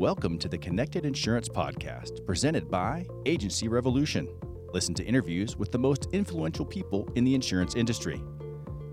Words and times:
Welcome 0.00 0.38
to 0.38 0.48
the 0.48 0.56
Connected 0.56 1.04
Insurance 1.04 1.46
Podcast, 1.46 2.24
presented 2.24 2.70
by 2.70 3.06
Agency 3.26 3.68
Revolution. 3.68 4.30
Listen 4.72 4.94
to 4.94 5.04
interviews 5.04 5.58
with 5.58 5.72
the 5.72 5.78
most 5.78 6.08
influential 6.12 6.64
people 6.64 7.06
in 7.16 7.24
the 7.24 7.34
insurance 7.34 7.74
industry. 7.74 8.22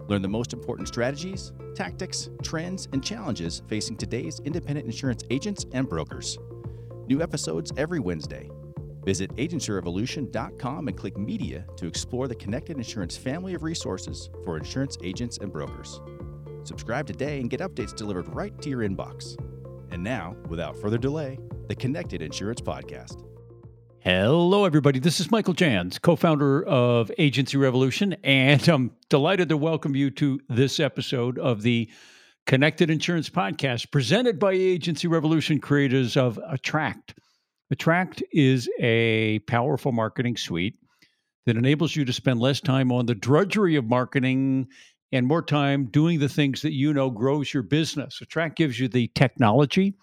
Learn 0.10 0.22
the 0.22 0.28
most 0.28 0.52
important 0.52 0.90
strategies, 0.90 1.54
tactics, 1.76 2.30
trends, 2.44 2.90
and 2.92 3.02
challenges 3.02 3.62
facing 3.70 3.96
today's 3.96 4.42
independent 4.42 4.86
insurance 4.86 5.24
agents 5.30 5.66
and 5.72 5.88
brokers. 5.88 6.38
New 7.08 7.22
episodes 7.22 7.72
every 7.78 8.02
Wednesday. 8.02 8.50
Visit 9.06 9.34
agencyrevolution.com 9.38 10.90
and 10.90 10.98
click 10.98 11.18
Media 11.18 11.66
to 11.78 11.88
explore 11.88 12.28
the 12.28 12.36
Connected 12.36 12.76
Insurance 12.76 13.16
family 13.16 13.54
of 13.54 13.64
resources 13.64 14.30
for 14.44 14.58
insurance 14.58 14.98
agents 15.06 15.38
and 15.38 15.54
brokers. 15.54 16.02
Subscribe 16.66 17.08
today 17.08 17.40
and 17.40 17.50
get 17.50 17.62
updates 17.62 17.96
delivered 17.96 18.28
right 18.36 18.62
to 18.62 18.68
your 18.70 18.82
inbox. 18.82 19.38
And 19.92 20.04
now, 20.04 20.36
without 20.50 20.76
further 20.78 20.98
delay, 20.98 21.40
the 21.70 21.76
Connected 21.76 22.22
Insurance 22.22 22.62
Podcast. 22.62 23.24
Hello, 24.00 24.66
everybody. 24.66 25.00
This 25.00 25.20
is 25.20 25.32
Michael 25.32 25.54
Jans, 25.54 25.98
co 25.98 26.16
founder 26.16 26.66
of 26.66 27.12
Agency 27.18 27.58
Revolution, 27.58 28.14
and 28.24 28.68
I'm 28.68 28.92
delighted 29.10 29.50
to 29.50 29.58
welcome 29.58 29.96
you 29.96 30.10
to 30.12 30.40
this 30.50 30.80
episode 30.80 31.40
of 31.40 31.62
the 31.62 31.90
Connected 32.46 32.90
Insurance 32.90 33.30
Podcast 33.30 33.92
presented 33.92 34.40
by 34.40 34.52
Agency 34.52 35.08
Revolution, 35.08 35.60
creators 35.60 36.16
of 36.16 36.40
Attract. 36.50 37.16
Attract 37.72 38.24
is 38.32 38.70
a 38.80 39.40
powerful 39.40 39.92
marketing 39.92 40.38
suite 40.38 40.76
that 41.46 41.58
enables 41.58 41.96
you 41.96 42.06
to 42.06 42.14
spend 42.14 42.40
less 42.40 42.62
time 42.62 42.92
on 42.92 43.06
the 43.06 43.16
drudgery 43.16 43.76
of 43.78 43.86
marketing 43.86 44.68
and 45.12 45.26
more 45.26 45.42
time 45.42 45.86
doing 45.86 46.20
the 46.20 46.30
things 46.30 46.62
that 46.62 46.74
you 46.74 46.94
know 46.94 47.10
grows 47.10 47.52
your 47.54 47.64
business. 47.64 48.22
Attract 48.22 48.56
gives 48.58 48.80
you 48.80 48.88
the 48.88 49.08
technology 49.16 49.96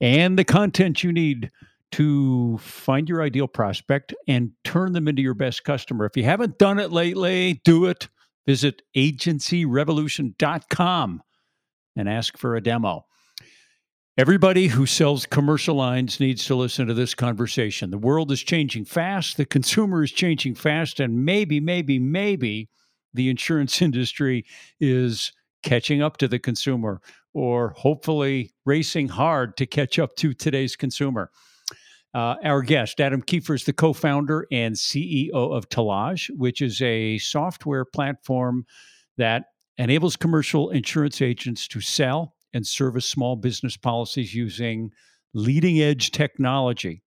and 0.00 0.38
the 0.38 0.44
content 0.44 1.02
you 1.02 1.12
need 1.12 1.50
to 1.92 2.58
find 2.58 3.08
your 3.08 3.22
ideal 3.22 3.46
prospect 3.46 4.12
and 4.26 4.50
turn 4.64 4.92
them 4.92 5.06
into 5.06 5.22
your 5.22 5.34
best 5.34 5.62
customer. 5.64 6.04
If 6.04 6.16
you 6.16 6.24
haven't 6.24 6.58
done 6.58 6.80
it 6.80 6.90
lately, 6.90 7.60
do 7.64 7.84
it. 7.86 8.08
Visit 8.46 8.82
agencyrevolution.com 8.96 11.22
and 11.96 12.08
ask 12.08 12.36
for 12.36 12.56
a 12.56 12.60
demo. 12.60 13.06
Everybody 14.16 14.68
who 14.68 14.86
sells 14.86 15.26
commercial 15.26 15.74
lines 15.74 16.20
needs 16.20 16.44
to 16.46 16.54
listen 16.54 16.86
to 16.86 16.94
this 16.94 17.14
conversation. 17.14 17.90
The 17.90 17.98
world 17.98 18.30
is 18.30 18.42
changing 18.42 18.84
fast, 18.84 19.36
the 19.36 19.44
consumer 19.44 20.04
is 20.04 20.12
changing 20.12 20.54
fast, 20.54 21.00
and 21.00 21.24
maybe, 21.24 21.58
maybe, 21.58 21.98
maybe 21.98 22.68
the 23.14 23.30
insurance 23.30 23.80
industry 23.88 24.44
is 24.80 25.32
catching 25.62 26.02
up 26.02 26.18
to 26.18 26.28
the 26.28 26.38
consumer 26.38 27.00
or 27.32 27.70
hopefully 27.70 28.52
racing 28.64 29.08
hard 29.08 29.56
to 29.56 29.66
catch 29.66 29.98
up 29.98 30.14
to 30.16 30.34
today's 30.34 30.76
consumer. 30.76 31.30
Uh, 32.14 32.36
our 32.44 32.62
guest, 32.62 33.00
Adam 33.00 33.20
Kiefer, 33.22 33.56
is 33.56 33.64
the 33.64 33.72
co 33.72 33.92
founder 33.92 34.46
and 34.52 34.76
CEO 34.76 35.32
of 35.32 35.68
Talage, 35.68 36.30
which 36.36 36.62
is 36.62 36.80
a 36.80 37.18
software 37.18 37.84
platform 37.84 38.64
that 39.16 39.46
enables 39.78 40.14
commercial 40.14 40.70
insurance 40.70 41.20
agents 41.20 41.66
to 41.66 41.80
sell 41.80 42.34
and 42.52 42.64
service 42.64 43.06
small 43.06 43.34
business 43.34 43.76
policies 43.76 44.32
using 44.32 44.92
leading 45.34 45.80
edge 45.80 46.12
technology. 46.12 47.02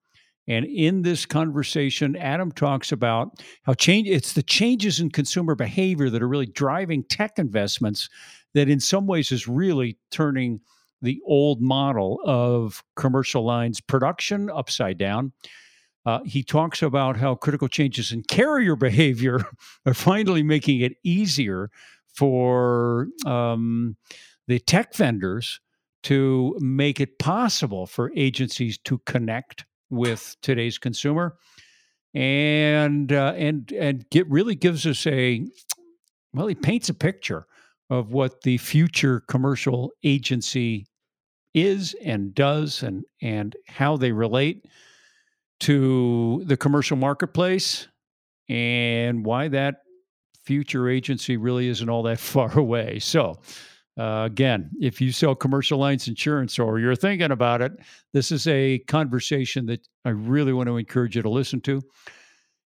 And 0.47 0.65
in 0.65 1.01
this 1.01 1.25
conversation, 1.25 2.15
Adam 2.15 2.51
talks 2.51 2.91
about 2.91 3.43
how 3.63 3.73
change 3.73 4.07
it's 4.07 4.33
the 4.33 4.43
changes 4.43 4.99
in 4.99 5.09
consumer 5.09 5.55
behavior 5.55 6.09
that 6.09 6.23
are 6.23 6.27
really 6.27 6.45
driving 6.45 7.03
tech 7.03 7.37
investments 7.37 8.09
that 8.53 8.69
in 8.69 8.79
some 8.79 9.07
ways 9.07 9.31
is 9.31 9.47
really 9.47 9.97
turning 10.09 10.61
the 11.01 11.21
old 11.25 11.61
model 11.61 12.19
of 12.23 12.83
commercial 12.95 13.43
lines 13.45 13.81
production 13.81 14.49
upside 14.49 14.97
down. 14.97 15.31
Uh, 16.05 16.19
he 16.25 16.41
talks 16.41 16.81
about 16.81 17.17
how 17.17 17.35
critical 17.35 17.67
changes 17.67 18.11
in 18.11 18.23
carrier 18.23 18.75
behavior 18.77 19.41
are 19.85 19.93
finally 19.93 20.43
making 20.43 20.79
it 20.79 20.93
easier 21.03 21.69
for 22.13 23.09
um, 23.25 23.95
the 24.47 24.59
tech 24.59 24.95
vendors 24.95 25.59
to 26.03 26.57
make 26.61 27.01
it 27.01 27.19
possible 27.19 27.85
for 27.85 28.11
agencies 28.15 28.77
to 28.77 28.97
connect 28.99 29.65
with 29.89 30.35
today's 30.41 30.77
consumer, 30.77 31.37
and 32.13 33.11
uh, 33.11 33.33
and 33.35 33.71
and 33.71 34.09
get 34.09 34.29
really 34.29 34.55
gives 34.55 34.85
us 34.85 35.05
a 35.07 35.45
well, 36.33 36.47
he 36.47 36.55
paints 36.55 36.89
a 36.89 36.93
picture 36.93 37.47
of 37.89 38.11
what 38.11 38.41
the 38.41 38.57
future 38.57 39.21
commercial 39.21 39.91
agency 40.03 40.87
is 41.53 41.95
and 42.03 42.35
does, 42.35 42.83
and 42.83 43.05
and 43.21 43.55
how 43.67 43.97
they 43.97 44.11
relate 44.11 44.65
to 45.61 46.43
the 46.45 46.57
commercial 46.57 46.97
marketplace, 46.97 47.87
and 48.49 49.25
why 49.25 49.47
that 49.47 49.77
future 50.43 50.87
agency 50.87 51.35
really 51.35 51.67
isn't 51.67 51.89
all 51.89 52.03
that 52.03 52.19
far 52.33 52.57
away. 52.57 52.99
So, 52.99 53.39
uh, 53.97 54.23
again, 54.25 54.69
if 54.79 55.01
you 55.01 55.11
sell 55.11 55.33
commercial 55.33 55.79
lines 55.79 56.07
insurance 56.07 56.59
or 56.59 56.79
you're 56.79 56.95
thinking 56.95 57.31
about 57.31 57.61
it, 57.61 57.71
this 58.13 58.31
is 58.31 58.45
a 58.47 58.79
conversation 58.79 59.65
that 59.65 59.87
I 60.05 60.09
really 60.09 60.53
want 60.53 60.67
to 60.67 60.77
encourage 60.77 61.15
you 61.15 61.23
to 61.23 61.29
listen 61.29 61.61
to. 61.61 61.81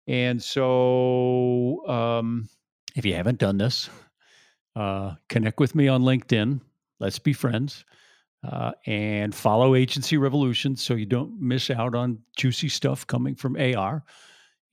And 0.07 0.41
so, 0.41 1.88
um, 1.88 2.50
if 2.95 3.06
you 3.06 3.13
haven't 3.13 3.38
done 3.38 3.57
this, 3.59 3.90
uh, 4.75 5.16
connect 5.29 5.59
with 5.59 5.75
me 5.75 5.88
on 5.88 6.01
LinkedIn. 6.01 6.62
Let's 7.00 7.19
be 7.19 7.34
friends. 7.34 7.85
Uh, 8.41 8.72
and 8.85 9.35
follow 9.35 9.75
Agency 9.75 10.17
Revolution 10.17 10.75
so 10.75 10.96
you 10.96 11.06
don't 11.06 11.40
miss 11.40 11.69
out 11.69 11.94
on 11.94 12.19
juicy 12.38 12.69
stuff 12.69 13.06
coming 13.06 13.35
from 13.35 13.57
AR. 13.57 14.03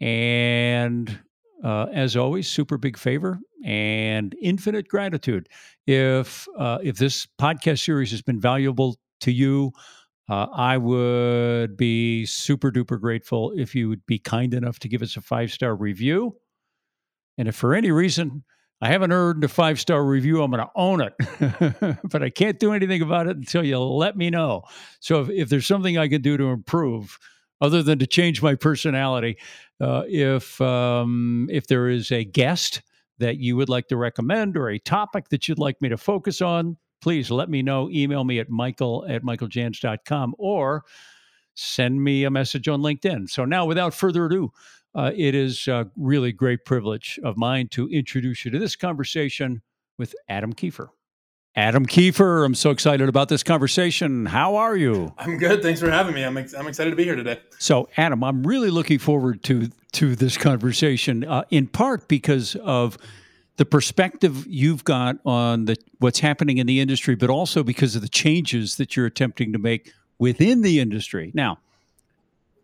And 0.01 1.19
uh, 1.65 1.87
as 1.93 2.17
always, 2.17 2.49
super 2.49 2.79
big 2.79 2.97
favor 2.97 3.39
and 3.65 4.35
infinite 4.41 4.89
gratitude. 4.89 5.49
If 5.87 6.47
uh, 6.59 6.79
if 6.83 6.97
this 6.97 7.27
podcast 7.41 7.85
series 7.85 8.11
has 8.11 8.23
been 8.23 8.41
valuable 8.41 8.97
to 9.21 9.33
you, 9.33 9.73
uh, 10.29 10.47
I 10.53 10.77
would 10.77 11.77
be 11.77 12.27
super 12.27 12.71
duper 12.71 13.01
grateful 13.01 13.53
if 13.57 13.75
you 13.75 13.89
would 13.89 14.05
be 14.07 14.19
kind 14.19 14.55
enough 14.55 14.79
to 14.81 14.89
give 14.89 15.03
us 15.03 15.17
a 15.17 15.21
five 15.21 15.53
star 15.53 15.75
review. 15.75 16.37
And 17.39 17.49
if 17.49 17.55
for 17.55 17.75
any 17.75 17.91
reason 17.91 18.45
I 18.81 18.89
haven't 18.89 19.13
earned 19.13 19.45
a 19.45 19.49
five 19.49 19.81
star 19.81 20.05
review, 20.05 20.43
I'm 20.43 20.51
going 20.51 20.65
to 20.65 20.71
own 20.75 21.01
it. 21.01 21.99
but 22.11 22.23
I 22.23 22.31
can't 22.31 22.59
do 22.59 22.73
anything 22.73 23.03
about 23.03 23.27
it 23.27 23.37
until 23.37 23.65
you 23.65 23.79
let 23.79 24.17
me 24.17 24.31
know. 24.31 24.63
So 25.01 25.23
if, 25.23 25.31
if 25.31 25.49
there's 25.49 25.67
something 25.67 25.97
I 25.97 26.09
can 26.09 26.23
do 26.23 26.37
to 26.37 26.45
improve, 26.45 27.19
other 27.61 27.83
than 27.83 27.99
to 27.99 28.07
change 28.07 28.43
my 28.43 28.55
personality, 28.55 29.39
uh, 29.81 30.03
if 30.07 30.61
um, 30.61 31.49
if 31.51 31.67
there 31.67 31.89
is 31.89 32.11
a 32.13 32.25
guest 32.25 32.83
that 33.19 33.39
you 33.39 33.57
would 33.57 33.69
like 33.69 33.89
to 33.89 33.97
recommend 33.97 34.57
or 34.57 34.69
a 34.69 34.79
topic 34.79 35.29
that 35.31 35.49
you'd 35.49 35.59
like 35.59 35.81
me 35.81 35.89
to 35.89 35.97
focus 35.97 36.43
on, 36.43 36.77
please 37.01 37.31
let 37.31 37.49
me 37.49 37.63
know. 37.63 37.89
Email 37.91 38.25
me 38.25 38.39
at 38.39 38.51
michael 38.51 39.07
at 39.09 39.23
michaeljans.com 39.23 40.35
or 40.39 40.85
send 41.55 42.03
me 42.03 42.25
a 42.25 42.31
message 42.31 42.69
on 42.69 42.83
LinkedIn. 42.83 43.29
So 43.31 43.45
now, 43.45 43.65
without 43.65 43.95
further 43.95 44.27
ado, 44.27 44.53
uh, 44.95 45.13
it 45.15 45.35
is 45.35 45.69
a 45.69 45.91
really 45.97 46.33
great 46.33 46.65
privilege 46.65 47.19
of 47.23 47.37
mine 47.37 47.69
to 47.69 47.89
introduce 47.89 48.45
you 48.45 48.51
to 48.51 48.59
this 48.59 48.77
conversation 48.77 49.63
with 49.99 50.15
Adam 50.29 50.53
Kiefer. 50.53 50.89
Adam 51.57 51.87
Kiefer, 51.87 52.45
I'm 52.45 52.55
so 52.55 52.69
excited 52.69 53.09
about 53.09 53.31
this 53.31 53.43
conversation. 53.43 54.27
How 54.27 54.57
are 54.57 54.77
you? 54.77 55.15
I'm 55.17 55.39
good. 55.39 55.63
Thanks 55.63 55.81
for 55.81 55.91
having 55.91 56.15
me. 56.15 56.23
I'm, 56.23 56.37
ex- 56.37 56.53
I'm 56.53 56.67
excited 56.67 56.91
to 56.91 56.97
be 56.97 57.05
here 57.05 57.17
today. 57.17 57.41
So, 57.59 57.89
Adam, 57.97 58.23
I'm 58.23 58.47
really 58.47 58.69
looking 58.71 58.99
forward 58.99 59.43
to 59.45 59.71
to 59.93 60.15
this 60.15 60.37
conversation, 60.37 61.25
uh, 61.25 61.45
in 61.51 61.67
part 61.67 62.09
because 62.09 62.57
of 62.57 62.99
the 63.57 63.65
perspective 63.65 64.47
you've 64.47 64.85
got 64.85 65.17
on 65.25 65.65
the 65.65 65.77
what's 65.99 66.21
happening 66.21 66.59
in 66.59 66.67
the 66.67 66.79
industry, 66.79 67.15
but 67.15 67.31
also 67.31 67.63
because 67.63 67.97
of 67.97 68.03
the 68.03 68.09
changes 68.09 68.77
that 68.77 68.95
you're 68.95 69.07
attempting 69.07 69.55
to 69.55 69.59
make 69.59 69.95
within 70.19 70.61
the 70.61 70.79
industry. 70.79 71.31
Now, 71.33 71.59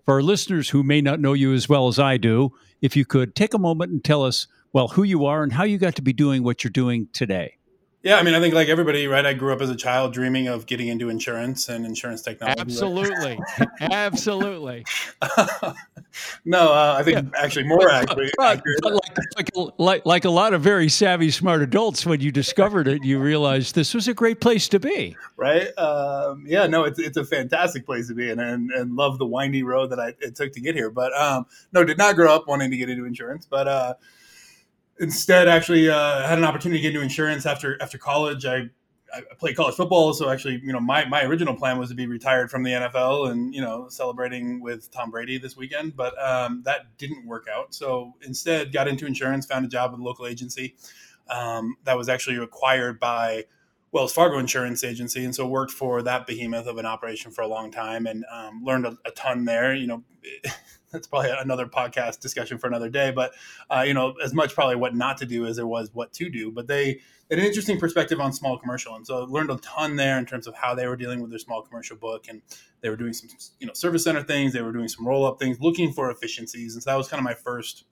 for 0.04 0.14
our 0.14 0.22
listeners 0.22 0.68
who 0.68 0.82
may 0.82 1.00
not 1.00 1.18
know 1.18 1.32
you 1.32 1.54
as 1.54 1.66
well 1.66 1.88
as 1.88 1.98
I 1.98 2.18
do, 2.18 2.52
if 2.82 2.94
you 2.94 3.06
could 3.06 3.34
take 3.34 3.54
a 3.54 3.58
moment 3.58 3.90
and 3.90 4.04
tell 4.04 4.22
us, 4.22 4.46
well, 4.74 4.88
who 4.88 5.02
you 5.02 5.24
are 5.24 5.42
and 5.42 5.54
how 5.54 5.64
you 5.64 5.78
got 5.78 5.94
to 5.96 6.02
be 6.02 6.12
doing 6.12 6.42
what 6.42 6.62
you're 6.62 6.70
doing 6.70 7.08
today. 7.14 7.56
Yeah, 8.02 8.16
I 8.16 8.24
mean, 8.24 8.34
I 8.34 8.40
think 8.40 8.52
like 8.52 8.68
everybody, 8.68 9.06
right? 9.06 9.24
I 9.24 9.32
grew 9.32 9.52
up 9.52 9.60
as 9.60 9.70
a 9.70 9.76
child 9.76 10.12
dreaming 10.12 10.48
of 10.48 10.66
getting 10.66 10.88
into 10.88 11.08
insurance 11.08 11.68
and 11.68 11.86
insurance 11.86 12.20
technology. 12.20 12.60
Absolutely, 12.60 13.38
absolutely. 13.80 14.84
no, 16.44 16.72
uh, 16.72 16.96
I 16.98 17.04
think 17.04 17.16
yeah. 17.16 17.40
actually 17.40 17.64
more 17.64 17.88
accurate. 17.88 18.32
But, 18.36 18.62
but 18.82 18.94
like, 18.94 19.18
like, 19.36 19.78
like, 19.78 20.06
like 20.06 20.24
a 20.24 20.30
lot 20.30 20.52
of 20.52 20.62
very 20.62 20.88
savvy, 20.88 21.30
smart 21.30 21.62
adults, 21.62 22.04
when 22.04 22.20
you 22.20 22.32
discovered 22.32 22.88
it, 22.88 23.04
you 23.04 23.20
realized 23.20 23.76
this 23.76 23.94
was 23.94 24.08
a 24.08 24.14
great 24.14 24.40
place 24.40 24.68
to 24.70 24.80
be. 24.80 25.16
Right? 25.36 25.68
Um, 25.78 26.44
yeah, 26.46 26.66
no, 26.66 26.84
it's 26.84 26.98
it's 26.98 27.16
a 27.16 27.24
fantastic 27.24 27.86
place 27.86 28.08
to 28.08 28.14
be, 28.14 28.30
and 28.30 28.40
and, 28.40 28.72
and 28.72 28.96
love 28.96 29.18
the 29.18 29.26
windy 29.26 29.62
road 29.62 29.90
that 29.90 30.00
I, 30.00 30.14
it 30.20 30.34
took 30.34 30.52
to 30.54 30.60
get 30.60 30.74
here. 30.74 30.90
But 30.90 31.16
um, 31.16 31.46
no, 31.72 31.84
did 31.84 31.98
not 31.98 32.16
grow 32.16 32.34
up 32.34 32.48
wanting 32.48 32.72
to 32.72 32.76
get 32.76 32.90
into 32.90 33.04
insurance, 33.04 33.46
but. 33.48 33.68
Uh, 33.68 33.94
instead 34.98 35.48
actually 35.48 35.88
uh, 35.88 36.26
had 36.26 36.38
an 36.38 36.44
opportunity 36.44 36.78
to 36.78 36.82
get 36.82 36.94
into 36.94 37.02
insurance 37.02 37.46
after 37.46 37.80
after 37.80 37.98
college. 37.98 38.44
I 38.44 38.70
I 39.14 39.22
play 39.38 39.52
college 39.52 39.74
football, 39.74 40.14
so 40.14 40.30
actually, 40.30 40.60
you 40.64 40.72
know, 40.72 40.80
my, 40.80 41.04
my 41.04 41.22
original 41.24 41.54
plan 41.54 41.78
was 41.78 41.90
to 41.90 41.94
be 41.94 42.06
retired 42.06 42.50
from 42.50 42.62
the 42.62 42.70
NFL 42.70 43.30
and 43.30 43.54
you 43.54 43.60
know 43.60 43.88
celebrating 43.88 44.60
with 44.60 44.90
Tom 44.90 45.10
Brady 45.10 45.38
this 45.38 45.56
weekend, 45.56 45.96
but 45.96 46.14
um, 46.22 46.62
that 46.64 46.96
didn't 46.96 47.26
work 47.26 47.46
out. 47.52 47.74
So 47.74 48.14
instead, 48.22 48.72
got 48.72 48.88
into 48.88 49.06
insurance, 49.06 49.44
found 49.44 49.64
a 49.64 49.68
job 49.68 49.92
with 49.92 50.00
a 50.00 50.04
local 50.04 50.26
agency 50.26 50.76
um, 51.28 51.76
that 51.84 51.96
was 51.96 52.08
actually 52.08 52.38
acquired 52.38 52.98
by 52.98 53.44
Wells 53.92 54.14
Fargo 54.14 54.38
Insurance 54.38 54.82
Agency, 54.82 55.24
and 55.24 55.34
so 55.34 55.46
worked 55.46 55.72
for 55.72 56.02
that 56.02 56.26
behemoth 56.26 56.66
of 56.66 56.78
an 56.78 56.86
operation 56.86 57.30
for 57.30 57.42
a 57.42 57.48
long 57.48 57.70
time, 57.70 58.06
and 58.06 58.24
um, 58.32 58.62
learned 58.64 58.86
a, 58.86 58.96
a, 59.04 59.10
ton 59.10 59.44
there. 59.44 59.74
You 59.74 59.86
know, 59.86 60.04
that's 60.92 61.06
probably 61.06 61.30
another 61.30 61.66
podcast 61.66 62.20
discussion 62.20 62.58
for 62.58 62.66
another 62.66 62.88
day. 62.88 63.10
But 63.10 63.32
uh, 63.70 63.84
you 63.86 63.94
know, 63.94 64.14
as 64.22 64.34
much 64.34 64.54
probably 64.54 64.76
what 64.76 64.94
not 64.94 65.16
to 65.18 65.26
do 65.26 65.46
as 65.46 65.56
there 65.56 65.66
was 65.66 65.90
what 65.92 66.12
to 66.14 66.30
do. 66.30 66.50
But 66.50 66.66
they 66.66 67.00
had 67.30 67.38
an 67.38 67.44
interesting 67.44 67.78
perspective 67.78 68.20
on 68.20 68.32
small 68.32 68.58
commercial, 68.58 68.94
and 68.94 69.06
so 69.06 69.22
I 69.22 69.26
learned 69.26 69.50
a 69.50 69.56
ton 69.56 69.96
there 69.96 70.18
in 70.18 70.26
terms 70.26 70.46
of 70.46 70.54
how 70.54 70.74
they 70.74 70.86
were 70.86 70.96
dealing 70.96 71.20
with 71.20 71.30
their 71.30 71.38
small 71.38 71.62
commercial 71.62 71.96
book, 71.96 72.26
and 72.28 72.42
they 72.80 72.90
were 72.90 72.96
doing 72.96 73.12
some 73.12 73.30
you 73.58 73.66
know 73.66 73.72
service 73.72 74.04
center 74.04 74.22
things, 74.22 74.52
they 74.52 74.62
were 74.62 74.72
doing 74.72 74.88
some 74.88 75.06
roll 75.06 75.24
up 75.26 75.38
things, 75.38 75.60
looking 75.60 75.92
for 75.92 76.10
efficiencies, 76.10 76.74
and 76.74 76.82
so 76.82 76.90
that 76.90 76.96
was 76.96 77.08
kind 77.08 77.18
of 77.18 77.24
my 77.24 77.34
first 77.34 77.84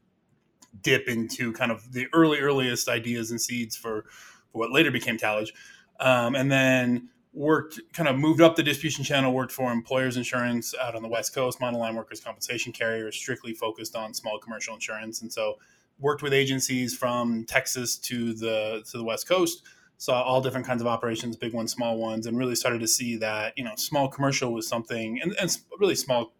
dip 0.82 1.08
into 1.08 1.52
kind 1.52 1.72
of 1.72 1.92
the 1.92 2.06
early 2.12 2.38
earliest 2.38 2.88
ideas 2.88 3.32
and 3.32 3.40
seeds 3.40 3.76
for, 3.76 4.04
for 4.52 4.58
what 4.58 4.70
later 4.70 4.92
became 4.92 5.16
Talage 5.16 5.50
um, 6.00 6.34
and 6.34 6.50
then 6.50 7.10
worked 7.32 7.80
kind 7.92 8.08
of 8.08 8.18
moved 8.18 8.40
up 8.40 8.56
the 8.56 8.62
distribution 8.62 9.04
channel 9.04 9.32
worked 9.32 9.52
for 9.52 9.70
employers 9.72 10.16
insurance 10.16 10.74
out 10.82 10.96
on 10.96 11.02
the 11.02 11.08
west 11.08 11.34
coast 11.34 11.60
monoline 11.60 11.94
workers 11.94 12.20
compensation 12.20 12.72
carrier 12.72 13.12
strictly 13.12 13.54
focused 13.54 13.94
on 13.94 14.12
small 14.12 14.38
commercial 14.38 14.74
insurance. 14.74 15.22
And 15.22 15.32
so 15.32 15.58
worked 16.00 16.22
with 16.22 16.32
agencies 16.32 16.96
from 16.96 17.44
texas 17.44 17.96
to 17.98 18.32
the 18.34 18.82
to 18.90 18.98
the 18.98 19.04
west 19.04 19.28
coast 19.28 19.62
saw 19.98 20.22
all 20.22 20.40
different 20.40 20.66
kinds 20.66 20.80
of 20.80 20.88
operations 20.88 21.36
big 21.36 21.52
ones 21.52 21.70
small 21.70 21.98
ones 21.98 22.26
and 22.26 22.38
really 22.38 22.54
started 22.54 22.80
to 22.80 22.88
see 22.88 23.16
that 23.16 23.52
you 23.56 23.62
know 23.62 23.72
small 23.76 24.08
commercial 24.08 24.52
was 24.52 24.66
something 24.66 25.20
and, 25.20 25.36
and 25.38 25.56
really 25.78 25.94
small 25.94 26.32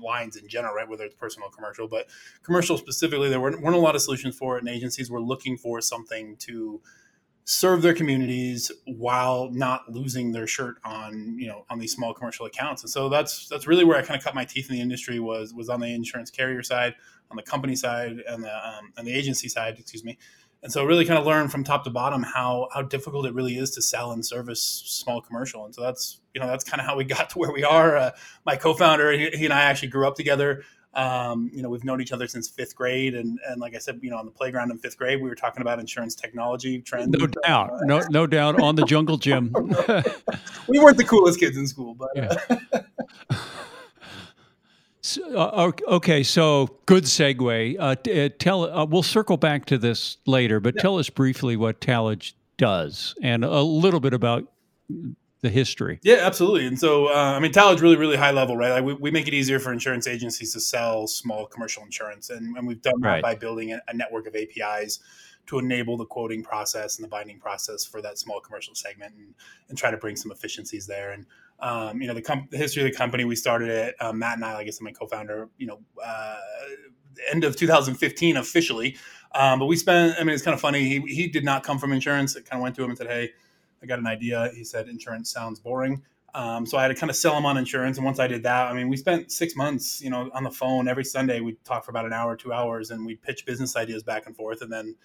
lines 0.00 0.36
in 0.36 0.46
general 0.48 0.74
right 0.74 0.88
whether 0.88 1.04
it's 1.04 1.16
personal 1.16 1.48
commercial 1.50 1.88
but 1.88 2.06
commercial 2.44 2.78
specifically 2.78 3.28
there 3.28 3.40
weren't, 3.40 3.60
weren't 3.60 3.76
a 3.76 3.80
lot 3.80 3.96
of 3.96 4.00
solutions 4.00 4.36
for 4.36 4.56
it 4.56 4.60
and 4.60 4.68
agencies 4.68 5.10
were 5.10 5.20
looking 5.20 5.56
for 5.56 5.80
something 5.80 6.36
to 6.36 6.80
serve 7.50 7.82
their 7.82 7.94
communities 7.94 8.70
while 8.86 9.50
not 9.50 9.90
losing 9.90 10.30
their 10.30 10.46
shirt 10.46 10.76
on 10.84 11.36
you 11.36 11.48
know 11.48 11.66
on 11.68 11.80
these 11.80 11.92
small 11.92 12.14
commercial 12.14 12.46
accounts. 12.46 12.84
And 12.84 12.90
so 12.90 13.08
that's 13.08 13.48
that's 13.48 13.66
really 13.66 13.84
where 13.84 13.98
i 13.98 14.02
kind 14.02 14.16
of 14.16 14.22
cut 14.22 14.36
my 14.36 14.44
teeth 14.44 14.70
in 14.70 14.76
the 14.76 14.80
industry 14.80 15.18
was 15.18 15.52
was 15.52 15.68
on 15.68 15.80
the 15.80 15.92
insurance 15.92 16.30
carrier 16.30 16.62
side 16.62 16.94
on 17.28 17.36
the 17.36 17.42
company 17.42 17.74
side 17.74 18.22
and 18.28 18.44
the 18.44 18.68
um, 18.68 18.92
and 18.96 19.04
the 19.04 19.12
agency 19.12 19.48
side 19.48 19.76
excuse 19.80 20.04
me. 20.04 20.16
And 20.62 20.70
so 20.70 20.84
really 20.84 21.04
kind 21.04 21.18
of 21.18 21.26
learn 21.26 21.48
from 21.48 21.64
top 21.64 21.82
to 21.84 21.90
bottom 21.90 22.22
how 22.22 22.68
how 22.72 22.82
difficult 22.82 23.26
it 23.26 23.34
really 23.34 23.56
is 23.56 23.72
to 23.72 23.82
sell 23.82 24.12
and 24.12 24.24
service 24.24 24.62
small 24.62 25.20
commercial. 25.20 25.64
And 25.64 25.74
so 25.74 25.82
that's 25.82 26.20
you 26.34 26.40
know 26.40 26.46
that's 26.46 26.62
kind 26.62 26.80
of 26.80 26.86
how 26.86 26.96
we 26.96 27.02
got 27.02 27.30
to 27.30 27.38
where 27.40 27.50
we 27.50 27.64
are. 27.64 27.96
Uh, 27.96 28.10
my 28.46 28.54
co-founder 28.54 29.10
he, 29.10 29.30
he 29.30 29.44
and 29.44 29.52
i 29.52 29.62
actually 29.62 29.88
grew 29.88 30.06
up 30.06 30.14
together 30.14 30.62
um, 30.94 31.50
you 31.52 31.62
know, 31.62 31.68
we've 31.68 31.84
known 31.84 32.00
each 32.00 32.12
other 32.12 32.26
since 32.26 32.48
fifth 32.48 32.74
grade, 32.74 33.14
and 33.14 33.38
and 33.48 33.60
like 33.60 33.74
I 33.74 33.78
said, 33.78 34.00
you 34.02 34.10
know, 34.10 34.16
on 34.16 34.24
the 34.24 34.32
playground 34.32 34.70
in 34.70 34.78
fifth 34.78 34.98
grade, 34.98 35.20
we 35.22 35.28
were 35.28 35.36
talking 35.36 35.62
about 35.62 35.78
insurance 35.78 36.14
technology 36.14 36.80
trends. 36.80 37.16
No 37.16 37.26
doubt, 37.26 37.70
no 37.82 38.02
no 38.10 38.26
doubt 38.26 38.60
on 38.60 38.74
the 38.74 38.84
jungle 38.84 39.16
gym. 39.16 39.52
we 40.68 40.78
weren't 40.80 40.96
the 40.96 41.06
coolest 41.06 41.38
kids 41.38 41.56
in 41.56 41.66
school, 41.66 41.94
but. 41.94 42.10
Yeah. 42.14 42.36
So, 45.02 45.22
uh, 45.34 45.72
okay, 45.88 46.22
so 46.22 46.78
good 46.84 47.04
segue. 47.04 47.76
Uh, 47.80 47.94
t- 47.96 48.26
uh, 48.26 48.28
tell 48.38 48.64
uh, 48.64 48.84
we'll 48.84 49.02
circle 49.02 49.38
back 49.38 49.64
to 49.66 49.78
this 49.78 50.18
later, 50.26 50.60
but 50.60 50.74
yeah. 50.76 50.82
tell 50.82 50.98
us 50.98 51.08
briefly 51.08 51.56
what 51.56 51.80
Talage 51.80 52.34
does 52.58 53.14
and 53.22 53.42
a 53.42 53.62
little 53.62 54.00
bit 54.00 54.12
about 54.12 54.52
the 55.42 55.48
history. 55.48 55.98
Yeah, 56.02 56.18
absolutely. 56.20 56.66
And 56.66 56.78
so, 56.78 57.06
uh, 57.06 57.34
I 57.36 57.38
mean, 57.38 57.52
Talage 57.52 57.80
really, 57.80 57.96
really 57.96 58.16
high 58.16 58.30
level, 58.30 58.56
right? 58.56 58.70
Like 58.70 58.84
we, 58.84 58.94
we 58.94 59.10
make 59.10 59.26
it 59.26 59.34
easier 59.34 59.58
for 59.58 59.72
insurance 59.72 60.06
agencies 60.06 60.52
to 60.52 60.60
sell 60.60 61.06
small 61.06 61.46
commercial 61.46 61.82
insurance, 61.82 62.30
and, 62.30 62.56
and 62.56 62.66
we've 62.66 62.82
done 62.82 63.00
right. 63.00 63.16
that 63.16 63.22
by 63.22 63.34
building 63.34 63.72
a, 63.72 63.80
a, 63.88 63.94
network 63.94 64.26
of 64.26 64.36
APIs 64.36 65.00
to 65.46 65.58
enable 65.58 65.96
the 65.96 66.04
quoting 66.04 66.42
process 66.42 66.98
and 66.98 67.04
the 67.04 67.08
binding 67.08 67.38
process 67.38 67.84
for 67.84 68.02
that 68.02 68.18
small 68.18 68.40
commercial 68.40 68.74
segment, 68.74 69.14
and, 69.16 69.34
and 69.68 69.78
try 69.78 69.90
to 69.90 69.96
bring 69.96 70.14
some 70.14 70.30
efficiencies 70.30 70.86
there. 70.86 71.12
And 71.12 71.26
um, 71.60 72.00
you 72.00 72.08
know, 72.08 72.14
the, 72.14 72.22
com- 72.22 72.48
the, 72.50 72.56
history 72.58 72.82
of 72.82 72.90
the 72.90 72.96
company, 72.96 73.24
we 73.24 73.36
started 73.36 73.68
it. 73.68 73.94
Um, 74.00 74.18
Matt 74.18 74.36
and 74.36 74.44
I, 74.44 74.58
I 74.58 74.64
guess, 74.64 74.80
my 74.80 74.92
co-founder. 74.92 75.48
You 75.56 75.66
know, 75.66 75.80
uh, 76.04 76.38
end 77.30 77.44
of 77.44 77.56
2015 77.56 78.36
officially, 78.36 78.96
um, 79.34 79.58
but 79.58 79.66
we 79.66 79.76
spent. 79.76 80.16
I 80.18 80.24
mean, 80.24 80.34
it's 80.34 80.44
kind 80.44 80.54
of 80.54 80.60
funny. 80.60 80.84
He 80.84 81.00
he 81.14 81.28
did 81.28 81.44
not 81.44 81.62
come 81.62 81.78
from 81.78 81.92
insurance. 81.92 82.36
It 82.36 82.44
kind 82.44 82.60
of 82.60 82.62
went 82.62 82.76
to 82.76 82.84
him 82.84 82.90
and 82.90 82.98
said, 82.98 83.06
"Hey." 83.06 83.30
I 83.82 83.86
got 83.86 83.98
an 83.98 84.06
idea. 84.06 84.50
He 84.54 84.64
said 84.64 84.88
insurance 84.88 85.30
sounds 85.30 85.60
boring. 85.60 86.02
Um, 86.34 86.64
so 86.66 86.78
I 86.78 86.82
had 86.82 86.88
to 86.88 86.94
kind 86.94 87.10
of 87.10 87.16
sell 87.16 87.36
him 87.36 87.44
on 87.44 87.56
insurance. 87.56 87.96
And 87.96 88.04
once 88.04 88.20
I 88.20 88.26
did 88.26 88.42
that, 88.44 88.68
I 88.68 88.72
mean, 88.72 88.88
we 88.88 88.96
spent 88.96 89.32
six 89.32 89.56
months, 89.56 90.00
you 90.00 90.10
know, 90.10 90.30
on 90.32 90.44
the 90.44 90.50
phone 90.50 90.88
every 90.88 91.04
Sunday. 91.04 91.40
We'd 91.40 91.62
talk 91.64 91.84
for 91.84 91.90
about 91.90 92.06
an 92.06 92.12
hour, 92.12 92.36
two 92.36 92.52
hours, 92.52 92.90
and 92.90 93.04
we'd 93.04 93.22
pitch 93.22 93.44
business 93.46 93.76
ideas 93.76 94.02
back 94.02 94.26
and 94.26 94.36
forth. 94.36 94.62
And 94.62 94.72
then, 94.72 94.96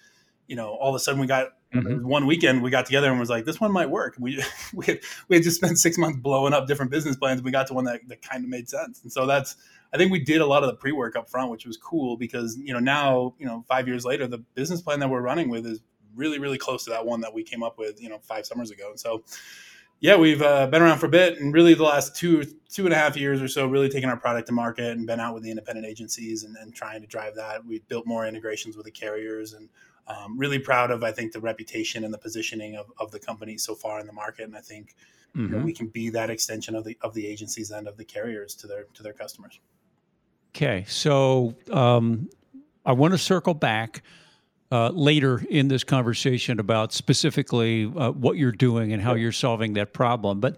you 0.46 0.54
know, 0.54 0.68
all 0.68 0.90
of 0.90 0.94
a 0.94 1.00
sudden 1.00 1.20
we 1.20 1.26
got 1.26 1.48
mm-hmm. 1.74 2.06
one 2.06 2.26
weekend 2.26 2.62
we 2.62 2.70
got 2.70 2.86
together 2.86 3.10
and 3.10 3.18
was 3.18 3.30
like, 3.30 3.44
this 3.44 3.60
one 3.60 3.72
might 3.72 3.90
work. 3.90 4.14
We 4.20 4.42
we 4.74 4.86
had, 4.86 5.00
we 5.28 5.36
had 5.36 5.42
just 5.42 5.56
spent 5.56 5.78
six 5.78 5.98
months 5.98 6.18
blowing 6.18 6.52
up 6.52 6.68
different 6.68 6.92
business 6.92 7.16
plans. 7.16 7.42
We 7.42 7.50
got 7.50 7.66
to 7.68 7.74
one 7.74 7.84
that, 7.86 8.02
that 8.08 8.22
kind 8.22 8.44
of 8.44 8.50
made 8.50 8.68
sense. 8.68 9.02
And 9.02 9.12
so 9.12 9.26
that's, 9.26 9.56
I 9.92 9.96
think 9.96 10.12
we 10.12 10.20
did 10.20 10.40
a 10.40 10.46
lot 10.46 10.62
of 10.62 10.68
the 10.68 10.76
pre 10.76 10.92
work 10.92 11.16
up 11.16 11.28
front, 11.28 11.50
which 11.50 11.66
was 11.66 11.76
cool 11.76 12.16
because, 12.16 12.56
you 12.56 12.72
know, 12.72 12.80
now, 12.80 13.34
you 13.38 13.46
know, 13.46 13.64
five 13.68 13.88
years 13.88 14.04
later, 14.04 14.26
the 14.26 14.38
business 14.38 14.80
plan 14.80 15.00
that 15.00 15.10
we're 15.10 15.22
running 15.22 15.48
with 15.48 15.66
is 15.66 15.80
really, 16.16 16.38
really 16.38 16.58
close 16.58 16.84
to 16.84 16.90
that 16.90 17.04
one 17.04 17.20
that 17.20 17.32
we 17.32 17.42
came 17.42 17.62
up 17.62 17.78
with, 17.78 18.02
you 18.02 18.08
know, 18.08 18.18
five 18.18 18.46
summers 18.46 18.70
ago. 18.70 18.90
And 18.90 18.98
so, 18.98 19.22
yeah, 20.00 20.16
we've 20.16 20.42
uh, 20.42 20.66
been 20.66 20.82
around 20.82 20.98
for 20.98 21.06
a 21.06 21.10
bit, 21.10 21.40
and 21.40 21.54
really 21.54 21.74
the 21.74 21.82
last 21.82 22.16
two 22.16 22.44
two 22.68 22.84
and 22.84 22.92
a 22.92 22.96
half 22.96 23.16
years 23.16 23.40
or 23.40 23.48
so, 23.48 23.66
really 23.66 23.88
taking 23.88 24.10
our 24.10 24.16
product 24.16 24.46
to 24.48 24.52
market 24.52 24.96
and 24.96 25.06
been 25.06 25.20
out 25.20 25.32
with 25.32 25.42
the 25.42 25.50
independent 25.50 25.86
agencies 25.86 26.44
and, 26.44 26.56
and 26.56 26.74
trying 26.74 27.00
to 27.00 27.06
drive 27.06 27.34
that. 27.36 27.64
We've 27.64 27.86
built 27.88 28.06
more 28.06 28.26
integrations 28.26 28.76
with 28.76 28.84
the 28.84 28.92
carriers, 28.92 29.54
and 29.54 29.68
um, 30.06 30.38
really 30.38 30.58
proud 30.58 30.90
of 30.90 31.02
I 31.02 31.12
think 31.12 31.32
the 31.32 31.40
reputation 31.40 32.04
and 32.04 32.12
the 32.12 32.18
positioning 32.18 32.76
of, 32.76 32.92
of 33.00 33.10
the 33.10 33.18
company 33.18 33.56
so 33.56 33.74
far 33.74 33.98
in 34.00 34.06
the 34.06 34.12
market. 34.12 34.44
And 34.44 34.56
I 34.56 34.60
think 34.60 34.94
mm-hmm. 35.30 35.40
you 35.40 35.48
know, 35.48 35.56
mm-hmm. 35.58 35.66
we 35.66 35.72
can 35.72 35.86
be 35.86 36.10
that 36.10 36.28
extension 36.28 36.74
of 36.74 36.84
the 36.84 36.98
of 37.00 37.14
the 37.14 37.26
agencies 37.26 37.70
and 37.70 37.88
of 37.88 37.96
the 37.96 38.04
carriers 38.04 38.54
to 38.56 38.66
their 38.66 38.84
to 38.94 39.02
their 39.02 39.14
customers. 39.14 39.60
Okay, 40.54 40.84
so 40.88 41.54
um, 41.70 42.28
I 42.84 42.92
want 42.92 43.12
to 43.12 43.18
circle 43.18 43.54
back 43.54 44.02
uh, 44.70 44.90
later 44.90 45.44
in 45.48 45.68
this 45.68 45.84
conversation 45.84 46.58
about 46.58 46.92
specifically 46.92 47.84
uh, 47.84 48.10
what 48.10 48.36
you're 48.36 48.52
doing 48.52 48.92
and 48.92 49.02
how 49.02 49.14
you're 49.14 49.32
solving 49.32 49.74
that 49.74 49.92
problem. 49.92 50.40
But 50.40 50.56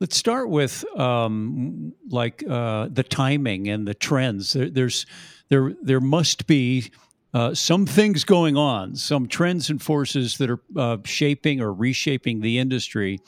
let's 0.00 0.16
start 0.16 0.48
with 0.48 0.84
um, 0.98 1.94
like 2.08 2.42
uh, 2.48 2.88
the 2.90 3.02
timing 3.02 3.68
and 3.68 3.86
the 3.86 3.94
trends. 3.94 4.52
There, 4.52 4.68
there's 4.68 5.06
there 5.48 5.74
there 5.82 6.00
must 6.00 6.46
be 6.46 6.90
uh, 7.34 7.54
some 7.54 7.86
things 7.86 8.24
going 8.24 8.56
on, 8.56 8.96
some 8.96 9.26
trends 9.26 9.70
and 9.70 9.80
forces 9.80 10.38
that 10.38 10.50
are 10.50 10.60
uh, 10.76 10.98
shaping 11.04 11.60
or 11.60 11.72
reshaping 11.72 12.40
the 12.40 12.58
industry 12.58 13.20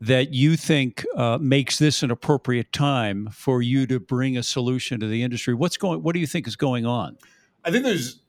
that 0.00 0.32
you 0.32 0.56
think 0.56 1.04
uh, 1.16 1.38
makes 1.40 1.78
this 1.78 2.02
an 2.02 2.10
appropriate 2.10 2.72
time 2.72 3.28
for 3.32 3.60
you 3.60 3.86
to 3.86 4.00
bring 4.00 4.36
a 4.36 4.42
solution 4.42 4.98
to 5.00 5.06
the 5.06 5.22
industry. 5.22 5.54
What's 5.54 5.76
going? 5.76 6.02
What 6.02 6.14
do 6.14 6.20
you 6.20 6.26
think 6.26 6.46
is 6.46 6.56
going 6.56 6.86
on? 6.86 7.18
I 7.64 7.70
think 7.70 7.84
there's 7.84 8.20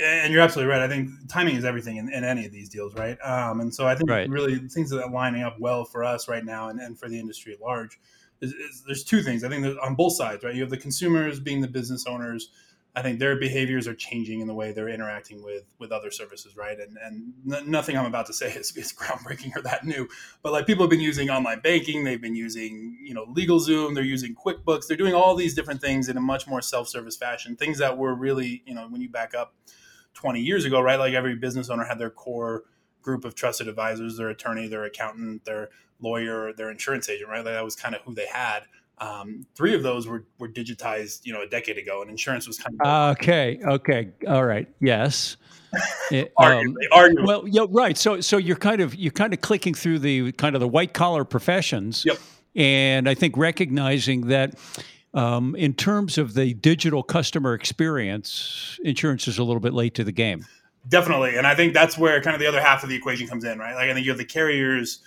and 0.00 0.32
you're 0.32 0.42
absolutely 0.42 0.72
right. 0.72 0.82
I 0.82 0.88
think 0.88 1.10
timing 1.28 1.56
is 1.56 1.64
everything 1.64 1.96
in, 1.96 2.12
in 2.12 2.24
any 2.24 2.46
of 2.46 2.52
these 2.52 2.68
deals, 2.68 2.94
right? 2.94 3.18
Um, 3.22 3.60
and 3.60 3.74
so 3.74 3.86
I 3.86 3.94
think 3.94 4.08
right. 4.08 4.28
really 4.28 4.58
things 4.68 4.90
that 4.90 5.02
are 5.02 5.10
lining 5.10 5.42
up 5.42 5.56
well 5.58 5.84
for 5.84 6.04
us 6.04 6.28
right 6.28 6.44
now 6.44 6.68
and, 6.68 6.80
and 6.80 6.98
for 6.98 7.08
the 7.08 7.18
industry 7.18 7.52
at 7.52 7.60
large 7.60 7.98
is, 8.40 8.52
is 8.52 8.82
there's 8.86 9.04
two 9.04 9.22
things. 9.22 9.42
I 9.42 9.48
think 9.48 9.76
on 9.82 9.94
both 9.94 10.14
sides, 10.14 10.44
right? 10.44 10.54
You 10.54 10.60
have 10.62 10.70
the 10.70 10.76
consumers 10.76 11.40
being 11.40 11.60
the 11.60 11.68
business 11.68 12.06
owners. 12.06 12.50
I 12.96 13.02
think 13.02 13.18
their 13.18 13.36
behaviors 13.36 13.88
are 13.88 13.94
changing 13.94 14.40
in 14.40 14.46
the 14.46 14.54
way 14.54 14.70
they're 14.72 14.88
interacting 14.88 15.42
with 15.42 15.64
with 15.78 15.90
other 15.90 16.10
services, 16.10 16.56
right? 16.56 16.78
And 16.78 16.96
and 17.02 17.32
n- 17.52 17.70
nothing 17.70 17.96
I'm 17.96 18.06
about 18.06 18.26
to 18.26 18.32
say 18.32 18.52
is, 18.54 18.76
is 18.76 18.92
groundbreaking 18.92 19.56
or 19.56 19.62
that 19.62 19.84
new, 19.84 20.08
but 20.42 20.52
like 20.52 20.66
people 20.66 20.84
have 20.84 20.90
been 20.90 21.00
using 21.00 21.30
online 21.30 21.60
banking, 21.60 22.04
they've 22.04 22.22
been 22.22 22.36
using 22.36 22.98
you 23.02 23.14
know 23.14 23.26
LegalZoom, 23.26 23.94
they're 23.94 24.04
using 24.04 24.34
QuickBooks, 24.34 24.86
they're 24.86 24.96
doing 24.96 25.14
all 25.14 25.34
these 25.34 25.54
different 25.54 25.80
things 25.80 26.08
in 26.08 26.16
a 26.16 26.20
much 26.20 26.46
more 26.46 26.62
self 26.62 26.88
service 26.88 27.16
fashion. 27.16 27.56
Things 27.56 27.78
that 27.78 27.98
were 27.98 28.14
really 28.14 28.62
you 28.66 28.74
know 28.74 28.86
when 28.88 29.00
you 29.00 29.08
back 29.08 29.34
up 29.34 29.54
20 30.14 30.40
years 30.40 30.64
ago, 30.64 30.80
right? 30.80 30.98
Like 30.98 31.14
every 31.14 31.34
business 31.34 31.68
owner 31.68 31.84
had 31.84 31.98
their 31.98 32.10
core 32.10 32.64
group 33.02 33.24
of 33.24 33.34
trusted 33.34 33.68
advisors, 33.68 34.16
their 34.16 34.30
attorney, 34.30 34.66
their 34.66 34.84
accountant, 34.84 35.44
their 35.44 35.68
lawyer, 36.00 36.52
their 36.52 36.70
insurance 36.70 37.08
agent, 37.08 37.28
right? 37.28 37.44
Like 37.44 37.54
that 37.54 37.64
was 37.64 37.76
kind 37.76 37.94
of 37.94 38.02
who 38.02 38.14
they 38.14 38.26
had. 38.26 38.60
Um, 39.04 39.46
three 39.54 39.74
of 39.74 39.82
those 39.82 40.06
were, 40.06 40.24
were 40.38 40.48
digitized, 40.48 41.20
you 41.24 41.32
know, 41.32 41.42
a 41.42 41.46
decade 41.46 41.76
ago, 41.78 42.00
and 42.00 42.10
insurance 42.10 42.46
was 42.46 42.58
kind 42.58 42.78
of 42.80 43.16
okay. 43.16 43.58
Okay, 43.62 44.08
all 44.26 44.44
right, 44.44 44.68
yes. 44.80 45.36
It, 46.12 46.32
arguably, 46.36 46.66
um, 46.66 46.76
arguably. 46.92 47.26
Well, 47.26 47.48
yeah, 47.48 47.66
right. 47.68 47.98
So, 47.98 48.20
so 48.20 48.36
you're 48.36 48.54
kind 48.54 48.80
of 48.80 48.94
you're 48.94 49.10
kind 49.10 49.34
of 49.34 49.40
clicking 49.40 49.74
through 49.74 49.98
the 49.98 50.30
kind 50.32 50.54
of 50.54 50.60
the 50.60 50.68
white 50.68 50.92
collar 50.92 51.24
professions, 51.24 52.04
yep. 52.06 52.18
and 52.54 53.08
I 53.08 53.14
think 53.14 53.36
recognizing 53.36 54.28
that 54.28 54.54
um, 55.14 55.56
in 55.56 55.74
terms 55.74 56.16
of 56.16 56.34
the 56.34 56.54
digital 56.54 57.02
customer 57.02 57.54
experience, 57.54 58.78
insurance 58.84 59.26
is 59.26 59.38
a 59.38 59.42
little 59.42 59.58
bit 59.58 59.74
late 59.74 59.94
to 59.94 60.04
the 60.04 60.12
game. 60.12 60.46
Definitely, 60.88 61.36
and 61.36 61.44
I 61.44 61.56
think 61.56 61.74
that's 61.74 61.98
where 61.98 62.20
kind 62.20 62.34
of 62.34 62.40
the 62.40 62.46
other 62.46 62.60
half 62.60 62.84
of 62.84 62.88
the 62.88 62.94
equation 62.94 63.26
comes 63.26 63.42
in, 63.42 63.58
right? 63.58 63.74
Like 63.74 63.90
I 63.90 63.94
think 63.94 64.06
you 64.06 64.12
have 64.12 64.18
the 64.18 64.24
carriers. 64.24 65.00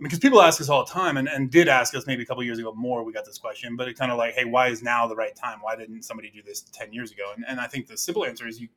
Because 0.00 0.18
people 0.18 0.42
ask 0.42 0.60
us 0.60 0.68
all 0.68 0.84
the 0.84 0.90
time, 0.90 1.16
and, 1.16 1.28
and 1.28 1.50
did 1.50 1.68
ask 1.68 1.94
us 1.94 2.06
maybe 2.06 2.22
a 2.22 2.26
couple 2.26 2.42
years 2.42 2.58
ago 2.58 2.72
more. 2.74 3.04
We 3.04 3.12
got 3.12 3.24
this 3.24 3.38
question, 3.38 3.76
but 3.76 3.88
it 3.88 3.96
kind 3.96 4.10
of 4.10 4.18
like, 4.18 4.34
hey, 4.34 4.44
why 4.44 4.68
is 4.68 4.82
now 4.82 5.06
the 5.06 5.14
right 5.14 5.34
time? 5.36 5.58
Why 5.60 5.76
didn't 5.76 6.02
somebody 6.02 6.30
do 6.30 6.42
this 6.42 6.62
ten 6.72 6.92
years 6.92 7.12
ago? 7.12 7.32
And, 7.34 7.44
and 7.46 7.60
I 7.60 7.68
think 7.68 7.86
the 7.86 7.96
simple 7.96 8.24
answer 8.24 8.46
is 8.48 8.60
you 8.60 8.68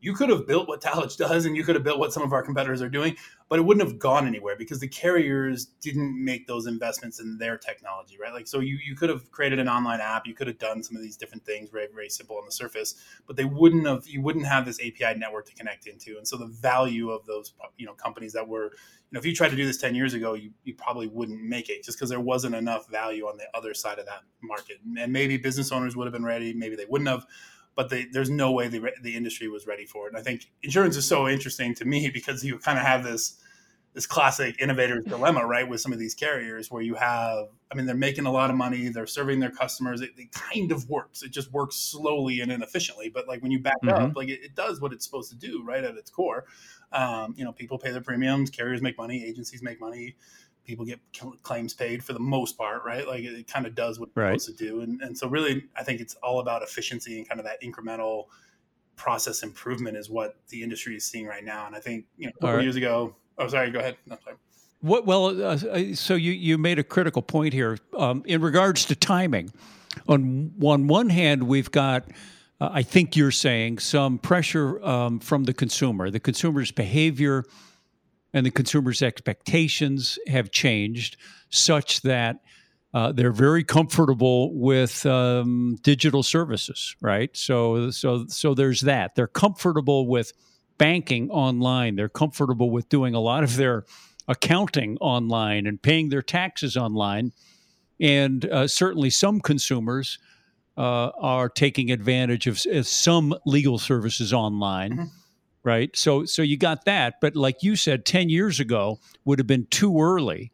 you 0.00 0.12
could 0.12 0.28
have 0.28 0.46
built 0.46 0.68
what 0.68 0.80
Talage 0.80 1.16
does 1.16 1.46
and 1.46 1.56
you 1.56 1.64
could 1.64 1.74
have 1.74 1.84
built 1.84 1.98
what 1.98 2.12
some 2.12 2.22
of 2.22 2.32
our 2.32 2.42
competitors 2.42 2.82
are 2.82 2.88
doing, 2.88 3.16
but 3.48 3.58
it 3.58 3.62
wouldn't 3.62 3.86
have 3.86 3.98
gone 3.98 4.26
anywhere 4.26 4.54
because 4.56 4.78
the 4.78 4.88
carriers 4.88 5.66
didn't 5.80 6.22
make 6.22 6.46
those 6.46 6.66
investments 6.66 7.18
in 7.18 7.38
their 7.38 7.56
technology, 7.56 8.18
right? 8.20 8.32
Like, 8.32 8.46
so 8.46 8.60
you, 8.60 8.78
you 8.84 8.94
could 8.94 9.08
have 9.08 9.30
created 9.30 9.58
an 9.58 9.68
online 9.68 10.00
app, 10.00 10.26
you 10.26 10.34
could 10.34 10.48
have 10.48 10.58
done 10.58 10.82
some 10.82 10.96
of 10.96 11.02
these 11.02 11.16
different 11.16 11.44
things 11.46 11.70
very, 11.70 11.88
very 11.92 12.10
simple 12.10 12.36
on 12.36 12.44
the 12.44 12.52
surface, 12.52 12.94
but 13.26 13.36
they 13.36 13.46
wouldn't 13.46 13.86
have, 13.86 14.06
you 14.06 14.20
wouldn't 14.20 14.46
have 14.46 14.66
this 14.66 14.78
API 14.80 15.18
network 15.18 15.46
to 15.46 15.54
connect 15.54 15.86
into. 15.86 16.18
And 16.18 16.28
so 16.28 16.36
the 16.36 16.46
value 16.46 17.10
of 17.10 17.24
those, 17.24 17.54
you 17.78 17.86
know, 17.86 17.94
companies 17.94 18.34
that 18.34 18.46
were, 18.46 18.64
you 18.64 19.12
know, 19.12 19.18
if 19.18 19.24
you 19.24 19.34
tried 19.34 19.50
to 19.50 19.56
do 19.56 19.64
this 19.64 19.78
10 19.78 19.94
years 19.94 20.12
ago, 20.12 20.34
you, 20.34 20.50
you 20.64 20.74
probably 20.74 21.06
wouldn't 21.06 21.42
make 21.42 21.70
it 21.70 21.82
just 21.82 21.96
because 21.96 22.10
there 22.10 22.20
wasn't 22.20 22.54
enough 22.54 22.88
value 22.90 23.26
on 23.26 23.38
the 23.38 23.46
other 23.54 23.72
side 23.72 23.98
of 23.98 24.06
that 24.06 24.22
market. 24.42 24.78
And 24.98 25.12
maybe 25.12 25.36
business 25.36 25.72
owners 25.72 25.96
would 25.96 26.06
have 26.06 26.12
been 26.12 26.24
ready, 26.24 26.52
maybe 26.52 26.76
they 26.76 26.86
wouldn't 26.88 27.08
have 27.08 27.24
but 27.76 27.90
they, 27.90 28.06
there's 28.06 28.30
no 28.30 28.50
way 28.50 28.66
the, 28.66 28.90
the 29.02 29.14
industry 29.14 29.48
was 29.48 29.66
ready 29.66 29.84
for 29.84 30.06
it. 30.06 30.08
And 30.08 30.18
I 30.18 30.22
think 30.22 30.46
insurance 30.62 30.96
is 30.96 31.06
so 31.06 31.28
interesting 31.28 31.74
to 31.76 31.84
me 31.84 32.10
because 32.14 32.42
you 32.42 32.58
kind 32.58 32.78
of 32.78 32.84
have 32.84 33.04
this 33.04 33.40
this 33.92 34.06
classic 34.06 34.60
innovator's 34.60 35.04
dilemma, 35.08 35.46
right, 35.46 35.66
with 35.66 35.80
some 35.80 35.90
of 35.90 35.98
these 35.98 36.14
carriers 36.14 36.70
where 36.70 36.82
you 36.82 36.94
have, 36.96 37.46
I 37.72 37.74
mean, 37.74 37.86
they're 37.86 37.94
making 37.94 38.26
a 38.26 38.30
lot 38.30 38.50
of 38.50 38.56
money, 38.56 38.88
they're 38.88 39.06
serving 39.06 39.40
their 39.40 39.50
customers. 39.50 40.02
It, 40.02 40.10
it 40.18 40.30
kind 40.32 40.70
of 40.70 40.86
works. 40.90 41.22
It 41.22 41.30
just 41.30 41.50
works 41.50 41.76
slowly 41.76 42.40
and 42.42 42.52
inefficiently, 42.52 43.08
but 43.08 43.26
like 43.26 43.40
when 43.42 43.50
you 43.50 43.58
back 43.58 43.80
mm-hmm. 43.82 44.10
up, 44.10 44.12
like 44.14 44.28
it, 44.28 44.40
it, 44.42 44.54
does 44.54 44.82
what 44.82 44.92
it's 44.92 45.06
supposed 45.06 45.30
to 45.30 45.36
do, 45.36 45.64
right, 45.64 45.82
at 45.82 45.96
its 45.96 46.10
core. 46.10 46.44
Um, 46.92 47.34
you 47.38 47.44
know, 47.44 47.52
people 47.52 47.78
pay 47.78 47.90
their 47.90 48.02
premiums, 48.02 48.50
carriers 48.50 48.82
make 48.82 48.98
money, 48.98 49.24
agencies 49.24 49.62
make 49.62 49.80
money 49.80 50.14
people 50.66 50.84
get 50.84 51.00
claims 51.42 51.72
paid 51.72 52.02
for 52.04 52.12
the 52.12 52.18
most 52.18 52.58
part, 52.58 52.84
right? 52.84 53.06
Like 53.06 53.22
it, 53.22 53.46
kind 53.46 53.66
of 53.66 53.74
does 53.74 53.98
what 53.98 54.08
it's 54.08 54.16
right. 54.16 54.40
supposed 54.40 54.58
to 54.58 54.64
do. 54.64 54.80
And, 54.80 55.00
and 55.00 55.16
so 55.16 55.28
really, 55.28 55.64
I 55.76 55.82
think 55.82 56.00
it's 56.00 56.14
all 56.16 56.40
about 56.40 56.62
efficiency 56.62 57.18
and 57.18 57.28
kind 57.28 57.40
of 57.40 57.46
that 57.46 57.62
incremental 57.62 58.26
process 58.96 59.42
improvement 59.42 59.96
is 59.96 60.10
what 60.10 60.36
the 60.48 60.62
industry 60.62 60.96
is 60.96 61.04
seeing 61.04 61.26
right 61.26 61.44
now. 61.44 61.66
And 61.66 61.76
I 61.76 61.80
think, 61.80 62.06
you 62.16 62.26
know, 62.26 62.30
a 62.30 62.40
couple 62.40 62.56
right. 62.56 62.62
years 62.62 62.76
ago, 62.76 63.14
oh, 63.38 63.48
sorry, 63.48 63.70
go 63.70 63.78
ahead. 63.78 63.96
No, 64.06 64.16
sorry. 64.24 64.36
What, 64.80 65.06
well, 65.06 65.42
uh, 65.42 65.56
so 65.94 66.14
you, 66.14 66.32
you 66.32 66.58
made 66.58 66.78
a 66.78 66.84
critical 66.84 67.22
point 67.22 67.54
here 67.54 67.78
um, 67.96 68.22
in 68.26 68.40
regards 68.40 68.84
to 68.86 68.94
timing. 68.94 69.52
On, 70.08 70.52
on 70.62 70.86
one 70.86 71.08
hand, 71.08 71.44
we've 71.44 71.70
got, 71.70 72.04
uh, 72.60 72.68
I 72.72 72.82
think 72.82 73.16
you're 73.16 73.30
saying, 73.30 73.78
some 73.78 74.18
pressure 74.18 74.84
um, 74.84 75.18
from 75.18 75.44
the 75.44 75.54
consumer. 75.54 76.10
The 76.10 76.20
consumer's 76.20 76.70
behavior 76.70 77.44
and 78.32 78.44
the 78.44 78.50
consumer's 78.50 79.02
expectations 79.02 80.18
have 80.26 80.50
changed 80.50 81.16
such 81.50 82.02
that 82.02 82.40
uh, 82.94 83.12
they're 83.12 83.32
very 83.32 83.62
comfortable 83.62 84.54
with 84.54 85.04
um, 85.04 85.76
digital 85.82 86.22
services, 86.22 86.96
right? 87.00 87.30
So, 87.36 87.90
so, 87.90 88.26
so 88.28 88.54
there's 88.54 88.82
that. 88.82 89.14
They're 89.14 89.26
comfortable 89.26 90.06
with 90.06 90.32
banking 90.78 91.30
online. 91.30 91.96
They're 91.96 92.08
comfortable 92.08 92.70
with 92.70 92.88
doing 92.88 93.14
a 93.14 93.20
lot 93.20 93.44
of 93.44 93.56
their 93.56 93.84
accounting 94.28 94.96
online 95.00 95.66
and 95.66 95.80
paying 95.80 96.08
their 96.08 96.22
taxes 96.22 96.76
online. 96.76 97.32
And 98.00 98.44
uh, 98.46 98.66
certainly, 98.66 99.10
some 99.10 99.40
consumers 99.40 100.18
uh, 100.76 101.10
are 101.18 101.48
taking 101.48 101.90
advantage 101.90 102.46
of, 102.46 102.60
of, 102.70 102.86
some 102.86 103.34
legal 103.46 103.78
services 103.78 104.32
online. 104.32 104.92
Mm-hmm 104.92 105.04
right? 105.66 105.94
So 105.96 106.24
so 106.24 106.40
you 106.40 106.56
got 106.56 106.84
that, 106.84 107.20
but 107.20 107.34
like 107.34 107.62
you 107.62 107.74
said, 107.74 108.06
ten 108.06 108.30
years 108.30 108.60
ago 108.60 109.00
would 109.24 109.38
have 109.40 109.48
been 109.48 109.66
too 109.66 110.00
early 110.00 110.52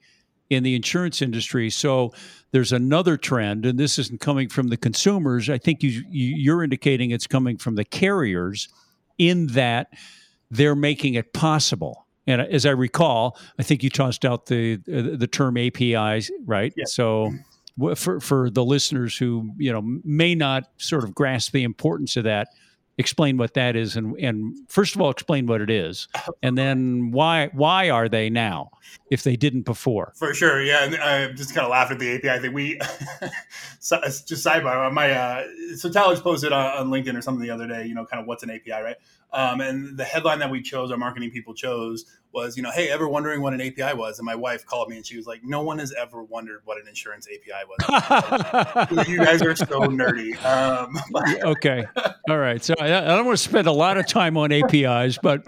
in 0.49 0.63
the 0.63 0.75
insurance 0.75 1.23
industry. 1.23 1.71
So 1.71 2.13
there's 2.51 2.73
another 2.73 3.17
trend, 3.17 3.65
and 3.67 3.79
this 3.79 3.99
isn't 3.99 4.21
coming 4.21 4.49
from 4.49 4.69
the 4.69 4.77
consumers. 4.77 5.49
I 5.49 5.59
think 5.59 5.83
you, 5.83 6.03
you 6.11 6.57
are 6.57 6.65
indicating 6.65 7.11
it's 7.11 7.27
coming 7.27 7.59
from 7.59 7.75
the 7.75 7.85
carriers, 7.85 8.69
in 9.19 9.49
that 9.49 9.89
they're 10.51 10.75
making 10.75 11.15
it 11.15 11.33
possible. 11.33 12.07
And 12.27 12.41
as 12.41 12.65
I 12.67 12.71
recall, 12.71 13.39
I 13.59 13.63
think 13.63 13.83
you 13.83 13.91
tossed 13.91 14.25
out 14.25 14.47
the 14.47 14.77
the 14.87 15.27
term 15.27 15.59
APIs, 15.59 16.31
right? 16.47 16.73
So 16.87 17.33
for 17.97 18.19
for 18.19 18.49
the 18.49 18.65
listeners 18.65 19.17
who 19.17 19.53
you 19.59 19.73
know 19.73 19.83
may 20.05 20.35
not 20.35 20.65
sort 20.79 21.05
of 21.05 21.15
grasp 21.15 21.53
the 21.53 21.65
importance 21.65 22.17
of 22.17 22.25
that, 22.25 22.49
explain 23.03 23.37
what 23.37 23.55
that 23.55 23.75
is 23.75 23.97
and, 23.97 24.17
and 24.19 24.57
first 24.69 24.95
of 24.95 25.01
all 25.01 25.11
explain 25.11 25.47
what 25.47 25.61
it 25.61 25.69
is 25.69 26.07
and 26.43 26.57
then 26.57 27.11
why 27.11 27.51
why 27.53 27.91
are 27.91 28.09
they 28.09 28.31
now 28.31 28.71
if 29.11 29.25
they 29.25 29.37
didn't 29.37 29.63
before? 29.63 30.13
For 30.17 30.33
sure 30.33 30.63
yeah 30.63 30.85
and 30.85 30.97
i 30.97 31.33
just 31.33 31.55
kind 31.55 31.65
of 31.65 31.71
laughed 31.71 31.91
at 31.91 31.99
the 31.99 32.15
api 32.15 32.31
i 32.31 32.39
think 32.39 32.55
we 32.55 32.79
just 33.81 34.47
sidebar 34.47 34.93
my 34.93 35.11
uh, 35.11 35.45
so 35.77 35.89
Talage 35.89 36.23
posted 36.23 36.53
on, 36.53 36.67
on, 36.79 36.91
linkedin 36.91 37.19
or 37.19 37.23
something 37.23 37.43
the 37.43 37.51
other 37.51 37.67
day 37.67 37.85
you 37.87 37.95
know 37.95 38.07
kind 38.07 38.21
of 38.21 38.27
what's 38.27 38.45
an 38.45 38.51
api 38.51 38.71
right? 38.71 38.97
Um, 39.33 39.61
and 39.61 39.97
the 39.97 40.05
headline 40.05 40.39
that 40.41 40.51
we 40.51 40.63
chose 40.63 40.91
our 40.91 40.99
marketing 40.99 41.31
people 41.31 41.55
chose 41.55 42.05
was, 42.33 42.57
you 42.57 42.63
know, 42.63 42.71
hey, 42.71 42.91
ever 42.91 43.09
wondering 43.09 43.43
what 43.43 43.53
an 43.53 43.61
API 43.61 43.97
was? 43.97 44.19
And 44.19 44.27
my 44.27 44.35
wife 44.35 44.65
called 44.67 44.89
me 44.89 44.97
and 44.97 45.07
she 45.07 45.17
was 45.17 45.27
like, 45.27 45.45
no 45.45 45.63
one 45.63 45.79
has 45.79 45.93
ever 45.93 46.23
wondered 46.23 46.63
what 46.65 46.81
an 46.81 46.89
insurance 46.89 47.29
API 47.29 47.67
was. 47.69 49.09
you 49.09 49.19
guys 49.19 49.43
are 49.43 49.55
so 49.55 49.81
nerdy. 49.83 50.43
Um, 50.45 50.99
okay. 51.45 51.85
All 52.29 52.39
right. 52.39 52.63
So 52.63 52.75
I, 52.81 52.87
I 52.87 53.17
don't 53.17 53.27
want 53.27 53.39
to 53.39 53.45
spend 53.45 53.67
a 53.67 53.73
lot 53.73 53.99
of 53.99 54.07
time 54.07 54.37
on 54.37 54.53
APIs, 54.53 55.19
but 55.23 55.47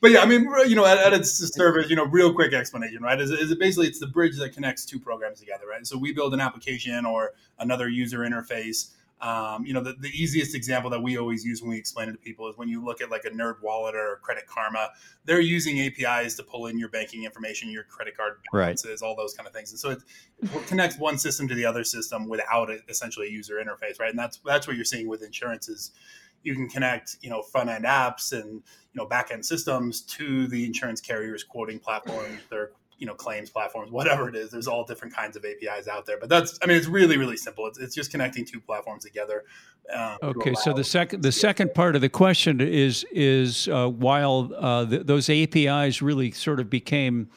but 0.00 0.10
yeah, 0.10 0.20
I 0.20 0.26
mean, 0.26 0.46
you 0.66 0.74
know, 0.74 0.84
at, 0.84 0.98
at, 0.98 1.14
its 1.14 1.30
service, 1.54 1.88
you 1.88 1.96
know, 1.96 2.04
real 2.04 2.34
quick 2.34 2.52
explanation, 2.52 3.02
right? 3.02 3.18
Is, 3.18 3.30
is 3.30 3.50
it 3.50 3.58
basically 3.58 3.86
it's 3.86 3.98
the 3.98 4.06
bridge 4.06 4.36
that 4.36 4.52
connects 4.52 4.84
two 4.84 4.98
programs 4.98 5.40
together, 5.40 5.64
right? 5.66 5.86
So 5.86 5.96
we 5.96 6.12
build 6.12 6.34
an 6.34 6.40
application 6.40 7.06
or 7.06 7.32
another 7.58 7.88
user 7.88 8.18
interface 8.18 8.90
um, 9.24 9.64
you 9.64 9.72
know, 9.72 9.80
the, 9.80 9.94
the 9.94 10.10
easiest 10.10 10.54
example 10.54 10.90
that 10.90 11.00
we 11.00 11.16
always 11.16 11.46
use 11.46 11.62
when 11.62 11.70
we 11.70 11.78
explain 11.78 12.10
it 12.10 12.12
to 12.12 12.18
people 12.18 12.46
is 12.50 12.58
when 12.58 12.68
you 12.68 12.84
look 12.84 13.00
at 13.00 13.10
like 13.10 13.24
a 13.24 13.30
NerdWallet 13.30 13.94
or 13.94 14.20
Credit 14.22 14.46
Karma, 14.46 14.90
they're 15.24 15.40
using 15.40 15.80
APIs 15.80 16.34
to 16.34 16.42
pull 16.42 16.66
in 16.66 16.78
your 16.78 16.90
banking 16.90 17.24
information, 17.24 17.70
your 17.70 17.84
credit 17.84 18.14
card 18.14 18.34
balances, 18.52 19.00
right. 19.00 19.08
all 19.08 19.16
those 19.16 19.32
kind 19.32 19.46
of 19.46 19.54
things. 19.54 19.70
And 19.70 19.80
so 19.80 19.90
it, 19.92 20.02
it 20.42 20.66
connects 20.66 20.98
one 20.98 21.16
system 21.16 21.48
to 21.48 21.54
the 21.54 21.64
other 21.64 21.84
system 21.84 22.28
without 22.28 22.68
a, 22.68 22.80
essentially 22.90 23.28
a 23.28 23.30
user 23.30 23.54
interface, 23.54 23.98
right? 23.98 24.10
And 24.10 24.18
that's 24.18 24.40
that's 24.44 24.66
what 24.66 24.76
you're 24.76 24.84
seeing 24.84 25.08
with 25.08 25.22
insurance 25.22 25.70
is 25.70 25.92
you 26.42 26.54
can 26.54 26.68
connect, 26.68 27.16
you 27.22 27.30
know, 27.30 27.40
front 27.40 27.70
end 27.70 27.86
apps 27.86 28.32
and 28.32 28.52
you 28.52 28.62
know 28.92 29.06
back 29.06 29.30
end 29.30 29.46
systems 29.46 30.02
to 30.02 30.46
the 30.48 30.66
insurance 30.66 31.00
carriers 31.00 31.42
quoting 31.42 31.78
platforms, 31.78 32.40
their 32.50 32.72
you 32.98 33.06
know 33.06 33.14
claims 33.14 33.50
platforms 33.50 33.90
whatever 33.90 34.28
it 34.28 34.36
is 34.36 34.50
there's 34.50 34.68
all 34.68 34.84
different 34.84 35.14
kinds 35.14 35.36
of 35.36 35.44
apis 35.44 35.88
out 35.88 36.06
there 36.06 36.18
but 36.18 36.28
that's 36.28 36.58
i 36.62 36.66
mean 36.66 36.76
it's 36.76 36.86
really 36.86 37.16
really 37.16 37.36
simple. 37.36 37.66
It's, 37.66 37.78
it's 37.78 37.94
just 37.94 38.10
connecting 38.10 38.44
two 38.44 38.60
platforms 38.60 39.04
together 39.04 39.44
um, 39.94 40.18
okay 40.22 40.54
so 40.54 40.72
the 40.72 40.84
second 40.84 41.22
the 41.22 41.32
second 41.32 41.74
part 41.74 41.94
of 41.94 42.00
the 42.00 42.08
question 42.08 42.60
is 42.60 43.04
is 43.10 43.68
uh, 43.68 43.88
while 43.88 44.50
uh, 44.56 44.86
th- 44.86 45.06
those 45.06 45.28
apis 45.28 46.00
really 46.00 46.30
sort 46.30 46.60
of 46.60 46.70
became 46.70 47.28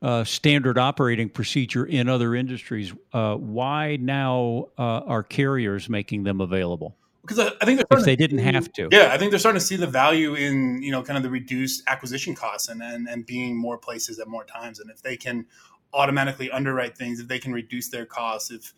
uh, 0.00 0.22
standard 0.22 0.78
operating 0.78 1.28
procedure 1.28 1.84
in 1.84 2.08
other 2.08 2.34
industries 2.34 2.92
uh, 3.12 3.34
why 3.34 3.96
now 4.00 4.68
uh, 4.78 5.00
are 5.06 5.22
carriers 5.22 5.88
making 5.88 6.22
them 6.22 6.40
available 6.40 6.96
because 7.28 7.38
I, 7.38 7.52
I, 7.60 7.64
think 7.64 7.82
if 7.90 8.04
they 8.04 8.16
didn't 8.16 8.38
have 8.38 8.72
to, 8.72 8.88
yeah, 8.90 9.10
I 9.12 9.18
think 9.18 9.30
they're 9.30 9.38
starting 9.38 9.60
to 9.60 9.66
see 9.66 9.76
the 9.76 9.86
value 9.86 10.34
in 10.34 10.82
you 10.82 10.90
know 10.90 11.02
kind 11.02 11.16
of 11.16 11.22
the 11.22 11.30
reduced 11.30 11.82
acquisition 11.86 12.34
costs 12.34 12.68
and 12.68 12.82
and, 12.82 13.08
and 13.08 13.26
being 13.26 13.56
more 13.56 13.76
places 13.76 14.18
at 14.18 14.28
more 14.28 14.44
times, 14.44 14.80
and 14.80 14.90
if 14.90 15.02
they 15.02 15.16
can 15.16 15.46
automatically 15.92 16.50
underwrite 16.50 16.96
things, 16.96 17.20
if 17.20 17.28
they 17.28 17.38
can 17.38 17.52
reduce 17.52 17.88
their 17.88 18.06
costs, 18.06 18.50
if 18.50 18.72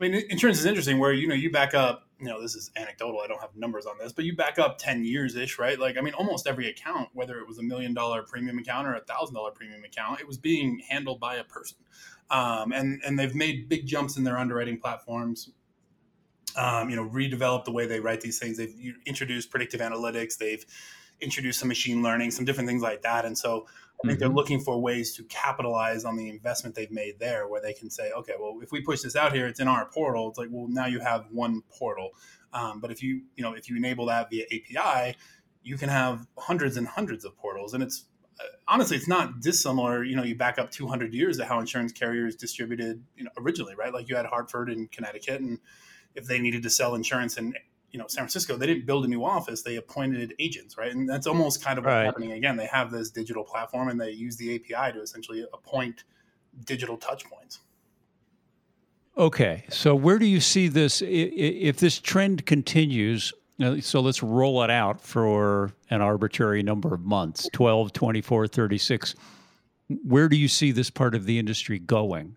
I 0.00 0.08
mean 0.08 0.22
insurance 0.30 0.58
is 0.58 0.64
interesting 0.64 0.98
where 0.98 1.12
you 1.12 1.28
know 1.28 1.34
you 1.34 1.50
back 1.50 1.74
up, 1.74 2.08
you 2.18 2.26
know 2.26 2.40
this 2.40 2.54
is 2.54 2.70
anecdotal, 2.76 3.20
I 3.20 3.26
don't 3.26 3.40
have 3.40 3.54
numbers 3.54 3.86
on 3.86 3.98
this, 3.98 4.12
but 4.12 4.24
you 4.24 4.34
back 4.34 4.58
up 4.58 4.78
ten 4.78 5.04
years 5.04 5.36
ish, 5.36 5.58
right? 5.58 5.78
Like 5.78 5.98
I 5.98 6.00
mean 6.00 6.14
almost 6.14 6.46
every 6.46 6.68
account, 6.68 7.10
whether 7.12 7.38
it 7.38 7.46
was 7.46 7.58
a 7.58 7.62
million 7.62 7.92
dollar 7.92 8.22
premium 8.22 8.58
account 8.58 8.86
or 8.86 8.94
a 8.94 9.00
thousand 9.00 9.34
dollar 9.34 9.50
premium 9.50 9.84
account, 9.84 10.20
it 10.20 10.26
was 10.26 10.38
being 10.38 10.80
handled 10.88 11.20
by 11.20 11.36
a 11.36 11.44
person. 11.44 11.76
Um, 12.30 12.72
and 12.72 13.02
and 13.04 13.18
they've 13.18 13.34
made 13.34 13.68
big 13.68 13.86
jumps 13.86 14.16
in 14.16 14.24
their 14.24 14.38
underwriting 14.38 14.78
platforms 14.78 15.50
um, 16.56 16.90
you 16.90 16.96
know, 16.96 17.08
redevelop 17.08 17.64
the 17.64 17.72
way 17.72 17.86
they 17.86 18.00
write 18.00 18.20
these 18.20 18.38
things. 18.38 18.56
They've 18.56 18.94
introduced 19.06 19.50
predictive 19.50 19.80
analytics. 19.80 20.36
They've 20.36 20.64
introduced 21.20 21.60
some 21.60 21.68
machine 21.68 22.02
learning, 22.02 22.30
some 22.30 22.44
different 22.44 22.68
things 22.68 22.82
like 22.82 23.02
that. 23.02 23.24
And 23.24 23.36
so 23.36 23.66
I 24.02 24.06
think 24.06 24.14
mm-hmm. 24.14 24.20
they're 24.20 24.34
looking 24.34 24.60
for 24.60 24.80
ways 24.80 25.14
to 25.16 25.24
capitalize 25.24 26.04
on 26.04 26.16
the 26.16 26.28
investment 26.28 26.74
they've 26.74 26.90
made 26.90 27.18
there, 27.18 27.48
where 27.48 27.60
they 27.60 27.74
can 27.74 27.90
say, 27.90 28.10
okay, 28.12 28.34
well, 28.40 28.58
if 28.62 28.72
we 28.72 28.80
push 28.80 29.02
this 29.02 29.14
out 29.14 29.32
here, 29.32 29.46
it's 29.46 29.60
in 29.60 29.68
our 29.68 29.86
portal. 29.86 30.28
It's 30.28 30.38
like, 30.38 30.48
well, 30.50 30.66
now 30.68 30.86
you 30.86 31.00
have 31.00 31.26
one 31.30 31.62
portal. 31.70 32.10
Um, 32.52 32.80
but 32.80 32.90
if 32.90 33.02
you, 33.02 33.22
you 33.36 33.44
know, 33.44 33.52
if 33.52 33.68
you 33.68 33.76
enable 33.76 34.06
that 34.06 34.30
via 34.30 34.44
API, 34.46 35.16
you 35.62 35.76
can 35.76 35.88
have 35.88 36.26
hundreds 36.38 36.76
and 36.76 36.86
hundreds 36.86 37.24
of 37.24 37.36
portals, 37.36 37.74
and 37.74 37.82
it's 37.82 38.06
uh, 38.40 38.44
honestly, 38.66 38.96
it's 38.96 39.08
not 39.08 39.40
dissimilar. 39.40 40.02
You 40.02 40.16
know, 40.16 40.22
you 40.22 40.34
back 40.34 40.58
up 40.58 40.70
200 40.70 41.12
years 41.12 41.38
of 41.38 41.46
how 41.46 41.60
insurance 41.60 41.92
carriers 41.92 42.34
distributed, 42.34 43.04
you 43.14 43.24
know, 43.24 43.30
originally, 43.38 43.74
right? 43.74 43.92
Like 43.92 44.08
you 44.08 44.16
had 44.16 44.26
Hartford 44.26 44.70
in 44.70 44.88
Connecticut, 44.88 45.40
and 45.40 45.58
if 46.14 46.26
they 46.26 46.38
needed 46.38 46.62
to 46.62 46.70
sell 46.70 46.94
insurance 46.94 47.36
in 47.36 47.54
you 47.90 47.98
know 47.98 48.06
San 48.06 48.22
Francisco, 48.22 48.56
they 48.56 48.66
didn't 48.66 48.86
build 48.86 49.04
a 49.04 49.08
new 49.08 49.24
office; 49.24 49.62
they 49.62 49.76
appointed 49.76 50.34
agents, 50.38 50.76
right? 50.78 50.92
And 50.92 51.08
that's 51.08 51.26
almost 51.26 51.62
kind 51.62 51.78
of 51.78 51.84
what's 51.84 51.92
Right. 51.92 52.04
happening 52.04 52.32
again. 52.32 52.56
They 52.56 52.66
have 52.66 52.90
this 52.90 53.10
digital 53.10 53.44
platform, 53.44 53.88
and 53.88 54.00
they 54.00 54.10
use 54.10 54.36
the 54.36 54.54
API 54.54 54.92
to 54.92 55.02
essentially 55.02 55.44
appoint 55.52 56.04
digital 56.64 56.96
touch 56.96 57.24
points. 57.24 57.60
Okay, 59.16 59.64
so 59.68 59.94
where 59.94 60.18
do 60.18 60.26
you 60.26 60.40
see 60.40 60.68
this? 60.68 61.02
If 61.04 61.78
this 61.78 61.98
trend 61.98 62.46
continues, 62.46 63.32
uh, 63.60 63.80
so 63.80 64.00
let's 64.00 64.22
roll 64.22 64.62
it 64.62 64.70
out 64.70 65.00
for 65.00 65.72
an 65.90 66.00
arbitrary 66.00 66.62
number 66.62 66.94
of 66.94 67.00
months 67.00 67.48
12, 67.52 67.92
24, 67.92 68.46
36. 68.46 69.14
Where 70.04 70.28
do 70.28 70.36
you 70.36 70.46
see 70.46 70.70
this 70.70 70.90
part 70.90 71.14
of 71.16 71.26
the 71.26 71.38
industry 71.38 71.78
going? 71.78 72.36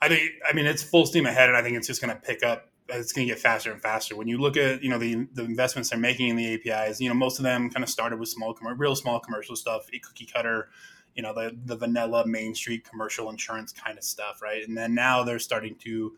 I 0.00 0.08
think, 0.08 0.30
I 0.48 0.54
mean, 0.54 0.64
it's 0.64 0.82
full 0.82 1.04
steam 1.04 1.26
ahead, 1.26 1.50
and 1.50 1.56
I 1.56 1.62
think 1.62 1.76
it's 1.76 1.86
just 1.86 2.00
going 2.00 2.14
to 2.14 2.20
pick 2.20 2.42
up. 2.42 2.69
It's 2.92 3.12
going 3.12 3.26
to 3.26 3.34
get 3.34 3.40
faster 3.40 3.72
and 3.72 3.80
faster. 3.80 4.16
When 4.16 4.28
you 4.28 4.38
look 4.38 4.56
at, 4.56 4.82
you 4.82 4.90
know, 4.90 4.98
the 4.98 5.26
the 5.32 5.44
investments 5.44 5.90
they're 5.90 5.98
making 5.98 6.28
in 6.28 6.36
the 6.36 6.54
APIs, 6.54 7.00
you 7.00 7.08
know, 7.08 7.14
most 7.14 7.38
of 7.38 7.44
them 7.44 7.70
kind 7.70 7.82
of 7.82 7.90
started 7.90 8.18
with 8.18 8.28
small, 8.28 8.56
real 8.76 8.96
small 8.96 9.20
commercial 9.20 9.56
stuff, 9.56 9.86
a 9.92 9.98
cookie 9.98 10.26
cutter, 10.26 10.68
you 11.14 11.22
know, 11.22 11.32
the 11.34 11.56
the 11.64 11.76
vanilla 11.76 12.26
Main 12.26 12.54
Street 12.54 12.88
commercial 12.88 13.30
insurance 13.30 13.72
kind 13.72 13.98
of 13.98 14.04
stuff, 14.04 14.40
right? 14.42 14.66
And 14.66 14.76
then 14.76 14.94
now 14.94 15.22
they're 15.22 15.38
starting 15.38 15.76
to, 15.76 16.16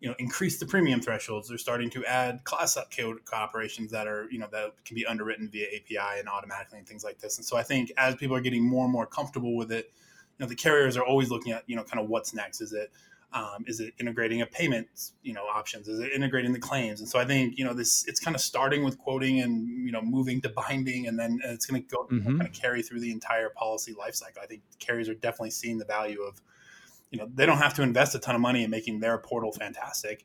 you 0.00 0.08
know, 0.08 0.14
increase 0.18 0.58
the 0.58 0.66
premium 0.66 1.00
thresholds. 1.00 1.48
They're 1.48 1.58
starting 1.58 1.90
to 1.90 2.04
add 2.04 2.44
class 2.44 2.76
up 2.76 2.94
code 2.94 3.18
operations 3.32 3.90
that 3.92 4.06
are, 4.06 4.28
you 4.30 4.38
know, 4.38 4.48
that 4.52 4.84
can 4.84 4.94
be 4.94 5.06
underwritten 5.06 5.48
via 5.48 5.66
API 5.68 6.18
and 6.20 6.28
automatically 6.28 6.78
and 6.78 6.86
things 6.86 7.04
like 7.04 7.18
this. 7.18 7.38
And 7.38 7.44
so 7.44 7.56
I 7.56 7.62
think 7.62 7.92
as 7.96 8.14
people 8.16 8.36
are 8.36 8.40
getting 8.40 8.64
more 8.64 8.84
and 8.84 8.92
more 8.92 9.06
comfortable 9.06 9.56
with 9.56 9.72
it, 9.72 9.92
you 10.38 10.44
know, 10.44 10.48
the 10.48 10.56
carriers 10.56 10.96
are 10.96 11.04
always 11.04 11.30
looking 11.30 11.52
at, 11.52 11.62
you 11.66 11.76
know, 11.76 11.84
kind 11.84 12.02
of 12.02 12.08
what's 12.08 12.34
next. 12.34 12.60
Is 12.60 12.72
it 12.72 12.90
um, 13.34 13.64
is 13.66 13.80
it 13.80 13.92
integrating 13.98 14.40
a 14.42 14.46
payment, 14.46 14.86
you 15.22 15.34
know, 15.34 15.42
options? 15.42 15.88
Is 15.88 15.98
it 16.00 16.12
integrating 16.12 16.52
the 16.52 16.60
claims? 16.60 17.00
And 17.00 17.08
so 17.08 17.18
I 17.18 17.24
think 17.24 17.58
you 17.58 17.64
know 17.64 17.74
this. 17.74 18.06
It's 18.06 18.20
kind 18.20 18.34
of 18.34 18.40
starting 18.40 18.84
with 18.84 18.96
quoting 18.98 19.40
and 19.40 19.68
you 19.84 19.92
know 19.92 20.00
moving 20.00 20.40
to 20.42 20.48
binding, 20.48 21.06
and 21.08 21.18
then 21.18 21.40
it's 21.44 21.66
going 21.66 21.82
to 21.82 21.88
go 21.88 22.04
Mhm. 22.04 22.38
kind 22.38 22.42
of 22.42 22.52
carry 22.52 22.82
through 22.82 23.00
the 23.00 23.10
entire 23.10 23.50
policy 23.50 23.92
lifecycle. 23.94 24.38
I 24.42 24.46
think 24.46 24.62
carriers 24.78 25.08
are 25.08 25.14
definitely 25.14 25.50
seeing 25.50 25.78
the 25.78 25.84
value 25.84 26.22
of, 26.22 26.40
you 27.10 27.18
know, 27.18 27.28
they 27.34 27.44
don't 27.46 27.58
have 27.58 27.74
to 27.74 27.82
invest 27.82 28.14
a 28.14 28.18
ton 28.20 28.34
of 28.36 28.40
money 28.40 28.62
in 28.64 28.70
making 28.70 29.00
their 29.00 29.18
portal 29.18 29.52
fantastic. 29.52 30.24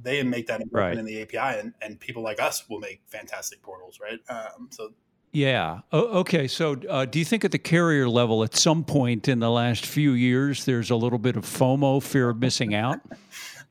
They 0.00 0.22
make 0.22 0.46
that 0.46 0.60
investment 0.60 0.72
Right. 0.90 0.98
in 0.98 1.04
the 1.06 1.22
API, 1.22 1.58
and, 1.60 1.74
and 1.82 1.98
people 2.00 2.22
like 2.22 2.40
us 2.40 2.68
will 2.68 2.80
make 2.80 3.00
fantastic 3.06 3.62
portals, 3.62 3.98
right? 4.00 4.20
Um, 4.28 4.68
so 4.70 4.92
Yeah. 5.32 5.80
O- 5.92 6.20
okay. 6.20 6.46
So, 6.46 6.76
uh, 6.90 7.06
do 7.06 7.18
you 7.18 7.24
think 7.24 7.44
at 7.44 7.52
the 7.52 7.58
carrier 7.58 8.08
level, 8.08 8.44
at 8.44 8.54
some 8.54 8.84
point 8.84 9.28
in 9.28 9.38
the 9.38 9.50
last 9.50 9.86
few 9.86 10.12
years, 10.12 10.66
there's 10.66 10.90
a 10.90 10.96
little 10.96 11.18
bit 11.18 11.36
of 11.36 11.44
FOMO, 11.46 12.02
fear 12.02 12.28
of 12.30 12.38
missing 12.38 12.74
out? 12.74 13.00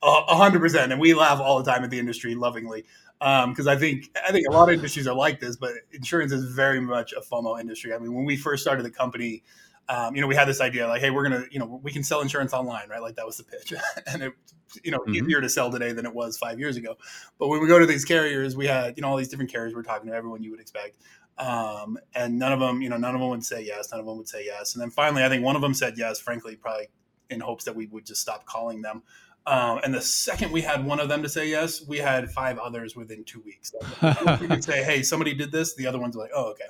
A 0.04 0.36
hundred 0.36 0.62
percent, 0.62 0.92
and 0.92 1.00
we 1.00 1.14
laugh 1.14 1.40
all 1.40 1.62
the 1.62 1.72
time 1.72 1.84
at 1.84 1.92
the 1.92 2.00
industry 2.00 2.34
lovingly 2.34 2.86
because 3.20 3.68
I 3.68 3.76
think 3.76 4.10
I 4.28 4.32
think 4.32 4.48
a 4.48 4.52
lot 4.52 4.68
of 4.68 4.74
industries 4.74 5.06
are 5.06 5.14
like 5.14 5.40
this, 5.40 5.56
but 5.56 5.74
insurance 5.92 6.32
is 6.32 6.44
very 6.56 6.82
much 6.82 7.14
a 7.14 7.22
FOMO 7.22 7.62
industry. 7.62 7.94
I 7.94 8.00
mean, 8.00 8.12
when 8.16 8.26
we 8.26 8.36
first 8.36 8.64
started 8.64 8.82
the 8.84 8.90
company, 8.90 9.44
um, 9.90 10.16
you 10.16 10.22
know, 10.22 10.26
we 10.26 10.34
had 10.34 10.48
this 10.48 10.60
idea 10.60 10.88
like, 10.88 11.02
hey, 11.02 11.12
we're 11.12 11.22
gonna, 11.22 11.44
you 11.52 11.60
know, 11.60 11.80
we 11.84 11.92
can 11.92 12.02
sell 12.04 12.22
insurance 12.22 12.52
online, 12.52 12.90
right? 12.90 13.00
Like 13.00 13.16
that 13.18 13.28
was 13.28 13.38
the 13.38 13.44
pitch, 13.44 13.74
and 14.08 14.24
it, 14.24 14.34
you 14.84 14.90
know, 14.90 14.98
Mhm. 15.08 15.18
easier 15.18 15.40
to 15.40 15.50
sell 15.50 15.70
today 15.70 15.94
than 15.94 16.08
it 16.08 16.16
was 16.16 16.36
five 16.36 16.58
years 16.60 16.78
ago. 16.78 16.98
But 17.38 17.50
when 17.50 17.62
we 17.62 17.68
go 17.68 17.78
to 17.78 17.86
these 17.86 18.04
carriers, 18.04 18.56
we 18.58 18.66
had, 18.66 18.98
you 18.98 19.02
know, 19.04 19.10
all 19.10 19.18
these 19.18 19.28
different 19.30 19.52
carriers. 19.52 19.76
We're 19.76 19.84
talking 19.84 20.10
to 20.10 20.16
everyone 20.16 20.42
you 20.42 20.50
would 20.50 20.60
expect. 20.62 20.98
Um, 21.42 21.98
and 22.14 22.38
none 22.38 22.52
of 22.54 22.60
them, 22.60 22.82
you 22.84 22.90
know, 22.90 22.98
none 22.98 23.16
of 23.16 23.22
them 23.22 23.30
would 23.32 23.44
say 23.44 23.64
yes. 23.64 23.90
None 23.92 24.00
of 24.00 24.06
them 24.06 24.18
would 24.18 24.30
say 24.30 24.46
yes. 24.46 24.76
And 24.76 24.82
then 24.82 24.92
finally, 24.92 25.24
I 25.24 25.30
think 25.30 25.44
one 25.44 25.56
of 25.56 25.62
them 25.62 25.74
said 25.74 25.96
yes, 25.98 26.20
frankly, 26.20 26.56
probably 26.56 26.88
in 27.32 27.40
hopes 27.40 27.64
that 27.66 27.76
we 27.76 27.88
would 27.88 28.06
just 28.06 28.22
stop 28.22 28.46
calling 28.46 28.82
them. 28.82 29.02
Um, 29.48 29.80
and 29.84 29.92
the 29.92 30.02
second 30.02 30.52
we 30.52 30.62
had 30.62 30.86
one 30.86 31.00
of 31.00 31.10
them 31.10 31.24
to 31.24 31.30
say 31.30 31.50
yes, 31.50 31.84
we 31.88 31.98
had 31.98 32.30
five 32.30 32.60
others 32.60 32.96
within 32.96 33.24
two 33.24 33.42
weeks. 33.42 33.72
So 34.02 34.38
we 34.40 34.48
could 34.48 34.64
say, 34.64 34.84
hey, 34.84 35.02
somebody 35.02 35.34
did 35.34 35.52
this. 35.52 35.74
The 35.74 35.88
other 35.88 35.98
ones 36.00 36.16
were 36.16 36.22
like, 36.22 36.32
oh, 36.36 36.52
okay. 36.52 36.66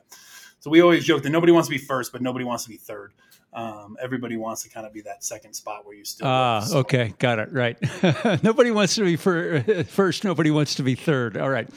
So 0.62 0.70
we 0.70 0.80
always 0.82 1.04
joke 1.04 1.24
that 1.24 1.32
nobody 1.32 1.52
wants 1.52 1.68
to 1.68 1.72
be 1.72 1.78
first, 1.80 2.14
but 2.14 2.22
nobody 2.22 2.46
wants 2.46 2.64
to 2.64 2.70
be 2.70 2.78
third. 2.78 3.14
Um, 3.54 3.98
everybody 4.02 4.38
wants 4.38 4.64
to 4.64 4.70
kind 4.70 4.88
of 4.88 4.94
be 4.94 5.02
that 5.02 5.24
second 5.26 5.54
spot 5.54 5.86
where 5.86 5.96
you 5.96 6.06
still. 6.06 6.28
Ah, 6.28 6.62
so- 6.62 6.78
okay, 6.80 7.14
got 7.20 7.40
it. 7.40 7.52
Right. 7.52 7.78
nobody 8.44 8.72
wants 8.72 8.96
to 8.96 9.04
be 9.04 9.18
fir- 9.18 9.84
first. 9.88 10.24
Nobody 10.24 10.52
wants 10.52 10.76
to 10.76 10.84
be 10.84 10.96
third. 10.96 11.36
All 11.36 11.50
right. 11.50 11.68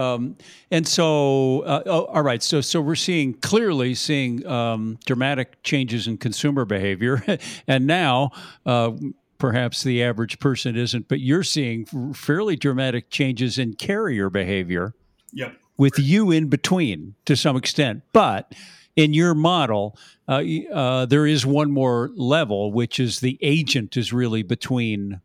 Um, 0.00 0.36
and 0.70 0.88
so, 0.88 1.60
uh, 1.60 1.82
oh, 1.84 2.04
all 2.06 2.22
right. 2.22 2.42
So, 2.42 2.60
so 2.62 2.80
we're 2.80 2.94
seeing 2.94 3.34
clearly 3.34 3.94
seeing 3.94 4.46
um, 4.46 4.98
dramatic 5.04 5.62
changes 5.62 6.06
in 6.06 6.16
consumer 6.16 6.64
behavior, 6.64 7.22
and 7.68 7.86
now 7.86 8.30
uh, 8.64 8.92
perhaps 9.38 9.82
the 9.82 10.02
average 10.02 10.38
person 10.38 10.76
isn't, 10.76 11.08
but 11.08 11.20
you're 11.20 11.42
seeing 11.42 11.84
fairly 12.14 12.56
dramatic 12.56 13.10
changes 13.10 13.58
in 13.58 13.74
carrier 13.74 14.30
behavior 14.30 14.94
Yep. 15.32 15.56
with 15.76 15.98
you 15.98 16.30
in 16.30 16.48
between 16.48 17.14
to 17.26 17.36
some 17.36 17.56
extent. 17.56 18.02
But 18.12 18.54
in 18.96 19.12
your 19.14 19.34
model, 19.34 19.98
uh, 20.28 20.42
uh, 20.72 21.06
there 21.06 21.26
is 21.26 21.44
one 21.44 21.70
more 21.70 22.10
level, 22.14 22.72
which 22.72 22.98
is 22.98 23.20
the 23.20 23.38
agent 23.42 23.96
is 23.96 24.12
really 24.12 24.42
between 24.42 25.20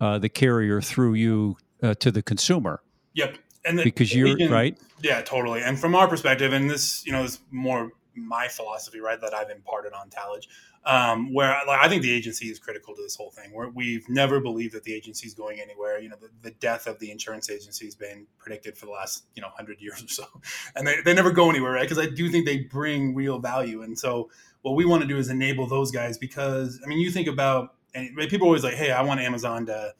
uh, 0.00 0.18
the 0.18 0.28
carrier 0.28 0.80
through 0.80 1.14
you 1.14 1.56
uh, 1.82 1.94
to 1.94 2.10
the 2.10 2.22
consumer 2.22 2.82
Yep. 3.14 3.38
And 3.66 3.78
the 3.78 3.84
because 3.84 4.14
you're 4.14 4.36
right. 4.48 4.78
Yeah, 5.02 5.20
totally. 5.22 5.62
And 5.62 5.78
from 5.78 5.94
our 5.94 6.08
perspective, 6.08 6.52
and 6.52 6.70
this, 6.70 7.04
you 7.04 7.12
know, 7.12 7.24
is 7.24 7.40
more 7.50 7.92
my 8.14 8.48
philosophy, 8.48 9.00
right, 9.00 9.20
that 9.20 9.34
I've 9.34 9.50
imparted 9.50 9.92
on 9.92 10.08
Talage, 10.08 10.46
um, 10.84 11.34
where 11.34 11.58
like, 11.66 11.80
I 11.80 11.88
think 11.88 12.02
the 12.02 12.12
agency 12.12 12.46
is 12.46 12.58
critical 12.58 12.94
to 12.94 13.02
this 13.02 13.16
whole 13.16 13.30
thing. 13.30 13.52
Where 13.52 13.68
we've 13.68 14.08
never 14.08 14.40
believed 14.40 14.74
that 14.74 14.84
the 14.84 14.94
agency 14.94 15.26
is 15.26 15.34
going 15.34 15.60
anywhere. 15.60 16.00
You 16.00 16.08
know, 16.08 16.16
the, 16.20 16.30
the 16.42 16.52
death 16.52 16.86
of 16.86 16.98
the 16.98 17.10
insurance 17.10 17.50
agency 17.50 17.84
has 17.84 17.94
been 17.94 18.26
predicted 18.38 18.78
for 18.78 18.86
the 18.86 18.92
last, 18.92 19.24
you 19.34 19.42
know, 19.42 19.48
hundred 19.48 19.80
years 19.80 20.02
or 20.02 20.08
so, 20.08 20.24
and 20.76 20.86
they, 20.86 21.00
they 21.04 21.12
never 21.12 21.30
go 21.30 21.50
anywhere, 21.50 21.72
right? 21.72 21.88
Because 21.88 21.98
I 21.98 22.08
do 22.08 22.30
think 22.30 22.46
they 22.46 22.58
bring 22.58 23.14
real 23.14 23.38
value. 23.38 23.82
And 23.82 23.98
so, 23.98 24.30
what 24.62 24.76
we 24.76 24.84
want 24.84 25.02
to 25.02 25.08
do 25.08 25.18
is 25.18 25.28
enable 25.28 25.66
those 25.66 25.90
guys 25.90 26.18
because, 26.18 26.80
I 26.84 26.88
mean, 26.88 26.98
you 26.98 27.10
think 27.10 27.28
about, 27.28 27.74
and 27.94 28.16
people 28.28 28.46
are 28.46 28.48
always 28.48 28.64
like, 28.64 28.74
hey, 28.74 28.90
I 28.90 29.02
want 29.02 29.20
Amazon 29.20 29.66
to 29.66 29.94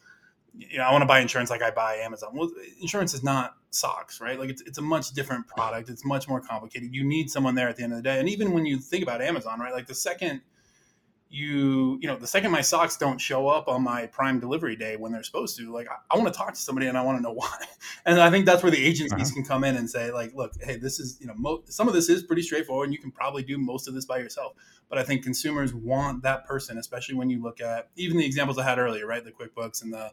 you 0.59 0.79
know, 0.79 0.85
I 0.85 0.93
want 0.93 1.03
to 1.03 1.07
buy 1.07 1.21
insurance 1.21 1.51
like 1.51 1.63
I 1.63 1.71
buy 1.71 1.97
Amazon. 1.97 2.31
Well, 2.35 2.51
insurance 2.81 3.15
is 3.15 3.23
not 3.23 3.57
socks, 3.71 4.21
right? 4.21 4.39
Like 4.39 4.51
it's, 4.51 4.63
it's 4.63 4.79
a 4.79 4.83
much 4.83 5.13
different 5.13 5.47
product. 5.47 5.91
It's 5.91 6.05
much 6.05 6.29
more 6.29 6.41
complicated. 6.41 6.95
You 6.95 7.05
need 7.05 7.31
someone 7.31 7.55
there 7.55 7.69
at 7.69 7.77
the 7.77 7.83
end 7.83 7.93
of 7.93 7.99
the 7.99 8.03
day. 8.03 8.19
And 8.19 8.29
even 8.29 8.53
when 8.53 8.65
you 8.67 8.79
think 8.79 9.03
about 9.03 9.21
Amazon, 9.21 9.61
right? 9.61 9.73
Like 9.73 9.87
the 9.87 9.95
second 9.95 10.41
you, 11.29 11.99
you 12.01 12.07
know, 12.07 12.17
the 12.17 12.27
second 12.27 12.53
my 12.53 12.61
socks 12.61 12.97
don't 12.97 13.21
show 13.21 13.49
up 13.49 13.67
on 13.67 13.83
my 13.83 14.07
prime 14.07 14.39
delivery 14.39 14.77
day 14.77 14.97
when 14.97 15.11
they're 15.11 15.25
supposed 15.25 15.57
to, 15.59 15.73
like 15.73 15.89
I, 15.91 15.97
I 16.15 16.17
want 16.17 16.33
to 16.33 16.39
talk 16.39 16.55
to 16.55 16.61
somebody 16.61 16.87
and 16.87 16.97
I 16.97 17.03
want 17.03 17.19
to 17.19 17.23
know 17.23 17.33
why. 17.35 17.59
And 18.05 18.21
I 18.21 18.31
think 18.31 18.47
that's 18.47 18.63
where 18.63 18.71
the 18.71 18.83
agencies 18.83 19.13
Uh-huh. 19.13 19.35
can 19.35 19.45
come 19.45 19.65
in 19.65 19.77
and 19.77 19.91
say, 19.91 20.13
like, 20.13 20.35
look, 20.35 20.53
hey, 20.63 20.77
this 20.77 21.01
is, 21.01 21.19
you 21.21 21.27
know, 21.27 21.35
mo- 21.37 21.63
some 21.67 21.89
of 21.89 21.95
this 21.95 22.09
is 22.09 22.23
pretty 22.23 22.43
straightforward 22.43 22.87
and 22.87 22.95
you 22.95 23.01
can 23.01 23.11
probably 23.11 23.43
do 23.43 23.59
most 23.59 23.89
of 23.89 23.95
this 23.95 24.05
by 24.05 24.19
yourself. 24.19 24.53
But 24.89 24.99
I 24.99 25.03
think 25.03 25.25
consumers 25.25 25.75
want 25.75 26.23
that 26.23 26.47
person, 26.47 26.79
especially 26.79 27.17
when 27.17 27.29
you 27.29 27.43
look 27.43 27.61
at 27.61 27.89
even 27.97 28.19
the 28.19 28.25
examples 28.25 28.57
I 28.57 28.63
had 28.63 28.79
earlier, 28.79 29.05
right? 29.05 29.25
The 29.25 29.33
QuickBooks 29.33 29.83
and 29.83 29.93
the 29.93 30.13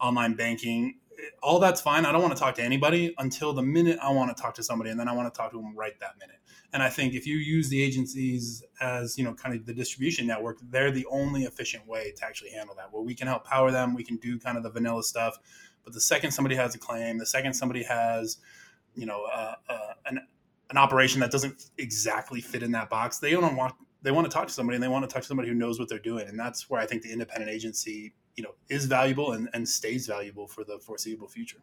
online 0.00 0.34
banking 0.34 0.94
all 1.42 1.58
that's 1.58 1.80
fine. 1.80 2.04
I 2.04 2.12
don't 2.12 2.22
want 2.22 2.34
to 2.34 2.40
talk 2.40 2.54
to 2.56 2.62
anybody 2.62 3.14
until 3.18 3.52
the 3.52 3.62
minute 3.62 3.98
i 4.02 4.10
want 4.10 4.34
to 4.34 4.40
talk 4.40 4.54
to 4.54 4.62
somebody 4.62 4.90
and 4.90 4.98
then 4.98 5.08
i 5.08 5.12
want 5.12 5.32
to 5.32 5.36
talk 5.36 5.50
to 5.52 5.56
them 5.56 5.74
right 5.76 5.98
that 6.00 6.18
minute. 6.18 6.36
And 6.72 6.82
i 6.82 6.88
think 6.88 7.14
if 7.14 7.26
you 7.26 7.36
use 7.36 7.68
the 7.68 7.82
agencies 7.82 8.62
as 8.80 9.16
you 9.18 9.24
know 9.24 9.34
kind 9.34 9.54
of 9.54 9.66
the 9.66 9.74
distribution 9.74 10.26
network 10.26 10.58
they're 10.70 10.90
the 10.90 11.06
only 11.10 11.44
efficient 11.44 11.86
way 11.86 12.12
to 12.16 12.24
actually 12.24 12.50
handle 12.50 12.74
that. 12.76 12.92
Where 12.92 13.02
we 13.02 13.14
can 13.14 13.26
help 13.26 13.44
power 13.44 13.70
them 13.70 13.94
we 13.94 14.04
can 14.04 14.16
do 14.16 14.38
kind 14.38 14.56
of 14.56 14.62
the 14.62 14.70
vanilla 14.70 15.02
stuff 15.02 15.38
but 15.84 15.92
the 15.92 16.00
second 16.00 16.32
somebody 16.32 16.56
has 16.56 16.74
a 16.74 16.78
claim 16.78 17.18
the 17.18 17.26
second 17.26 17.54
somebody 17.54 17.82
has 17.84 18.38
you 18.94 19.06
know 19.06 19.24
uh, 19.32 19.54
uh, 19.68 19.92
an, 20.06 20.20
an 20.70 20.76
operation 20.76 21.20
that 21.20 21.30
doesn't 21.30 21.70
exactly 21.78 22.40
fit 22.40 22.62
in 22.62 22.72
that 22.72 22.90
box 22.90 23.18
they 23.18 23.30
don't 23.30 23.56
want 23.56 23.74
they 24.02 24.10
want 24.10 24.24
to 24.24 24.32
talk 24.32 24.46
to 24.46 24.52
somebody 24.52 24.76
and 24.76 24.82
they 24.82 24.88
want 24.88 25.08
to 25.08 25.12
talk 25.12 25.22
to 25.22 25.28
somebody 25.28 25.48
who 25.48 25.54
knows 25.54 25.78
what 25.78 25.88
they're 25.88 25.98
doing 25.98 26.28
and 26.28 26.38
that's 26.38 26.68
where 26.70 26.80
i 26.80 26.86
think 26.86 27.02
the 27.02 27.12
independent 27.12 27.50
agency 27.50 28.12
you 28.36 28.44
know 28.44 28.54
is 28.68 28.86
valuable 28.86 29.32
and, 29.32 29.48
and 29.54 29.68
stays 29.68 30.06
valuable 30.06 30.46
for 30.46 30.64
the 30.64 30.78
foreseeable 30.78 31.28
future 31.28 31.58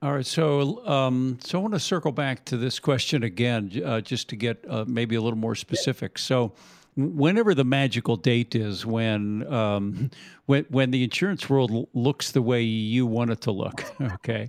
All 0.00 0.14
right, 0.14 0.24
so 0.24 0.86
um, 0.86 1.38
so 1.42 1.58
I 1.58 1.62
want 1.62 1.74
to 1.74 1.80
circle 1.80 2.12
back 2.12 2.44
to 2.46 2.56
this 2.56 2.78
question 2.78 3.24
again, 3.24 3.82
uh, 3.84 4.00
just 4.00 4.28
to 4.28 4.36
get 4.36 4.64
uh, 4.70 4.84
maybe 4.86 5.16
a 5.16 5.20
little 5.20 5.38
more 5.38 5.56
specific. 5.56 6.18
So, 6.18 6.52
whenever 6.96 7.52
the 7.52 7.64
magical 7.64 8.14
date 8.14 8.54
is 8.54 8.86
when 8.86 9.52
um, 9.52 10.10
when 10.46 10.66
when 10.70 10.92
the 10.92 11.02
insurance 11.02 11.50
world 11.50 11.88
looks 11.94 12.30
the 12.30 12.42
way 12.42 12.62
you 12.62 13.06
want 13.06 13.30
it 13.30 13.40
to 13.40 13.50
look, 13.50 13.84
okay, 14.00 14.48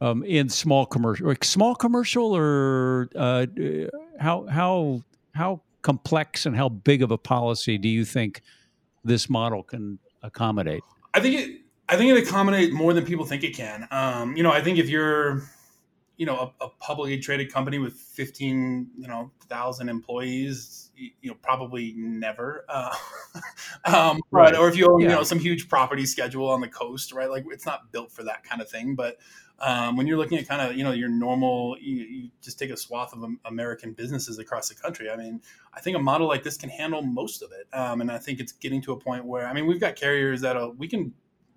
um, 0.00 0.24
in 0.24 0.48
small 0.48 0.86
commercial, 0.86 1.28
like 1.28 1.44
small 1.44 1.76
commercial, 1.76 2.36
or 2.36 3.08
uh, 3.14 3.46
how 4.18 4.46
how 4.46 5.02
how 5.34 5.60
complex 5.82 6.46
and 6.46 6.56
how 6.56 6.68
big 6.68 7.02
of 7.02 7.10
a 7.10 7.18
policy 7.18 7.78
do 7.78 7.88
you 7.88 8.04
think 8.04 8.42
this 9.04 9.30
model 9.30 9.62
can 9.62 9.98
accommodate? 10.22 10.82
I 11.14 11.20
think 11.20 11.40
it. 11.40 11.60
I 11.88 11.96
think 11.96 12.16
it 12.16 12.28
accommodates 12.28 12.72
more 12.72 12.92
than 12.92 13.04
people 13.04 13.24
think 13.24 13.42
it 13.42 13.56
can. 13.56 13.88
Um, 13.90 14.36
you 14.36 14.44
know, 14.44 14.52
I 14.52 14.62
think 14.62 14.78
if 14.78 14.88
you're, 14.88 15.42
you 16.16 16.24
know, 16.24 16.52
a, 16.60 16.66
a 16.66 16.68
publicly 16.78 17.18
traded 17.18 17.52
company 17.52 17.78
with 17.78 17.94
fifteen, 17.94 18.88
you 18.96 19.08
know, 19.08 19.32
thousand 19.48 19.88
employees, 19.88 20.90
you 21.00 21.30
know 21.30 21.36
probably 21.42 21.94
never 21.96 22.64
uh, 22.68 22.94
um, 23.84 24.20
right. 24.30 24.54
or 24.54 24.68
if 24.68 24.76
you 24.76 24.86
own 24.90 25.00
yeah. 25.00 25.08
you 25.08 25.14
know 25.14 25.22
some 25.22 25.38
huge 25.38 25.68
property 25.68 26.04
schedule 26.04 26.48
on 26.48 26.60
the 26.60 26.68
coast 26.68 27.12
right 27.12 27.30
like 27.30 27.44
it's 27.48 27.66
not 27.66 27.90
built 27.92 28.12
for 28.12 28.22
that 28.22 28.44
kind 28.44 28.60
of 28.60 28.68
thing 28.68 28.94
but 28.94 29.16
um, 29.60 29.96
when 29.96 30.06
you're 30.06 30.16
looking 30.16 30.38
at 30.38 30.48
kind 30.48 30.62
of 30.62 30.76
you 30.76 30.84
know 30.84 30.92
your 30.92 31.08
normal 31.08 31.76
you, 31.80 31.96
you, 31.96 32.30
just 32.42 32.58
take 32.58 32.70
a 32.70 32.76
swath 32.76 33.12
of 33.12 33.24
american 33.44 33.92
businesses 33.92 34.38
across 34.38 34.68
the 34.68 34.74
country 34.74 35.10
i 35.10 35.16
mean 35.16 35.40
i 35.74 35.80
think 35.80 35.96
a 35.96 36.00
model 36.00 36.26
like 36.28 36.42
this 36.42 36.56
can 36.56 36.70
handle 36.70 37.02
most 37.02 37.42
of 37.42 37.50
it 37.52 37.66
um, 37.76 38.00
and 38.00 38.10
i 38.10 38.18
think 38.18 38.40
it's 38.40 38.52
getting 38.52 38.80
to 38.80 38.92
a 38.92 38.96
point 38.96 39.24
where 39.24 39.46
i 39.46 39.52
mean 39.52 39.66
we've 39.66 39.80
got 39.80 39.96
carriers 39.96 40.40
that 40.40 40.56
we 40.76 40.88
can 40.88 41.12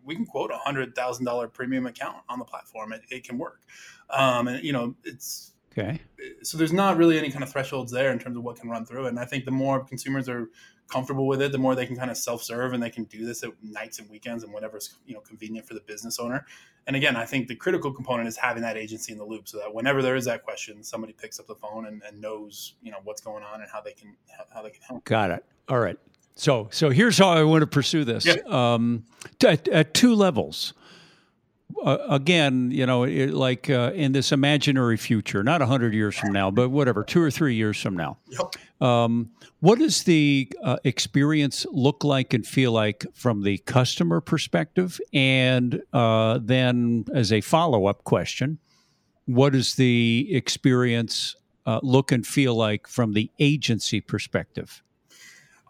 we 0.06 0.16
can 0.16 0.26
quote 0.26 0.52
a 0.52 0.58
hundred 0.58 0.94
thousand 0.96 1.26
dollar 1.26 1.48
premium 1.48 1.86
account 1.86 2.18
on 2.30 2.40
the 2.40 2.46
platform 2.46 2.92
it, 2.92 3.02
it 3.10 3.24
can 3.24 3.38
work 3.38 3.62
um, 4.10 4.48
and 4.48 4.64
you 4.64 4.74
know 4.74 4.96
it's 5.04 5.54
Okay. 5.76 6.00
So 6.44 6.58
there's 6.58 6.72
not 6.72 6.98
really 6.98 7.18
any 7.18 7.32
kind 7.32 7.44
of 7.44 7.52
thresholds 7.52 7.92
there 7.92 8.12
in 8.12 8.20
terms 8.20 8.38
of 8.38 8.44
what 8.44 8.58
can 8.58 8.70
run 8.70 8.86
through 8.86 9.06
it. 9.06 9.10
And 9.10 9.20
I 9.20 9.26
think 9.26 9.46
the 9.46 9.52
more 9.52 9.84
consumers 9.84 10.30
are 10.30 10.50
comfortable 10.94 11.26
with 11.26 11.42
it, 11.42 11.52
the 11.52 11.58
more 11.58 11.74
they 11.74 11.88
can 11.88 11.96
kind 11.96 12.12
of 12.12 12.18
self-serve 12.18 12.74
and 12.74 12.84
they 12.84 12.90
can 12.90 13.06
do 13.06 13.26
this 13.26 13.44
at 13.44 13.50
nights 13.64 13.98
and 13.98 14.08
weekends 14.10 14.44
and 14.44 14.54
whatever's 14.54 14.98
you 15.08 15.16
know 15.16 15.22
convenient 15.22 15.68
for 15.68 15.74
the 15.74 15.82
business 15.82 16.20
owner. 16.20 16.46
And 16.86 16.96
again, 16.96 17.16
I 17.16 17.26
think 17.26 17.48
the 17.48 17.56
critical 17.56 17.92
component 17.92 18.28
is 18.28 18.38
having 18.38 18.62
that 18.62 18.78
agency 18.78 19.12
in 19.12 19.18
the 19.18 19.26
loop 19.26 19.48
so 19.48 19.58
that 19.58 19.74
whenever 19.74 20.02
there 20.02 20.16
is 20.16 20.26
that 20.26 20.44
question, 20.44 20.84
somebody 20.84 21.14
picks 21.14 21.40
up 21.40 21.48
the 21.48 21.56
phone 21.56 21.88
and, 21.88 22.04
and 22.08 22.22
knows 22.22 22.76
you 22.84 22.92
know 22.92 23.00
what's 23.04 23.22
going 23.22 23.44
on 23.44 23.62
and 23.62 23.70
how 23.72 23.82
they 23.82 23.94
can 23.94 24.16
how 24.54 24.62
they 24.62 24.70
can 24.70 24.82
help. 24.88 25.04
Got 25.06 25.32
it. 25.32 25.44
All 25.68 25.80
right. 25.80 25.98
So 26.36 26.68
so 26.72 26.92
here's 26.92 27.18
how 27.18 27.30
I 27.30 27.44
want 27.44 27.62
to 27.62 27.68
pursue 27.68 28.04
this. 28.04 28.26
Yeah. 28.26 28.36
Um, 28.48 29.06
at, 29.44 29.68
at 29.68 29.94
two 29.94 30.14
levels 30.14 30.74
uh, 31.84 31.98
again, 32.10 32.72
you 32.72 32.86
know, 32.86 33.04
it, 33.04 33.34
like 33.34 33.70
uh, 33.70 33.92
in 33.94 34.12
this 34.12 34.32
imaginary 34.32 34.98
future, 34.98 35.44
not 35.44 35.62
100 35.62 35.94
years 35.94 36.18
from 36.18 36.32
now, 36.32 36.52
but 36.52 36.70
whatever, 36.70 37.04
two 37.04 37.22
or 37.22 37.32
three 37.32 37.56
years 37.56 37.80
from 37.80 37.96
now, 37.96 38.18
yep. 38.28 38.56
um, 38.82 39.32
what 39.60 39.80
does 39.80 40.04
the 40.04 40.52
uh, 40.64 40.78
experience 40.84 41.66
look 41.72 42.04
like 42.04 42.34
and 42.34 42.46
feel 42.46 42.72
like 42.72 43.06
from 43.14 43.44
the 43.44 43.58
customer 43.60 44.22
perspective? 44.22 45.00
And 45.14 45.82
uh, 45.94 46.40
then, 46.42 47.06
as 47.14 47.32
a 47.32 47.42
follow 47.42 47.86
up 47.86 48.04
question, 48.04 48.60
what 49.26 49.54
does 49.54 49.76
the 49.76 50.28
experience 50.32 51.36
uh, 51.66 51.80
look 51.84 52.12
and 52.12 52.26
feel 52.26 52.56
like 52.56 52.88
from 52.88 53.14
the 53.14 53.32
agency 53.40 54.02
perspective? 54.02 54.84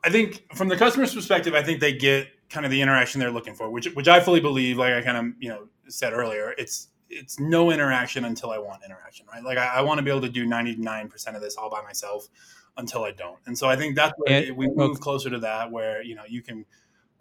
I 0.04 0.10
think 0.10 0.44
from 0.56 0.68
the 0.68 0.78
customer's 0.78 1.14
perspective, 1.14 1.54
I 1.54 1.64
think 1.64 1.80
they 1.80 1.94
get 1.94 2.28
kind 2.50 2.66
of 2.66 2.72
the 2.72 2.82
interaction 2.82 3.20
they're 3.20 3.32
looking 3.32 3.56
for, 3.56 3.70
which 3.70 3.88
which 3.94 4.08
I 4.08 4.20
fully 4.20 4.40
believe. 4.40 4.78
Like 4.78 4.94
I 4.94 5.02
kind 5.02 5.18
of 5.18 5.34
you 5.40 5.50
know 5.50 5.68
said 5.88 6.14
earlier, 6.14 6.54
it's 6.58 6.90
it's 7.10 7.40
no 7.40 7.72
interaction 7.72 8.26
until 8.26 8.52
I 8.52 8.58
want 8.58 8.84
interaction, 8.84 9.26
right? 9.32 9.44
Like 9.44 9.58
I, 9.58 9.68
I 9.68 9.82
want 9.82 10.00
to 10.00 10.04
be 10.04 10.10
able 10.10 10.22
to 10.22 10.30
do 10.30 10.46
ninety 10.46 10.76
nine 10.76 11.08
percent 11.08 11.36
of 11.36 11.42
this 11.42 11.56
all 11.56 11.70
by 11.70 11.82
myself 11.82 12.28
until 12.78 13.04
I 13.04 13.12
don't, 13.12 13.38
and 13.46 13.58
so 13.58 13.70
I 13.70 13.76
think 13.76 13.96
that's 13.96 14.14
where 14.18 14.48
and, 14.48 14.58
we 14.58 14.68
move 14.70 15.00
closer 15.00 15.30
to 15.30 15.40
that, 15.40 15.72
where 15.72 16.02
you 16.02 16.16
know 16.16 16.24
you 16.28 16.42
can 16.42 16.66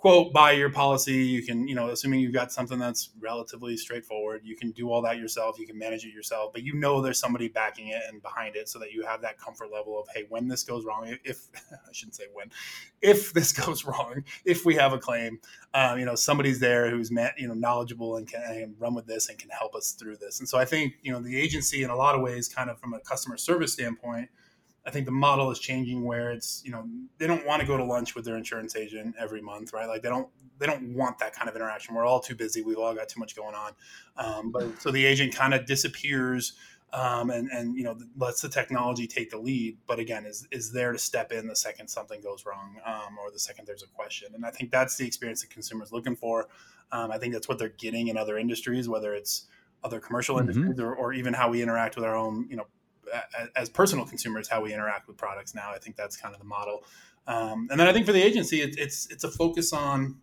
quote 0.02 0.32
buy 0.32 0.50
your 0.50 0.68
policy. 0.68 1.24
You 1.24 1.44
can 1.44 1.68
you 1.68 1.76
know 1.76 1.90
assuming 1.90 2.18
you've 2.18 2.32
got 2.32 2.50
something 2.50 2.78
that's 2.78 3.10
relatively 3.20 3.76
straightforward 3.76 4.40
you 4.42 4.56
can 4.56 4.72
do 4.72 4.90
all 4.90 5.00
that 5.02 5.16
yourself 5.16 5.58
you 5.60 5.66
can 5.66 5.78
manage 5.78 6.04
it 6.04 6.12
yourself 6.12 6.52
but 6.52 6.64
you 6.64 6.74
know 6.74 7.00
there's 7.00 7.20
somebody 7.20 7.46
backing 7.46 7.88
it 7.88 8.02
and 8.08 8.20
behind 8.20 8.56
it 8.56 8.68
so 8.68 8.80
that 8.80 8.90
you 8.90 9.04
have 9.06 9.22
that 9.22 9.38
comfort 9.38 9.68
level 9.72 9.98
of 10.00 10.08
hey 10.12 10.24
when 10.28 10.48
this 10.48 10.64
goes 10.64 10.84
wrong 10.84 11.16
if 11.24 11.46
i 11.72 11.92
shouldn't 11.92 12.16
say 12.16 12.24
when 12.32 12.50
if 13.00 13.32
this 13.32 13.52
goes 13.64 13.84
wrong 13.84 14.24
if 14.44 14.64
we 14.64 14.74
have 14.74 14.92
a 14.92 14.98
claim 14.98 15.38
um, 15.74 15.98
you 15.98 16.04
know 16.04 16.16
somebody's 16.16 16.58
there 16.58 16.90
who's 16.90 17.10
you 17.38 17.48
know 17.48 17.54
knowledgeable 17.54 18.16
and 18.16 18.28
can, 18.28 18.42
and 18.42 18.74
run 18.78 18.94
with 18.94 19.06
this 19.06 19.28
and 19.28 19.38
can 19.38 19.50
help 19.50 19.74
us 19.74 19.92
through 19.92 20.16
this. 20.16 20.40
And 20.40 20.48
so 20.48 20.58
i 20.58 20.64
think 20.64 20.94
you 21.02 21.12
know 21.12 21.20
the 21.20 21.38
agency 21.38 21.84
in 21.84 21.90
a 21.90 21.96
lot 21.96 22.14
of 22.14 22.20
ways 22.20 22.48
kind 22.48 22.70
of 22.70 22.78
from 22.78 22.92
a 22.92 23.00
customer 23.00 23.36
service 23.36 23.72
standpoint 23.72 24.28
I 24.84 24.90
think 24.90 25.06
the 25.06 25.12
model 25.12 25.50
is 25.50 25.58
changing 25.58 26.04
where 26.04 26.32
it's 26.32 26.62
you 26.64 26.72
know 26.72 26.84
they 27.18 27.26
don't 27.26 27.46
want 27.46 27.60
to 27.60 27.66
go 27.66 27.76
to 27.76 27.84
lunch 27.84 28.14
with 28.14 28.24
their 28.24 28.36
insurance 28.36 28.74
agent 28.74 29.14
every 29.18 29.40
month, 29.40 29.72
right? 29.72 29.86
Like 29.86 30.02
they 30.02 30.08
don't 30.08 30.28
they 30.58 30.66
don't 30.66 30.94
want 30.94 31.18
that 31.18 31.34
kind 31.34 31.48
of 31.48 31.56
interaction. 31.56 31.94
We're 31.94 32.04
all 32.04 32.20
too 32.20 32.34
busy. 32.34 32.62
We've 32.62 32.78
all 32.78 32.94
got 32.94 33.08
too 33.08 33.20
much 33.20 33.36
going 33.36 33.54
on. 33.54 33.72
Um, 34.16 34.50
but 34.50 34.80
so 34.80 34.90
the 34.90 35.04
agent 35.04 35.34
kind 35.34 35.54
of 35.54 35.66
disappears 35.66 36.54
um, 36.92 37.30
and 37.30 37.48
and 37.50 37.76
you 37.76 37.84
know 37.84 37.96
lets 38.16 38.40
the 38.40 38.48
technology 38.48 39.06
take 39.06 39.30
the 39.30 39.38
lead. 39.38 39.78
But 39.86 39.98
again, 39.98 40.26
is 40.26 40.46
is 40.50 40.72
there 40.72 40.92
to 40.92 40.98
step 40.98 41.32
in 41.32 41.46
the 41.46 41.56
second 41.56 41.88
something 41.88 42.20
goes 42.20 42.44
wrong 42.44 42.76
um, 42.84 43.18
or 43.18 43.30
the 43.30 43.38
second 43.38 43.66
there's 43.66 43.82
a 43.82 43.88
question. 43.88 44.28
And 44.34 44.44
I 44.44 44.50
think 44.50 44.70
that's 44.70 44.96
the 44.96 45.06
experience 45.06 45.42
that 45.42 45.50
consumers 45.50 45.92
looking 45.92 46.16
for. 46.16 46.48
Um, 46.90 47.10
I 47.10 47.18
think 47.18 47.32
that's 47.32 47.48
what 47.48 47.58
they're 47.58 47.70
getting 47.70 48.08
in 48.08 48.16
other 48.16 48.36
industries, 48.36 48.88
whether 48.88 49.14
it's 49.14 49.46
other 49.82 50.00
commercial 50.00 50.36
mm-hmm. 50.36 50.50
industries 50.50 50.80
or, 50.80 50.94
or 50.94 51.12
even 51.12 51.34
how 51.34 51.48
we 51.48 51.62
interact 51.62 51.96
with 51.96 52.04
our 52.04 52.14
own 52.14 52.46
you 52.50 52.56
know 52.56 52.66
as 53.56 53.68
personal 53.68 54.06
consumers 54.06 54.48
how 54.48 54.62
we 54.62 54.72
interact 54.72 55.08
with 55.08 55.16
products 55.16 55.54
now. 55.54 55.70
I 55.70 55.78
think 55.78 55.96
that's 55.96 56.16
kind 56.16 56.34
of 56.34 56.40
the 56.40 56.46
model. 56.46 56.84
Um, 57.26 57.68
and 57.70 57.78
then 57.78 57.86
I 57.86 57.92
think 57.92 58.06
for 58.06 58.12
the 58.12 58.22
agency, 58.22 58.60
it, 58.60 58.76
it's 58.78 59.06
it's 59.10 59.24
a 59.24 59.30
focus 59.30 59.72
on 59.72 60.16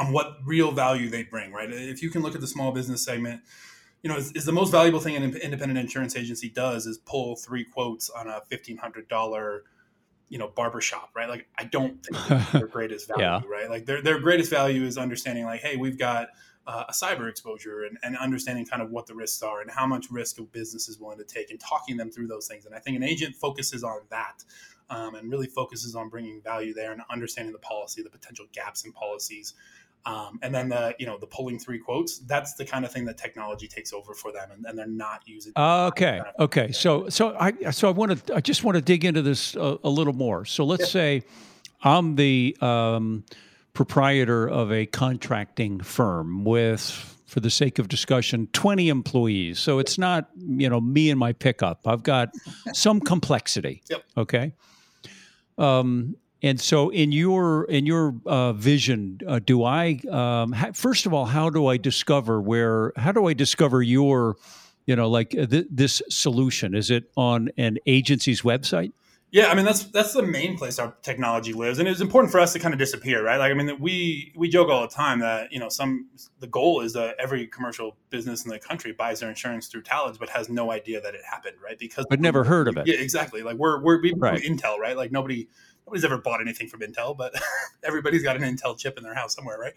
on 0.00 0.12
what 0.12 0.38
real 0.44 0.72
value 0.72 1.08
they 1.08 1.24
bring. 1.24 1.52
Right? 1.52 1.70
If 1.70 2.02
you 2.02 2.10
can 2.10 2.22
look 2.22 2.34
at 2.34 2.40
the 2.40 2.46
small 2.46 2.72
business 2.72 3.04
segment, 3.04 3.42
you 4.02 4.10
know, 4.10 4.16
is, 4.16 4.32
is 4.32 4.44
the 4.44 4.52
most 4.52 4.70
valuable 4.70 5.00
thing 5.00 5.16
an 5.16 5.22
independent 5.36 5.78
insurance 5.78 6.16
agency 6.16 6.48
does 6.48 6.86
is 6.86 6.98
pull 6.98 7.36
three 7.36 7.64
quotes 7.64 8.10
on 8.10 8.28
a 8.28 8.40
fifteen 8.48 8.78
hundred 8.78 9.08
dollar 9.08 9.64
you 10.28 10.38
know 10.38 10.48
barbershop 10.48 11.10
right 11.16 11.28
like 11.28 11.46
i 11.56 11.64
don't 11.64 12.04
think 12.04 12.50
their 12.52 12.66
greatest 12.66 13.08
value 13.08 13.24
yeah. 13.24 13.40
right 13.50 13.70
like 13.70 13.86
their, 13.86 14.02
their 14.02 14.20
greatest 14.20 14.50
value 14.50 14.84
is 14.84 14.98
understanding 14.98 15.44
like 15.44 15.60
hey 15.60 15.76
we've 15.76 15.98
got 15.98 16.28
uh, 16.68 16.84
a 16.86 16.92
cyber 16.92 17.30
exposure 17.30 17.84
and, 17.84 17.96
and, 18.02 18.14
understanding 18.18 18.66
kind 18.66 18.82
of 18.82 18.90
what 18.90 19.06
the 19.06 19.14
risks 19.14 19.42
are 19.42 19.62
and 19.62 19.70
how 19.70 19.86
much 19.86 20.10
risk 20.10 20.38
a 20.38 20.42
business 20.42 20.86
is 20.86 21.00
willing 21.00 21.16
to 21.16 21.24
take 21.24 21.50
and 21.50 21.58
talking 21.58 21.96
them 21.96 22.10
through 22.10 22.26
those 22.26 22.46
things. 22.46 22.66
And 22.66 22.74
I 22.74 22.78
think 22.78 22.94
an 22.94 23.02
agent 23.02 23.34
focuses 23.34 23.82
on 23.82 24.00
that 24.10 24.44
um, 24.90 25.14
and 25.14 25.30
really 25.30 25.46
focuses 25.46 25.94
on 25.96 26.10
bringing 26.10 26.42
value 26.42 26.74
there 26.74 26.92
and 26.92 27.00
understanding 27.10 27.54
the 27.54 27.58
policy, 27.58 28.02
the 28.02 28.10
potential 28.10 28.44
gaps 28.52 28.84
in 28.84 28.92
policies. 28.92 29.54
Um, 30.04 30.38
and 30.42 30.54
then 30.54 30.68
the 30.68 30.94
you 30.98 31.06
know 31.06 31.18
the 31.18 31.26
pulling 31.26 31.58
three 31.58 31.78
quotes 31.78 32.18
that's 32.20 32.54
the 32.54 32.64
kind 32.64 32.84
of 32.84 32.92
thing 32.92 33.04
that 33.06 33.18
technology 33.18 33.66
takes 33.66 33.92
over 33.92 34.14
for 34.14 34.30
them 34.30 34.52
and, 34.52 34.64
and 34.64 34.78
they're 34.78 34.86
not 34.86 35.22
using 35.26 35.52
uh, 35.56 35.86
okay 35.88 36.22
okay 36.38 36.70
so 36.70 37.08
so 37.08 37.36
i 37.38 37.52
so 37.72 37.88
i 37.88 37.90
want 37.90 38.26
to 38.26 38.34
i 38.34 38.40
just 38.40 38.62
want 38.62 38.76
to 38.76 38.80
dig 38.80 39.04
into 39.04 39.22
this 39.22 39.56
a, 39.56 39.76
a 39.82 39.90
little 39.90 40.12
more 40.12 40.44
so 40.44 40.64
let's 40.64 40.82
yeah. 40.82 40.86
say 40.86 41.22
i'm 41.82 42.14
the 42.14 42.56
um, 42.60 43.24
proprietor 43.78 44.48
of 44.48 44.72
a 44.72 44.86
contracting 44.86 45.78
firm 45.78 46.42
with 46.42 47.16
for 47.26 47.38
the 47.38 47.48
sake 47.48 47.78
of 47.78 47.86
discussion 47.86 48.48
20 48.52 48.88
employees. 48.88 49.60
So 49.60 49.78
it's 49.78 49.96
not 49.96 50.28
you 50.36 50.68
know 50.68 50.80
me 50.80 51.10
and 51.10 51.18
my 51.18 51.32
pickup. 51.32 51.86
I've 51.86 52.02
got 52.02 52.30
some 52.72 53.00
complexity 53.00 53.84
yep. 53.88 54.02
okay? 54.16 54.52
Um, 55.58 56.16
and 56.42 56.60
so 56.60 56.88
in 56.88 57.12
your 57.12 57.66
in 57.66 57.86
your 57.86 58.16
uh, 58.26 58.52
vision 58.52 59.20
uh, 59.24 59.38
do 59.38 59.62
i 59.62 60.00
um, 60.10 60.50
ha- 60.52 60.72
first 60.72 61.06
of 61.06 61.14
all 61.14 61.26
how 61.26 61.48
do 61.48 61.66
i 61.66 61.76
discover 61.76 62.40
where 62.40 62.92
how 62.96 63.10
do 63.10 63.26
i 63.26 63.32
discover 63.32 63.82
your 63.82 64.36
you 64.86 64.94
know 64.94 65.08
like 65.08 65.36
uh, 65.38 65.46
th- 65.46 65.66
this 65.70 66.02
solution? 66.08 66.74
Is 66.74 66.90
it 66.90 67.04
on 67.16 67.50
an 67.56 67.78
agency's 67.86 68.42
website 68.42 68.92
yeah, 69.30 69.48
I 69.48 69.54
mean 69.54 69.66
that's 69.66 69.84
that's 69.84 70.14
the 70.14 70.22
main 70.22 70.56
place 70.56 70.78
our 70.78 70.94
technology 71.02 71.52
lives, 71.52 71.78
and 71.78 71.86
it's 71.86 72.00
important 72.00 72.32
for 72.32 72.40
us 72.40 72.54
to 72.54 72.58
kind 72.58 72.72
of 72.72 72.78
disappear, 72.78 73.22
right? 73.22 73.36
Like, 73.36 73.50
I 73.50 73.54
mean, 73.54 73.78
we 73.78 74.32
we 74.34 74.48
joke 74.48 74.70
all 74.70 74.80
the 74.80 74.94
time 74.94 75.20
that 75.20 75.52
you 75.52 75.58
know 75.58 75.68
some 75.68 76.08
the 76.40 76.46
goal 76.46 76.80
is 76.80 76.94
that 76.94 77.14
every 77.18 77.46
commercial 77.46 77.96
business 78.08 78.44
in 78.44 78.50
the 78.50 78.58
country 78.58 78.92
buys 78.92 79.20
their 79.20 79.28
insurance 79.28 79.66
through 79.66 79.82
Talage, 79.82 80.18
but 80.18 80.30
has 80.30 80.48
no 80.48 80.70
idea 80.70 81.00
that 81.02 81.14
it 81.14 81.20
happened, 81.30 81.56
right? 81.62 81.78
Because 81.78 82.06
but 82.08 82.20
never 82.20 82.42
heard 82.42 82.68
of 82.68 82.78
it. 82.78 82.86
Yeah, 82.86 82.96
exactly. 82.96 83.42
Like 83.42 83.56
we're 83.56 83.82
we're 83.82 84.00
we 84.00 84.14
right. 84.16 84.40
Intel, 84.40 84.78
right? 84.78 84.96
Like 84.96 85.12
nobody 85.12 85.46
nobody's 85.86 86.06
ever 86.06 86.16
bought 86.16 86.40
anything 86.40 86.68
from 86.68 86.80
Intel, 86.80 87.14
but 87.14 87.34
everybody's 87.84 88.22
got 88.22 88.36
an 88.36 88.42
Intel 88.42 88.78
chip 88.78 88.96
in 88.96 89.04
their 89.04 89.14
house 89.14 89.34
somewhere, 89.34 89.58
right? 89.58 89.74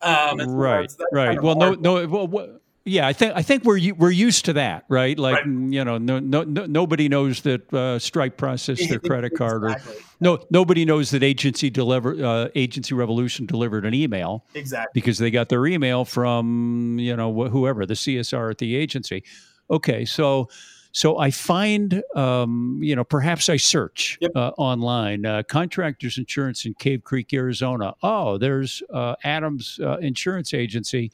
Um, 0.00 0.38
right, 0.48 0.82
that's 0.82 0.96
right. 1.12 1.26
Kind 1.26 1.38
of 1.38 1.44
well, 1.44 1.56
no, 1.56 1.74
no. 1.74 2.06
Well, 2.06 2.28
what, 2.28 2.62
yeah, 2.84 3.06
I 3.06 3.12
think 3.12 3.32
I 3.36 3.42
think 3.42 3.64
we're 3.64 3.94
we're 3.94 4.10
used 4.10 4.46
to 4.46 4.54
that, 4.54 4.84
right? 4.88 5.16
Like 5.16 5.36
right. 5.36 5.46
you 5.46 5.84
know, 5.84 5.98
no, 5.98 6.18
no, 6.18 6.42
no, 6.42 6.66
nobody 6.66 7.08
knows 7.08 7.42
that 7.42 7.72
uh, 7.72 7.98
Stripe 8.00 8.36
processed 8.36 8.88
their 8.88 8.98
credit 8.98 9.36
card, 9.36 9.62
exactly. 9.62 9.94
or 9.94 10.00
no, 10.20 10.38
nobody 10.50 10.84
knows 10.84 11.10
that 11.12 11.22
agency 11.22 11.70
deliver 11.70 12.24
uh, 12.24 12.48
agency 12.56 12.94
revolution 12.94 13.46
delivered 13.46 13.86
an 13.86 13.94
email, 13.94 14.44
exactly, 14.54 14.90
because 14.94 15.18
they 15.18 15.30
got 15.30 15.48
their 15.48 15.64
email 15.66 16.04
from 16.04 16.98
you 16.98 17.14
know 17.14 17.48
whoever 17.48 17.86
the 17.86 17.94
CSR 17.94 18.50
at 18.50 18.58
the 18.58 18.74
agency. 18.74 19.22
Okay, 19.70 20.04
so 20.04 20.48
so 20.90 21.18
I 21.18 21.30
find 21.30 22.02
um, 22.16 22.80
you 22.82 22.96
know 22.96 23.04
perhaps 23.04 23.48
I 23.48 23.58
search 23.58 24.18
yep. 24.20 24.32
uh, 24.34 24.50
online 24.58 25.24
uh, 25.24 25.44
contractors 25.44 26.18
insurance 26.18 26.66
in 26.66 26.74
Cave 26.74 27.04
Creek, 27.04 27.32
Arizona. 27.32 27.94
Oh, 28.02 28.38
there's 28.38 28.82
uh, 28.92 29.14
Adams 29.22 29.78
uh, 29.80 29.98
Insurance 29.98 30.52
Agency, 30.52 31.12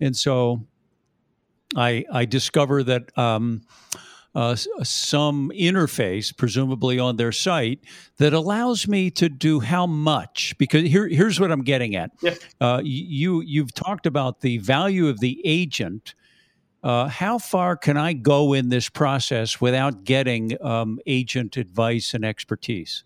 and 0.00 0.16
so 0.16 0.66
I, 1.76 2.04
I 2.12 2.24
discover 2.24 2.82
that 2.84 3.16
um, 3.18 3.62
uh, 4.34 4.56
some 4.82 5.50
interface, 5.54 6.36
presumably 6.36 6.98
on 6.98 7.16
their 7.16 7.32
site, 7.32 7.80
that 8.18 8.32
allows 8.32 8.88
me 8.88 9.10
to 9.12 9.28
do 9.28 9.60
how 9.60 9.86
much. 9.86 10.54
Because 10.58 10.88
here, 10.88 11.08
here's 11.08 11.38
what 11.38 11.52
I'm 11.52 11.62
getting 11.62 11.96
at. 11.96 12.10
Yeah. 12.20 12.34
Uh, 12.60 12.80
you 12.82 13.40
you've 13.40 13.74
talked 13.74 14.06
about 14.06 14.40
the 14.40 14.58
value 14.58 15.08
of 15.08 15.20
the 15.20 15.40
agent. 15.44 16.14
Uh, 16.82 17.08
how 17.08 17.38
far 17.38 17.76
can 17.76 17.96
I 17.96 18.12
go 18.12 18.52
in 18.52 18.68
this 18.68 18.88
process 18.88 19.60
without 19.60 20.04
getting 20.04 20.60
um, 20.62 20.98
agent 21.06 21.56
advice 21.56 22.12
and 22.12 22.24
expertise? 22.24 23.04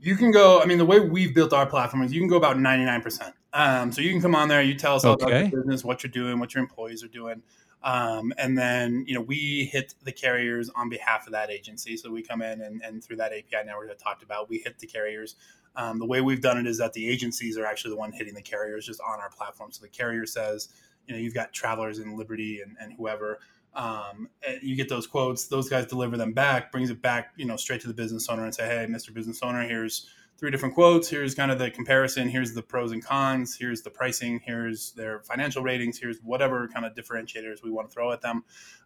You 0.00 0.16
can 0.16 0.30
go. 0.30 0.60
I 0.60 0.66
mean, 0.66 0.78
the 0.78 0.84
way 0.84 1.00
we've 1.00 1.34
built 1.34 1.52
our 1.52 1.66
platform 1.66 2.02
is 2.02 2.12
you 2.12 2.20
can 2.20 2.28
go 2.28 2.36
about 2.36 2.58
ninety 2.58 2.84
nine 2.84 3.02
percent. 3.02 3.34
Um, 3.52 3.90
so 3.90 4.02
you 4.02 4.10
can 4.10 4.20
come 4.20 4.34
on 4.34 4.48
there, 4.48 4.60
you 4.60 4.74
tell 4.74 4.96
us 4.96 5.04
all 5.04 5.14
about 5.14 5.30
your 5.30 5.62
business, 5.62 5.82
what 5.82 6.02
you're 6.02 6.10
doing, 6.10 6.38
what 6.38 6.52
your 6.52 6.62
employees 6.62 7.02
are 7.02 7.08
doing, 7.08 7.42
um, 7.86 8.32
and 8.36 8.58
then 8.58 9.04
you 9.06 9.14
know 9.14 9.20
we 9.20 9.70
hit 9.72 9.94
the 10.02 10.10
carriers 10.10 10.68
on 10.74 10.88
behalf 10.88 11.26
of 11.26 11.32
that 11.32 11.50
agency. 11.50 11.96
So 11.96 12.10
we 12.10 12.20
come 12.20 12.42
in 12.42 12.60
and, 12.60 12.82
and 12.82 13.02
through 13.02 13.16
that 13.18 13.32
API 13.32 13.64
network 13.64 13.90
I 13.90 13.94
talked 13.94 14.24
about, 14.24 14.50
we 14.50 14.58
hit 14.58 14.80
the 14.80 14.88
carriers. 14.88 15.36
Um, 15.76 16.00
the 16.00 16.06
way 16.06 16.20
we've 16.20 16.40
done 16.40 16.58
it 16.58 16.66
is 16.66 16.78
that 16.78 16.94
the 16.94 17.08
agencies 17.08 17.56
are 17.56 17.64
actually 17.64 17.90
the 17.90 17.98
one 17.98 18.10
hitting 18.10 18.34
the 18.34 18.42
carriers 18.42 18.86
just 18.86 19.00
on 19.00 19.20
our 19.20 19.30
platform. 19.30 19.70
So 19.70 19.82
the 19.82 19.88
carrier 19.88 20.26
says, 20.26 20.70
you 21.06 21.14
know, 21.14 21.20
you've 21.20 21.34
got 21.34 21.52
Travelers 21.52 21.98
and 21.98 22.16
Liberty 22.16 22.60
and, 22.60 22.76
and 22.80 22.92
whoever. 22.94 23.38
Um, 23.74 24.30
and 24.44 24.58
you 24.62 24.74
get 24.74 24.88
those 24.88 25.06
quotes; 25.06 25.46
those 25.46 25.68
guys 25.68 25.86
deliver 25.86 26.16
them 26.16 26.32
back, 26.32 26.72
brings 26.72 26.90
it 26.90 27.00
back, 27.00 27.34
you 27.36 27.44
know, 27.44 27.56
straight 27.56 27.82
to 27.82 27.88
the 27.88 27.94
business 27.94 28.28
owner 28.28 28.44
and 28.44 28.54
say, 28.54 28.66
"Hey, 28.66 28.86
Mr. 28.90 29.14
Business 29.14 29.40
Owner, 29.42 29.62
here's 29.62 30.08
three 30.38 30.50
different 30.50 30.74
quotes. 30.74 31.08
Here's 31.08 31.34
kind 31.34 31.50
of 31.50 31.58
the 31.58 31.70
comparison. 31.70 32.28
Here's 32.28 32.52
the 32.52 32.62
pros 32.62 32.92
and 32.92 33.04
cons. 33.04 33.56
Here's 33.58 33.82
the 33.82 33.90
pricing. 33.90 34.40
Here's 34.44 34.92
their 34.92 35.20
financial 35.20 35.62
ratings. 35.62 35.98
Here's 35.98 36.18
whatever 36.18 36.68
kind 36.68 36.84
of 36.84 36.94
differentiators 36.94 37.62
we 37.62 37.70
want 37.70 37.88
to 37.88 37.94
throw 37.94 38.12
at 38.12 38.20
them. 38.20 38.44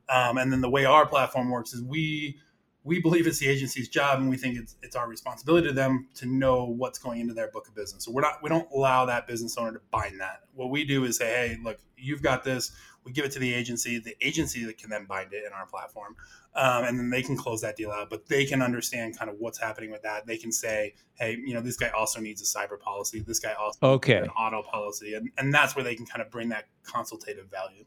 Um, 0.08 0.38
and 0.38 0.52
then 0.52 0.60
the 0.60 0.70
way 0.70 0.84
our 0.84 1.06
platform 1.06 1.50
works 1.50 1.72
is 1.72 1.82
we 1.82 2.38
we 2.82 2.98
believe 2.98 3.26
it's 3.26 3.38
the 3.38 3.46
agency's 3.46 3.88
job, 3.88 4.20
and 4.20 4.30
we 4.30 4.36
think 4.36 4.56
it's 4.56 4.76
it's 4.82 4.96
our 4.96 5.06
responsibility 5.06 5.68
to 5.68 5.72
them 5.72 6.08
to 6.14 6.26
know 6.26 6.64
what's 6.64 6.98
going 6.98 7.20
into 7.20 7.34
their 7.34 7.50
book 7.50 7.68
of 7.68 7.74
business. 7.74 8.04
So 8.04 8.10
we're 8.10 8.22
not 8.22 8.42
we 8.42 8.48
don't 8.48 8.68
allow 8.72 9.04
that 9.06 9.26
business 9.26 9.58
owner 9.58 9.72
to 9.72 9.80
bind 9.90 10.20
that. 10.20 10.40
What 10.54 10.70
we 10.70 10.84
do 10.84 11.04
is 11.04 11.18
say, 11.18 11.26
hey, 11.26 11.58
look, 11.62 11.78
you've 11.96 12.22
got 12.22 12.42
this. 12.44 12.72
We 13.04 13.12
give 13.12 13.24
it 13.24 13.32
to 13.32 13.38
the 13.38 13.52
agency. 13.54 13.98
The 13.98 14.14
agency 14.20 14.64
that 14.64 14.78
can 14.78 14.90
then 14.90 15.06
bind 15.06 15.32
it 15.32 15.44
in 15.46 15.52
our 15.52 15.66
platform, 15.66 16.16
um, 16.54 16.84
and 16.84 16.98
then 16.98 17.08
they 17.08 17.22
can 17.22 17.36
close 17.36 17.60
that 17.62 17.76
deal 17.76 17.90
out. 17.90 18.10
But 18.10 18.26
they 18.26 18.44
can 18.44 18.60
understand 18.60 19.18
kind 19.18 19.30
of 19.30 19.36
what's 19.38 19.58
happening 19.58 19.90
with 19.90 20.02
that. 20.02 20.26
They 20.26 20.36
can 20.36 20.52
say, 20.52 20.94
hey, 21.14 21.38
you 21.42 21.54
know, 21.54 21.60
this 21.62 21.76
guy 21.76 21.88
also 21.88 22.20
needs 22.20 22.42
a 22.42 22.58
cyber 22.58 22.78
policy. 22.78 23.20
This 23.20 23.38
guy 23.38 23.54
also 23.54 23.78
needs 23.80 23.94
Okay. 23.96 24.18
an 24.18 24.28
auto 24.30 24.62
policy, 24.62 25.14
and 25.14 25.30
and 25.38 25.52
that's 25.52 25.74
where 25.74 25.84
they 25.84 25.94
can 25.94 26.04
kind 26.06 26.20
of 26.20 26.30
bring 26.30 26.50
that 26.50 26.66
consultative 26.84 27.50
value. 27.50 27.84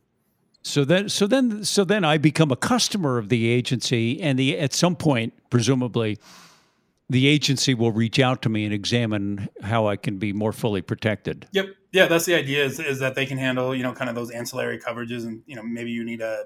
So 0.65 0.85
then, 0.85 1.09
so 1.09 1.27
then, 1.27 1.65
so 1.65 1.83
then, 1.83 2.05
I 2.05 2.17
become 2.17 2.49
a 2.49 2.55
customer 2.55 3.17
of 3.17 3.27
the 3.29 3.49
agency, 3.49 4.21
and 4.21 4.39
the 4.39 4.57
at 4.57 4.73
some 4.73 4.95
point, 4.95 5.33
presumably, 5.49 6.17
the 7.09 7.27
agency 7.27 7.73
will 7.73 7.91
reach 7.91 8.19
out 8.19 8.41
to 8.43 8.49
me 8.49 8.65
and 8.65 8.73
examine 8.73 9.49
how 9.61 9.87
I 9.87 9.95
can 9.95 10.17
be 10.17 10.33
more 10.33 10.53
fully 10.53 10.81
protected. 10.81 11.47
Yep. 11.51 11.67
Yeah, 11.91 12.07
that's 12.07 12.25
the 12.25 12.33
idea 12.33 12.65
is, 12.65 12.79
is 12.79 12.99
that 12.99 13.13
they 13.15 13.25
can 13.25 13.37
handle, 13.37 13.75
you 13.75 13.83
know, 13.83 13.93
kind 13.93 14.09
of 14.09 14.15
those 14.15 14.31
ancillary 14.31 14.79
coverages 14.79 15.25
and, 15.25 15.43
you 15.45 15.55
know, 15.55 15.61
maybe 15.61 15.91
you 15.91 16.03
need 16.03 16.21
a, 16.21 16.45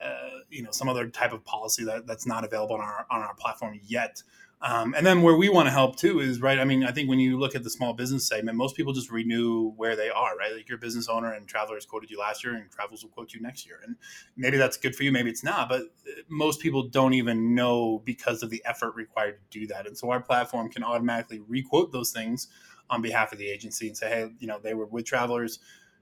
uh, 0.00 0.28
you 0.48 0.62
know, 0.62 0.70
some 0.70 0.88
other 0.88 1.08
type 1.08 1.32
of 1.32 1.44
policy 1.44 1.84
that, 1.84 2.06
that's 2.06 2.26
not 2.26 2.44
available 2.44 2.76
on 2.76 2.80
our, 2.80 3.06
on 3.10 3.20
our 3.20 3.34
platform 3.34 3.80
yet. 3.82 4.22
Um, 4.62 4.94
and 4.94 5.06
then 5.06 5.22
where 5.22 5.36
we 5.36 5.48
want 5.48 5.68
to 5.68 5.70
help 5.70 5.96
too 5.96 6.20
is 6.20 6.42
right. 6.42 6.58
I 6.58 6.64
mean, 6.64 6.84
I 6.84 6.92
think 6.92 7.08
when 7.08 7.18
you 7.18 7.38
look 7.38 7.54
at 7.54 7.64
the 7.64 7.70
small 7.70 7.94
business 7.94 8.26
segment, 8.26 8.58
most 8.58 8.76
people 8.76 8.92
just 8.92 9.10
renew 9.10 9.70
where 9.70 9.96
they 9.96 10.10
are, 10.10 10.36
right? 10.36 10.52
Like 10.54 10.68
you're 10.68 10.76
a 10.76 10.80
business 10.80 11.08
owner 11.08 11.32
and 11.32 11.48
Travelers 11.48 11.86
quoted 11.86 12.10
you 12.10 12.18
last 12.18 12.44
year 12.44 12.54
and 12.54 12.70
Travels 12.70 13.02
will 13.02 13.10
quote 13.10 13.32
you 13.32 13.40
next 13.40 13.66
year. 13.66 13.80
And 13.82 13.96
maybe 14.36 14.58
that's 14.58 14.76
good 14.76 14.94
for 14.94 15.02
you, 15.02 15.12
maybe 15.12 15.30
it's 15.30 15.42
not, 15.42 15.70
but 15.70 15.80
uh, 15.80 16.22
most 16.28 16.60
people 16.60 16.82
don't 16.82 17.14
even 17.14 17.54
know 17.54 18.02
because 18.04 18.42
of 18.42 18.50
the 18.50 18.62
effort 18.66 18.94
required 18.94 19.38
to 19.50 19.60
do 19.60 19.66
that. 19.68 19.86
And 19.86 19.96
so 19.96 20.10
our 20.10 20.20
platform 20.20 20.68
can 20.68 20.84
automatically 20.84 21.40
requote 21.48 21.90
those 21.90 22.10
things 22.10 22.48
on 22.90 23.00
behalf 23.00 23.32
of 23.32 23.38
the 23.38 23.48
agency 23.48 23.86
and 23.86 23.96
say, 23.96 24.10
hey, 24.10 24.30
you 24.40 24.46
know, 24.46 24.58
they 24.62 24.74
were 24.74 24.84
with 24.84 25.06
Travelers. 25.06 25.60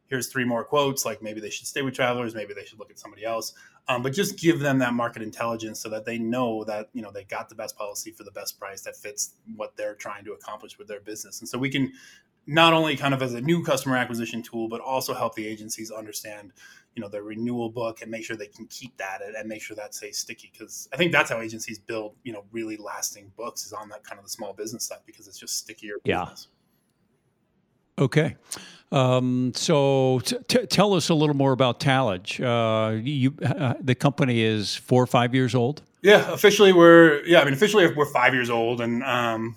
Here's 0.08 0.28
three 0.28 0.44
more 0.44 0.64
quotes. 0.64 1.04
Like 1.04 1.22
maybe 1.22 1.40
they 1.40 1.50
should 1.50 1.66
stay 1.66 1.82
with 1.82 1.94
Travelers. 1.94 2.34
Maybe 2.34 2.54
they 2.54 2.64
should 2.64 2.78
look 2.78 2.90
at 2.90 2.98
somebody 2.98 3.24
else. 3.24 3.52
Um, 3.88 4.02
but 4.02 4.12
just 4.12 4.38
give 4.38 4.60
them 4.60 4.78
that 4.78 4.92
market 4.92 5.22
intelligence 5.22 5.80
so 5.80 5.88
that 5.90 6.04
they 6.04 6.18
know 6.18 6.64
that 6.64 6.90
you 6.92 7.02
know 7.02 7.10
they 7.10 7.24
got 7.24 7.48
the 7.48 7.54
best 7.54 7.76
policy 7.76 8.10
for 8.10 8.24
the 8.24 8.30
best 8.30 8.58
price 8.58 8.82
that 8.82 8.96
fits 8.96 9.34
what 9.56 9.76
they're 9.76 9.94
trying 9.94 10.24
to 10.24 10.32
accomplish 10.32 10.78
with 10.78 10.88
their 10.88 11.00
business. 11.00 11.40
And 11.40 11.48
so 11.48 11.58
we 11.58 11.70
can 11.70 11.92
not 12.48 12.72
only 12.72 12.96
kind 12.96 13.12
of 13.12 13.22
as 13.22 13.34
a 13.34 13.40
new 13.42 13.62
customer 13.62 13.96
acquisition 13.96 14.42
tool, 14.42 14.68
but 14.68 14.80
also 14.80 15.12
help 15.12 15.34
the 15.34 15.46
agencies 15.46 15.90
understand, 15.90 16.52
you 16.94 17.02
know, 17.02 17.08
their 17.08 17.22
renewal 17.22 17.68
book 17.68 18.00
and 18.00 18.10
make 18.10 18.24
sure 18.24 18.36
they 18.36 18.46
can 18.46 18.66
keep 18.68 18.96
that 18.96 19.20
and, 19.22 19.36
and 19.36 19.46
make 19.46 19.60
sure 19.60 19.76
that 19.76 19.94
stays 19.94 20.16
sticky. 20.16 20.50
Because 20.50 20.88
I 20.90 20.96
think 20.96 21.12
that's 21.12 21.30
how 21.30 21.40
agencies 21.40 21.78
build, 21.78 22.16
you 22.24 22.32
know, 22.32 22.44
really 22.50 22.78
lasting 22.78 23.30
books 23.36 23.66
is 23.66 23.74
on 23.74 23.90
that 23.90 24.02
kind 24.02 24.18
of 24.18 24.24
the 24.24 24.30
small 24.30 24.54
business 24.54 24.84
stuff 24.84 25.00
because 25.04 25.28
it's 25.28 25.38
just 25.38 25.58
stickier. 25.58 25.96
Yeah. 26.04 26.20
business. 26.20 26.48
Okay. 27.98 28.36
Um, 28.90 29.52
so 29.54 30.20
t- 30.20 30.66
tell 30.66 30.94
us 30.94 31.10
a 31.10 31.14
little 31.14 31.36
more 31.36 31.52
about 31.52 31.78
Talage. 31.78 32.40
Uh, 32.40 32.96
you, 33.02 33.34
uh, 33.44 33.74
the 33.80 33.94
company 33.94 34.40
is 34.40 34.76
four 34.76 35.02
or 35.02 35.06
five 35.06 35.34
years 35.34 35.54
old. 35.54 35.82
Yeah, 36.00 36.32
officially 36.32 36.72
we're 36.72 37.24
yeah. 37.26 37.40
I 37.40 37.44
mean, 37.44 37.54
officially 37.54 37.92
we're 37.92 38.06
five 38.06 38.32
years 38.32 38.50
old, 38.50 38.80
and 38.80 39.02
um, 39.02 39.56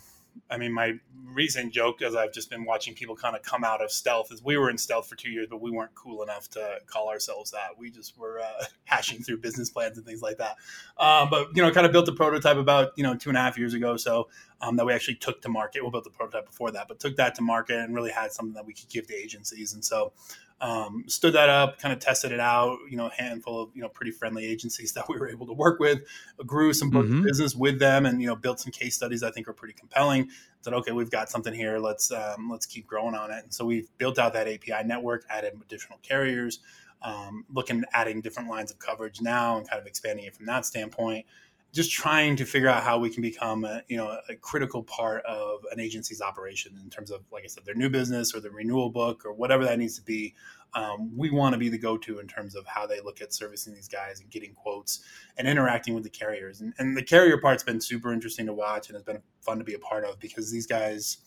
I 0.49 0.57
mean, 0.57 0.73
my 0.73 0.99
recent 1.33 1.73
joke, 1.73 2.01
as 2.01 2.15
I've 2.15 2.33
just 2.33 2.49
been 2.49 2.65
watching 2.65 2.93
people 2.93 3.15
kind 3.15 3.35
of 3.35 3.43
come 3.43 3.63
out 3.63 3.83
of 3.83 3.91
stealth, 3.91 4.31
is 4.31 4.43
we 4.43 4.57
were 4.57 4.69
in 4.69 4.77
stealth 4.77 5.07
for 5.07 5.15
two 5.15 5.29
years, 5.29 5.47
but 5.49 5.61
we 5.61 5.71
weren't 5.71 5.95
cool 5.95 6.23
enough 6.23 6.49
to 6.51 6.79
call 6.87 7.09
ourselves 7.09 7.51
that. 7.51 7.77
We 7.77 7.89
just 7.91 8.17
were 8.17 8.39
uh, 8.39 8.65
hashing 8.83 9.23
through 9.23 9.37
business 9.37 9.69
plans 9.69 9.97
and 9.97 10.05
things 10.05 10.21
like 10.21 10.37
that. 10.37 10.57
Um, 10.97 11.29
but 11.29 11.55
you 11.55 11.61
know, 11.61 11.71
kind 11.71 11.85
of 11.85 11.91
built 11.91 12.07
a 12.07 12.13
prototype 12.13 12.57
about 12.57 12.91
you 12.95 13.03
know 13.03 13.15
two 13.15 13.29
and 13.29 13.37
a 13.37 13.41
half 13.41 13.57
years 13.57 13.73
ago, 13.73 13.97
so 13.97 14.29
um, 14.61 14.75
that 14.75 14.85
we 14.85 14.93
actually 14.93 15.15
took 15.15 15.41
to 15.41 15.49
market. 15.49 15.83
We 15.83 15.89
built 15.89 16.03
the 16.03 16.09
prototype 16.09 16.45
before 16.45 16.71
that, 16.71 16.87
but 16.87 16.99
took 16.99 17.15
that 17.17 17.35
to 17.35 17.41
market 17.41 17.77
and 17.77 17.95
really 17.95 18.11
had 18.11 18.31
something 18.31 18.53
that 18.53 18.65
we 18.65 18.73
could 18.73 18.89
give 18.89 19.07
to 19.07 19.15
agencies, 19.15 19.73
and 19.73 19.83
so 19.83 20.13
um, 20.61 21.05
stood 21.07 21.33
that 21.33 21.49
up, 21.49 21.79
kind 21.79 21.91
of 21.91 21.99
tested 21.99 22.31
it 22.31 22.39
out. 22.39 22.77
You 22.87 22.95
know, 22.95 23.07
a 23.07 23.21
handful 23.21 23.63
of 23.63 23.69
you 23.73 23.81
know 23.81 23.89
pretty 23.89 24.11
friendly 24.11 24.45
agencies 24.45 24.93
that 24.93 25.09
we 25.09 25.17
were 25.17 25.29
able 25.29 25.47
to 25.47 25.53
work 25.53 25.79
with, 25.79 26.01
grew 26.45 26.73
some 26.73 26.91
Mhm. 26.91 27.23
business 27.23 27.55
with 27.55 27.79
them, 27.79 28.05
and 28.05 28.21
you 28.21 28.27
know 28.27 28.35
built 28.35 28.59
some 28.59 28.71
case 28.71 28.95
studies 28.95 29.23
I 29.23 29.31
think 29.31 29.47
are 29.47 29.53
pretty 29.53 29.73
compelling. 29.73 30.29
Said, 30.61 30.73
okay, 30.73 30.91
we've 30.91 31.09
got 31.09 31.29
something 31.29 31.53
here. 31.53 31.79
Let's 31.79 32.11
um, 32.11 32.49
let's 32.49 32.65
keep 32.65 32.87
growing 32.87 33.15
on 33.15 33.31
it. 33.31 33.43
And 33.43 33.53
so 33.53 33.65
we've 33.65 33.89
built 33.97 34.19
out 34.19 34.33
that 34.33 34.47
API 34.47 34.85
network, 34.85 35.25
added 35.29 35.59
additional 35.61 35.99
carriers, 36.03 36.59
um, 37.01 37.45
looking 37.51 37.79
at 37.79 37.89
adding 37.93 38.21
different 38.21 38.49
lines 38.49 38.71
of 38.71 38.79
coverage 38.79 39.21
now, 39.21 39.57
and 39.57 39.67
kind 39.67 39.81
of 39.81 39.87
expanding 39.87 40.25
it 40.25 40.35
from 40.35 40.45
that 40.45 40.65
standpoint 40.65 41.25
just 41.71 41.91
trying 41.91 42.35
to 42.35 42.45
figure 42.45 42.67
out 42.67 42.83
how 42.83 42.99
we 42.99 43.09
can 43.09 43.21
become 43.21 43.63
a, 43.63 43.81
you 43.87 43.97
know 43.97 44.17
a 44.29 44.35
critical 44.35 44.83
part 44.83 45.23
of 45.25 45.61
an 45.71 45.79
agency's 45.79 46.21
operation 46.21 46.77
in 46.83 46.89
terms 46.89 47.11
of 47.11 47.21
like 47.31 47.43
I 47.43 47.47
said 47.47 47.65
their 47.65 47.75
new 47.75 47.89
business 47.89 48.35
or 48.35 48.39
their 48.39 48.51
renewal 48.51 48.89
book 48.89 49.25
or 49.25 49.33
whatever 49.33 49.63
that 49.65 49.79
needs 49.79 49.95
to 49.95 50.03
be. 50.03 50.35
Um, 50.73 51.11
we 51.17 51.31
want 51.31 51.51
to 51.51 51.59
be 51.59 51.67
the 51.67 51.77
go-to 51.77 52.19
in 52.19 52.27
terms 52.27 52.55
of 52.55 52.65
how 52.65 52.87
they 52.87 53.01
look 53.01 53.21
at 53.21 53.33
servicing 53.33 53.73
these 53.73 53.89
guys 53.89 54.21
and 54.21 54.29
getting 54.29 54.53
quotes 54.53 55.03
and 55.37 55.45
interacting 55.45 55.93
with 55.93 56.03
the 56.03 56.09
carriers. 56.09 56.61
And, 56.61 56.73
and 56.77 56.95
the 56.95 57.03
carrier 57.03 57.37
part's 57.37 57.61
been 57.61 57.81
super 57.81 58.13
interesting 58.13 58.45
to 58.45 58.53
watch 58.53 58.87
and 58.87 58.95
has 58.95 59.03
been 59.03 59.21
fun 59.41 59.57
to 59.57 59.65
be 59.65 59.73
a 59.73 59.79
part 59.79 60.05
of 60.05 60.17
because 60.21 60.49
these 60.49 60.65
guys 60.65 61.17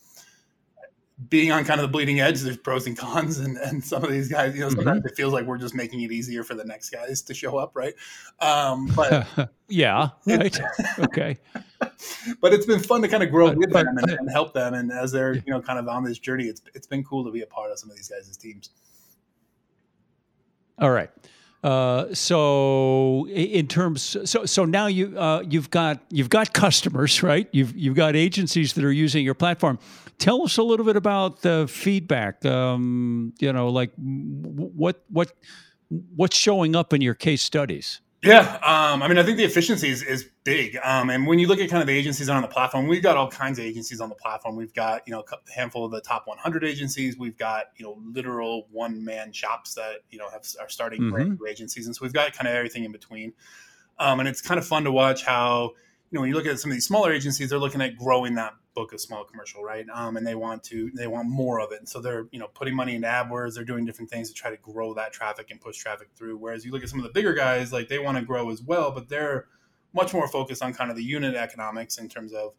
being 1.29 1.51
on 1.51 1.63
kind 1.63 1.79
of 1.79 1.87
the 1.87 1.91
bleeding 1.91 2.19
edge, 2.19 2.41
there's 2.41 2.57
pros 2.57 2.87
and 2.87 2.97
cons, 2.97 3.39
and, 3.39 3.57
and 3.57 3.83
some 3.83 4.03
of 4.03 4.11
these 4.11 4.27
guys, 4.27 4.53
you 4.53 4.59
know, 4.61 4.69
sometimes 4.69 5.05
it 5.05 5.15
feels 5.15 5.31
like 5.31 5.45
we're 5.45 5.57
just 5.57 5.73
making 5.73 6.01
it 6.01 6.11
easier 6.11 6.43
for 6.43 6.55
the 6.55 6.65
next 6.65 6.89
guys 6.89 7.21
to 7.21 7.33
show 7.33 7.57
up, 7.57 7.71
right? 7.73 7.93
Um, 8.41 8.87
but 8.95 9.25
yeah. 9.69 10.09
Right. 10.27 10.59
okay. 10.99 11.37
but 12.41 12.53
it's 12.53 12.65
been 12.65 12.81
fun 12.81 13.01
to 13.01 13.07
kind 13.07 13.23
of 13.23 13.31
grow 13.31 13.47
But- 13.47 13.57
with 13.57 13.71
but- 13.71 13.85
them 13.85 13.97
and, 13.97 14.11
and 14.11 14.29
help 14.29 14.53
them, 14.53 14.73
and 14.73 14.91
as 14.91 15.11
they're 15.13 15.35
you 15.35 15.43
know 15.47 15.61
kind 15.61 15.79
of 15.79 15.87
on 15.87 16.03
this 16.03 16.19
journey, 16.19 16.45
it's 16.45 16.61
it's 16.73 16.87
been 16.87 17.03
cool 17.03 17.23
to 17.23 17.31
be 17.31 17.41
a 17.41 17.47
part 17.47 17.71
of 17.71 17.79
some 17.79 17.89
of 17.89 17.95
these 17.95 18.09
guys' 18.09 18.35
teams. 18.35 18.71
All 20.79 20.91
right. 20.91 21.09
Uh, 21.65 22.13
so 22.13 23.27
in 23.29 23.67
terms, 23.67 24.15
so 24.23 24.45
so 24.45 24.65
now 24.65 24.85
you 24.85 25.17
uh, 25.17 25.41
you've 25.49 25.71
got 25.71 25.99
you've 26.11 26.29
got 26.29 26.53
customers, 26.53 27.23
right? 27.23 27.49
You've 27.51 27.75
you've 27.75 27.95
got 27.95 28.15
agencies 28.15 28.73
that 28.73 28.83
are 28.83 28.91
using 28.91 29.25
your 29.25 29.33
platform. 29.33 29.79
Tell 30.19 30.43
us 30.43 30.57
a 30.57 30.63
little 30.63 30.85
bit 30.85 30.95
about 30.95 31.41
the 31.41 31.65
feedback. 31.67 32.45
Um, 32.45 33.33
you 33.39 33.51
know, 33.51 33.69
like 33.69 33.91
what 33.97 35.03
what 35.09 35.31
what's 36.15 36.37
showing 36.37 36.75
up 36.75 36.93
in 36.93 37.01
your 37.01 37.15
case 37.15 37.41
studies. 37.41 37.99
Yeah, 38.25 38.55
um, 38.63 39.03
I 39.03 39.07
mean, 39.07 39.19
I 39.19 39.23
think 39.23 39.37
the 39.37 39.43
efficiency 39.43 39.87
is, 39.89 40.01
is 40.01 40.27
big. 40.43 40.77
Um, 40.83 41.11
and 41.11 41.27
when 41.27 41.37
you 41.37 41.47
look 41.47 41.59
at 41.59 41.69
kind 41.69 41.81
of 41.81 41.87
the 41.87 41.93
agencies 41.93 42.27
on 42.27 42.41
the 42.41 42.47
platform, 42.47 42.87
we've 42.87 43.03
got 43.03 43.15
all 43.17 43.29
kinds 43.29 43.59
of 43.59 43.65
agencies 43.65 44.01
on 44.01 44.09
the 44.09 44.15
platform. 44.15 44.55
We've 44.55 44.73
got 44.73 45.03
you 45.07 45.13
know 45.13 45.23
a 45.31 45.51
handful 45.53 45.85
of 45.85 45.91
the 45.91 46.01
top 46.01 46.25
100 46.25 46.63
agencies. 46.63 47.17
We've 47.19 47.37
got 47.37 47.65
you 47.77 47.85
know 47.85 47.97
literal 48.03 48.67
one 48.71 49.03
man 49.05 49.31
shops 49.31 49.75
that 49.75 49.97
you 50.09 50.17
know 50.17 50.27
have 50.29 50.43
are 50.59 50.69
starting 50.69 51.09
brand 51.11 51.33
Mhm. 51.33 51.39
new 51.39 51.47
agencies, 51.47 51.85
and 51.85 51.95
so 51.95 52.03
we've 52.03 52.13
got 52.13 52.33
kind 52.33 52.47
of 52.47 52.55
everything 52.55 52.83
in 52.83 52.91
between. 52.91 53.33
Um, 53.99 54.19
and 54.19 54.27
it's 54.27 54.41
kind 54.41 54.57
of 54.57 54.65
fun 54.65 54.83
to 54.85 54.91
watch 54.91 55.23
how 55.23 55.71
you 56.09 56.15
know 56.15 56.21
when 56.21 56.29
you 56.29 56.35
look 56.35 56.47
at 56.47 56.59
some 56.59 56.71
of 56.71 56.75
these 56.75 56.85
smaller 56.87 57.11
agencies, 57.13 57.51
they're 57.51 57.59
looking 57.59 57.81
at 57.81 57.95
growing 57.95 58.35
that 58.35 58.53
book 58.75 58.93
of 58.93 59.01
small 59.01 59.23
commercial, 59.23 59.63
right? 59.63 59.85
Um, 59.91 60.17
and 60.17 60.27
they 60.27 60.35
want 60.35 60.63
to 60.65 60.91
they 60.93 61.07
want 61.07 61.29
more 61.29 61.59
of 61.59 61.71
it, 61.71 61.79
and 61.79 61.89
so 61.89 61.99
they're 61.99 62.27
you 62.31 62.39
know 62.39 62.47
putting 62.53 62.75
money 62.75 62.95
into 62.95 63.07
AdWords. 63.07 63.55
They're 63.55 63.63
doing 63.63 63.85
different 63.85 64.11
things 64.11 64.29
to 64.29 64.35
try 64.35 64.51
to 64.51 64.57
grow 64.57 64.93
that 64.93 65.13
traffic 65.13 65.49
and 65.49 65.59
push 65.59 65.77
traffic 65.77 66.09
through. 66.15 66.37
Whereas 66.37 66.65
you 66.65 66.71
look 66.71 66.83
at 66.83 66.89
some 66.89 66.99
of 66.99 67.03
the 67.03 67.11
bigger 67.11 67.33
guys, 67.33 67.73
like 67.73 67.87
they 67.87 67.99
want 67.99 68.17
to 68.17 68.23
grow 68.23 68.51
as 68.51 68.61
well, 68.61 68.91
but 68.91 69.09
they're 69.09 69.47
much 69.93 70.13
more 70.13 70.27
focused 70.27 70.61
on 70.61 70.73
kind 70.73 70.91
of 70.91 70.97
the 70.97 71.03
unit 71.03 71.35
economics 71.35 71.97
in 71.97 72.09
terms 72.09 72.33
of 72.33 72.53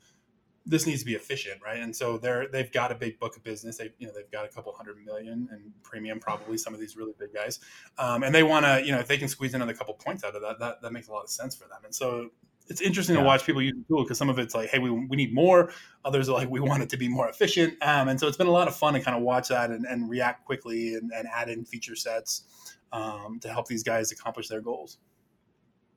this 0.69 0.85
needs 0.87 1.01
to 1.01 1.07
be 1.07 1.15
efficient, 1.15 1.61
right? 1.63 1.79
And 1.79 1.95
so 1.95 2.19
they're 2.19 2.49
they've 2.49 2.73
got 2.73 2.91
a 2.91 2.95
big 2.97 3.21
book 3.21 3.37
of 3.37 3.45
business. 3.45 3.77
They 3.77 3.93
you 3.99 4.07
know 4.07 4.13
they've 4.13 4.31
got 4.31 4.45
a 4.45 4.49
couple 4.49 4.73
hundred 4.73 4.97
million 5.05 5.49
in 5.53 5.73
premium, 5.83 6.19
probably 6.19 6.59
some 6.59 6.75
of 6.75 6.81
these 6.81 6.97
really 6.97 7.13
big 7.19 7.33
guys, 7.33 7.61
um, 7.99 8.25
and 8.25 8.35
they 8.35 8.43
want 8.43 8.67
to 8.67 8.83
you 8.85 8.91
know 8.91 8.99
if 8.99 9.07
they 9.07 9.17
can 9.17 9.29
squeeze 9.29 9.55
another 9.55 9.75
couple 9.75 9.95
points 9.95 10.25
out 10.25 10.35
of 10.35 10.43
that, 10.43 10.59
that 10.59 10.83
that 10.83 10.93
makes 10.93 11.09
a 11.09 11.13
lot 11.13 11.23
of 11.23 11.31
sense 11.31 11.55
for 11.55 11.69
them. 11.69 11.79
And 11.85 11.95
so 11.95 12.31
it's 12.69 12.81
interesting 12.81 13.15
yeah. 13.15 13.23
to 13.23 13.27
watch 13.27 13.45
people 13.45 13.63
use 13.63 13.75
the 13.75 13.85
tool 13.89 14.03
because 14.03 14.19
some 14.19 14.29
of 14.29 14.39
it's 14.39 14.55
like, 14.55 14.71
hey, 14.71 14.79
we, 14.79 14.91
we 14.91 15.17
need 15.17 15.35
more. 15.35 15.73
Others 16.05 16.29
are 16.29 16.33
like, 16.33 16.51
we 16.51 16.61
want 16.61 16.83
it 16.83 16.89
to 16.91 16.97
be 16.97 17.09
more 17.09 17.29
efficient. 17.29 17.75
Um, 17.83 18.09
and 18.09 18.19
so 18.19 18.27
it's 18.27 18.37
been 18.37 18.47
a 18.47 18.53
lot 18.53 18.69
of 18.69 18.77
fun 18.77 18.95
to 18.95 19.01
kind 19.01 19.17
of 19.17 19.23
watch 19.23 19.49
that 19.49 19.71
and, 19.71 19.85
and 19.85 20.09
react 20.09 20.45
quickly 20.45 20.95
and, 20.95 21.11
and, 21.15 21.29
add 21.35 21.49
in 21.49 21.65
feature 21.65 21.97
sets 21.97 22.45
um, 22.93 23.39
to 23.41 23.49
help 23.49 23.67
these 23.67 23.83
guys 23.83 24.13
accomplish 24.13 24.49
their 24.49 24.61
goals. 24.61 24.99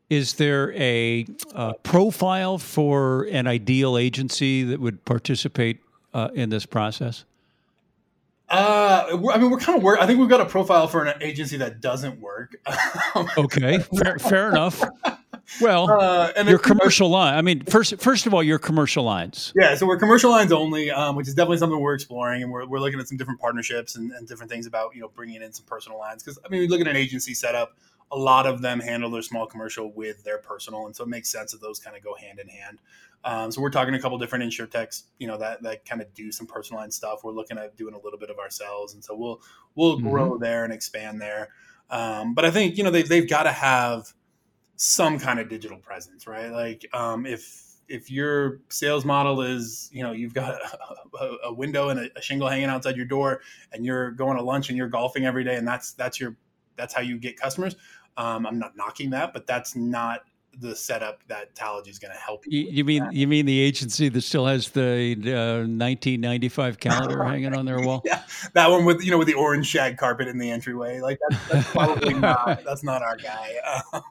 Is 0.10 0.34
there 0.34 0.74
a, 0.74 1.26
a 1.54 1.74
profile 1.84 2.58
for 2.58 3.24
an 3.26 3.48
ideal 3.48 3.98
agency 3.98 4.64
that 4.64 4.80
would 4.80 5.06
participate 5.06 5.80
uh, 6.14 6.30
in 6.34 6.50
this 6.50 6.66
process? 6.66 7.26
Uh, 8.50 9.06
I 9.32 9.38
mean, 9.38 9.52
we're 9.52 9.60
kind 9.60 9.78
of 9.78 9.84
work. 9.84 10.00
I 10.02 10.08
think 10.08 10.20
we've 10.20 10.30
got 10.30 10.42
a 10.42 10.46
profile 10.46 10.88
for 10.88 11.06
an 11.06 11.22
agency 11.22 11.58
that 11.58 11.82
doesn't 11.82 12.20
work. 12.20 12.56
okay, 13.38 13.78
fair, 13.78 14.18
fair 14.18 14.50
enough. 14.50 14.84
Well, 15.62 15.90
uh, 15.90 16.32
and 16.36 16.48
your 16.48 16.60
commercial 16.60 17.10
line. 17.10 17.36
I 17.36 17.42
mean, 17.42 17.64
first, 17.66 18.00
first 18.00 18.26
of 18.26 18.34
all, 18.34 18.44
your 18.44 18.60
commercial 18.60 19.04
lines. 19.04 19.52
Yeah, 19.56 19.76
so 19.76 19.86
we're 19.86 19.98
commercial 19.98 20.32
lines 20.32 20.52
only, 20.52 20.92
um, 20.92 21.16
which 21.16 21.28
is 21.28 21.34
definitely 21.34 21.58
something 21.58 21.80
we're 21.80 21.96
exploring, 21.96 22.44
and 22.44 22.52
we're, 22.52 22.66
we're 22.66 22.80
looking 22.80 23.00
at 23.00 23.08
some 23.08 23.18
different 23.18 23.40
partnerships 23.40 23.96
and, 23.96 24.12
and 24.12 24.28
different 24.28 24.52
things 24.52 24.68
about 24.68 24.96
you 24.96 25.02
know 25.02 25.10
bringing 25.10 25.42
in 25.42 25.52
some 25.52 25.66
personal 25.66 25.98
lines. 25.98 26.24
Because 26.24 26.40
I 26.46 26.50
mean, 26.50 26.62
we 26.62 26.68
look 26.68 26.82
at 26.82 26.88
an 26.88 26.96
agency 26.96 27.34
setup. 27.34 27.78
A 28.12 28.18
lot 28.18 28.48
of 28.48 28.62
them 28.64 28.80
handle 28.80 29.12
their 29.12 29.22
small 29.22 29.46
commercial 29.46 29.92
with 29.94 30.24
their 30.24 30.40
personal, 30.40 30.86
and 30.86 30.96
so 30.96 31.04
it 31.04 31.10
makes 31.10 31.30
sense 31.30 31.52
that 31.52 31.62
those 31.62 31.80
kind 31.80 31.96
of 31.96 32.04
go 32.04 32.16
hand 32.16 32.40
in 32.40 32.48
hand. 32.48 32.80
Um, 33.24 33.52
so 33.52 33.62
we're 33.62 33.70
talking 33.70 33.92
to 33.94 34.00
a 34.00 34.02
couple 34.02 34.18
different 34.18 34.46
insurtechs, 34.46 35.04
you 35.20 35.28
know, 35.28 35.38
that 35.38 35.62
that 35.64 35.86
kind 35.86 36.02
of 36.02 36.14
do 36.14 36.32
some 36.32 36.48
personal 36.48 36.82
line 36.82 36.92
stuff. 36.92 37.24
We're 37.24 37.34
looking 37.34 37.58
at 37.58 37.76
doing 37.76 37.94
a 37.94 38.00
little 38.00 38.20
bit 38.20 38.30
of 38.30 38.40
ourselves, 38.40 38.94
and 38.94 39.04
so 39.04 39.16
we'll 39.16 39.42
we'll 39.76 39.98
mm-hmm. 39.98 40.10
grow 40.10 40.38
there 40.38 40.64
and 40.64 40.74
expand 40.74 41.22
there. 41.22 41.50
Um, 41.90 42.34
but 42.34 42.46
I 42.46 42.52
think 42.52 42.78
you 42.78 42.84
know 42.84 42.92
they 42.92 43.04
they've 43.04 43.30
got 43.30 43.44
to 43.44 43.52
have 43.52 44.14
some 44.82 45.20
kind 45.20 45.42
of 45.42 45.50
digital 45.50 45.78
presence, 45.78 46.26
right? 46.26 46.52
Like 46.52 46.88
um, 46.94 47.26
if 47.26 47.66
if 47.90 48.10
your 48.10 48.62
sales 48.70 49.04
model 49.04 49.42
is 49.42 49.90
you 49.92 50.02
know 50.02 50.14
you've 50.14 50.34
got 50.34 50.56
a, 51.20 51.36
a 51.46 51.54
window 51.54 51.90
and 51.90 52.00
a, 52.00 52.10
a, 52.18 52.22
shingle 52.22 52.48
hanging 52.48 52.70
outside 52.70 52.96
your 52.96 53.06
door, 53.06 53.42
and 53.74 53.86
you're 53.86 54.12
going 54.12 54.38
to 54.38 54.44
lunch 54.44 54.70
and 54.70 54.78
you're 54.78 54.88
golfing 54.88 55.26
every 55.26 55.44
day, 55.44 55.58
and 55.58 55.68
that's 55.68 55.92
that's 55.94 56.20
your 56.20 56.38
that's 56.78 56.94
how 56.94 57.02
you 57.02 57.18
get 57.18 57.38
customers. 57.38 57.76
Um, 58.16 58.46
I'm 58.46 58.58
not 58.58 58.78
knocking 58.78 59.10
that, 59.10 59.34
but 59.34 59.46
that's 59.46 59.76
not 59.76 60.22
the 60.62 60.76
setup 60.76 61.24
that 61.28 61.54
Talage 61.56 61.90
is 61.90 62.00
going 62.00 62.14
to 62.14 62.20
help 62.20 62.46
you. 62.48 62.62
You, 62.62 62.72
you 62.72 62.84
mean 62.86 63.04
that. 63.04 63.14
you 63.14 63.28
mean 63.28 63.46
the 63.46 63.60
agency 63.60 64.08
that 64.08 64.22
still 64.22 64.46
has 64.46 64.70
the 64.70 65.12
uh, 65.26 65.68
1995 65.68 66.80
calendar 66.80 67.24
hanging 67.26 67.54
on 67.54 67.66
their 67.66 67.82
wall? 67.82 68.02
Yeah, 68.06 68.24
that 68.54 68.70
one 68.70 68.86
with 68.86 69.04
you 69.04 69.12
know 69.12 69.18
with 69.18 69.28
the 69.28 69.34
orange 69.34 69.68
shag 69.68 69.98
carpet 69.98 70.30
in 70.30 70.38
the 70.38 70.50
entryway. 70.50 71.02
Like 71.02 71.20
that's, 71.30 71.48
that's 71.50 71.72
probably 71.72 72.14
not 72.14 72.64
that's 72.64 72.84
not 72.84 73.02
our 73.02 73.18
guy. 73.18 73.56
Um, 73.94 74.02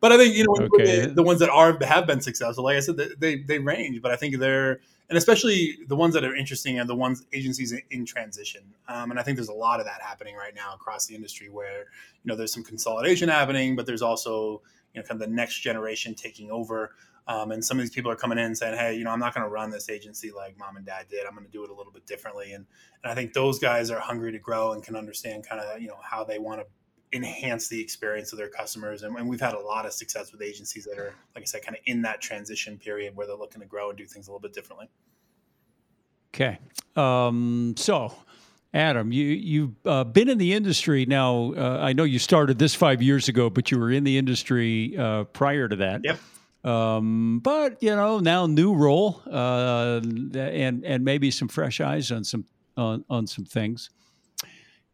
but 0.00 0.12
I 0.12 0.18
think 0.18 0.34
you 0.34 0.44
know 0.44 0.66
okay. 0.66 1.06
the, 1.06 1.14
the, 1.14 1.22
ones 1.22 1.40
that 1.40 1.50
are 1.50 1.78
have 1.84 2.06
been 2.06 2.20
successful. 2.20 2.64
Like 2.64 2.76
I 2.76 2.80
said, 2.80 2.96
they 3.18 3.42
they 3.42 3.58
range, 3.58 4.02
but 4.02 4.10
I 4.10 4.16
think 4.16 4.38
they're 4.38 4.80
and 5.08 5.18
especially 5.18 5.78
the 5.88 5.96
ones 5.96 6.14
that 6.14 6.24
are 6.24 6.34
interesting 6.34 6.80
are 6.80 6.86
the 6.86 6.94
ones 6.96 7.24
agencies 7.32 7.72
in, 7.72 7.82
in 7.90 8.06
transition. 8.06 8.62
Um, 8.88 9.10
and 9.10 9.20
I 9.20 9.22
think 9.22 9.36
there's 9.36 9.48
a 9.48 9.54
lot 9.54 9.78
of 9.78 9.86
that 9.86 10.00
happening 10.00 10.34
right 10.34 10.54
now 10.54 10.74
across 10.74 11.06
the 11.06 11.14
industry, 11.14 11.50
where 11.50 11.80
you 11.80 12.24
know 12.24 12.36
there's 12.36 12.52
some 12.52 12.64
consolidation 12.64 13.28
happening, 13.28 13.76
but 13.76 13.86
there's 13.86 14.02
also 14.02 14.62
you 14.94 15.00
know 15.00 15.06
kind 15.06 15.20
of 15.20 15.28
the 15.28 15.34
next 15.34 15.60
generation 15.60 16.14
taking 16.14 16.50
over. 16.50 16.92
Um, 17.26 17.52
and 17.52 17.64
some 17.64 17.78
of 17.78 17.82
these 17.82 17.90
people 17.90 18.10
are 18.10 18.16
coming 18.16 18.38
in 18.38 18.44
and 18.44 18.58
saying, 18.58 18.78
"Hey, 18.78 18.96
you 18.96 19.04
know, 19.04 19.10
I'm 19.10 19.20
not 19.20 19.34
going 19.34 19.44
to 19.44 19.50
run 19.50 19.70
this 19.70 19.88
agency 19.88 20.30
like 20.30 20.58
mom 20.58 20.76
and 20.76 20.86
dad 20.86 21.06
did. 21.10 21.26
I'm 21.26 21.34
going 21.34 21.46
to 21.46 21.52
do 21.52 21.64
it 21.64 21.70
a 21.70 21.74
little 21.74 21.92
bit 21.92 22.06
differently." 22.06 22.52
And 22.52 22.66
and 23.02 23.12
I 23.12 23.14
think 23.14 23.34
those 23.34 23.58
guys 23.58 23.90
are 23.90 24.00
hungry 24.00 24.32
to 24.32 24.38
grow 24.38 24.72
and 24.72 24.82
can 24.82 24.96
understand 24.96 25.46
kind 25.46 25.60
of 25.60 25.80
you 25.80 25.88
know 25.88 25.98
how 26.02 26.24
they 26.24 26.38
want 26.38 26.60
to 26.60 26.66
enhance 27.14 27.68
the 27.68 27.80
experience 27.80 28.32
of 28.32 28.38
their 28.38 28.48
customers. 28.48 29.02
And, 29.02 29.16
and, 29.16 29.28
we've 29.28 29.40
had 29.40 29.54
a 29.54 29.60
lot 29.60 29.86
of 29.86 29.92
success 29.92 30.32
with 30.32 30.42
agencies 30.42 30.84
that 30.84 30.98
are, 30.98 31.14
like 31.34 31.42
I 31.42 31.44
said, 31.44 31.62
kind 31.62 31.76
of 31.76 31.82
in 31.86 32.02
that 32.02 32.20
transition 32.20 32.76
period 32.76 33.16
where 33.16 33.26
they're 33.26 33.36
looking 33.36 33.60
to 33.60 33.66
grow 33.66 33.88
and 33.88 33.96
do 33.96 34.04
things 34.04 34.26
a 34.26 34.30
little 34.30 34.40
bit 34.40 34.52
differently. 34.52 34.88
Okay, 36.34 36.58
um, 36.96 37.74
so 37.78 38.12
Adam, 38.74 39.12
you 39.12 39.26
you've 39.26 39.86
uh, 39.86 40.02
been 40.02 40.28
in 40.28 40.36
the 40.36 40.52
industry 40.52 41.06
now. 41.06 41.54
Uh, 41.56 41.78
I 41.80 41.92
know 41.92 42.02
you 42.02 42.18
started 42.18 42.58
this 42.58 42.74
five 42.74 43.00
years 43.00 43.28
ago, 43.28 43.48
but 43.48 43.70
you 43.70 43.78
were 43.78 43.92
in 43.92 44.02
the 44.02 44.18
industry 44.18 44.96
uh, 44.98 45.24
prior 45.24 45.68
to 45.68 45.76
that. 45.76 46.00
Yep. 46.02 46.18
Um, 46.64 47.40
but 47.40 47.80
you 47.80 47.94
know 47.94 48.18
now 48.18 48.46
new 48.46 48.74
role 48.74 49.22
uh, 49.30 50.00
and 50.02 50.84
and 50.84 51.04
maybe 51.04 51.30
some 51.30 51.46
fresh 51.46 51.80
eyes 51.80 52.10
on 52.10 52.24
some 52.24 52.46
on, 52.76 53.04
on 53.08 53.28
some 53.28 53.44
things. 53.44 53.90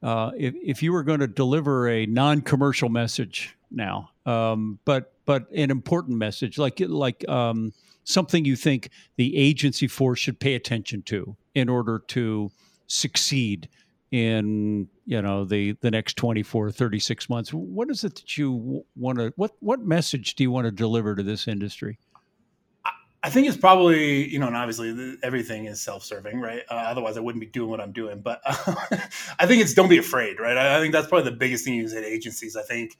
Uh, 0.02 0.30
if 0.36 0.54
if 0.62 0.82
you 0.82 0.92
were 0.92 1.02
going 1.02 1.20
to 1.20 1.26
deliver 1.26 1.88
a 1.88 2.06
non-commercial 2.06 2.88
message 2.88 3.56
now, 3.70 4.10
um, 4.26 4.78
but 4.84 5.12
but 5.26 5.50
an 5.52 5.70
important 5.70 6.16
message 6.16 6.58
like 6.58 6.80
like 6.80 7.28
um, 7.28 7.72
something 8.04 8.44
you 8.44 8.56
think 8.56 8.90
the 9.16 9.36
agency 9.36 9.86
force 9.86 10.18
should 10.18 10.40
pay 10.40 10.54
attention 10.54 11.02
to 11.02 11.36
in 11.54 11.68
order 11.68 11.98
to 12.08 12.50
succeed 12.86 13.68
in 14.10 14.88
you 15.06 15.22
know 15.22 15.44
the 15.44 15.72
the 15.82 15.90
next 15.90 16.16
24 16.16 16.72
36 16.72 17.28
months 17.28 17.50
what 17.50 17.88
is 17.90 18.02
it 18.02 18.16
that 18.16 18.36
you 18.36 18.84
want 18.96 19.18
to 19.18 19.32
what 19.36 19.52
what 19.60 19.80
message 19.80 20.34
do 20.34 20.42
you 20.42 20.50
want 20.50 20.64
to 20.64 20.72
deliver 20.72 21.14
to 21.14 21.22
this 21.22 21.46
industry 21.46 21.96
I 23.22 23.28
think 23.28 23.48
it's 23.48 23.56
probably 23.56 24.28
you 24.28 24.38
know, 24.38 24.46
and 24.46 24.56
obviously 24.56 25.16
everything 25.22 25.66
is 25.66 25.80
self-serving, 25.80 26.40
right? 26.40 26.62
Uh, 26.70 26.74
otherwise, 26.74 27.16
I 27.16 27.20
wouldn't 27.20 27.40
be 27.40 27.46
doing 27.46 27.68
what 27.68 27.80
I'm 27.80 27.92
doing. 27.92 28.20
But 28.22 28.40
uh, 28.44 28.74
I 29.38 29.46
think 29.46 29.62
it's 29.62 29.74
don't 29.74 29.88
be 29.88 29.98
afraid, 29.98 30.40
right? 30.40 30.56
I, 30.56 30.76
I, 30.76 30.80
think 30.80 30.92
that's 30.92 31.06
probably 31.06 31.30
the 31.30 31.36
biggest 31.36 31.64
thing 31.64 31.74
you 31.74 31.86
say 31.88 32.00
to 32.00 32.06
agencies. 32.06 32.56
I 32.56 32.62
think 32.62 32.96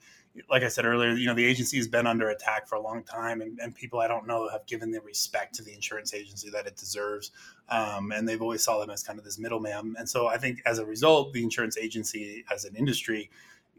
like 0.49 0.63
I 0.63 0.69
said 0.69 0.85
earlier, 0.85 1.11
you 1.11 1.25
know, 1.25 1.33
the 1.33 1.45
agency 1.45 1.77
has 1.77 1.87
been 1.87 2.07
under 2.07 2.29
attack 2.29 2.67
for 2.67 2.75
a 2.75 2.81
long 2.81 3.03
time, 3.03 3.41
and, 3.41 3.59
and 3.59 3.75
people 3.75 3.99
I 3.99 4.07
don't 4.07 4.27
know 4.27 4.47
have 4.49 4.65
given 4.65 4.91
the 4.91 5.01
respect 5.01 5.55
to 5.55 5.63
the 5.63 5.73
insurance 5.73 6.13
agency 6.13 6.49
that 6.51 6.67
it 6.67 6.77
deserves. 6.77 7.31
Um, 7.69 8.11
and 8.11 8.27
they've 8.27 8.41
always 8.41 8.63
saw 8.63 8.79
them 8.79 8.89
as 8.89 9.03
kind 9.03 9.19
of 9.19 9.25
this 9.25 9.39
middleman. 9.39 9.95
And 9.97 10.07
so 10.07 10.27
I 10.27 10.37
think 10.37 10.61
as 10.65 10.79
a 10.79 10.85
result, 10.85 11.33
the 11.33 11.43
insurance 11.43 11.77
agency 11.77 12.45
as 12.51 12.65
an 12.65 12.75
industry 12.75 13.29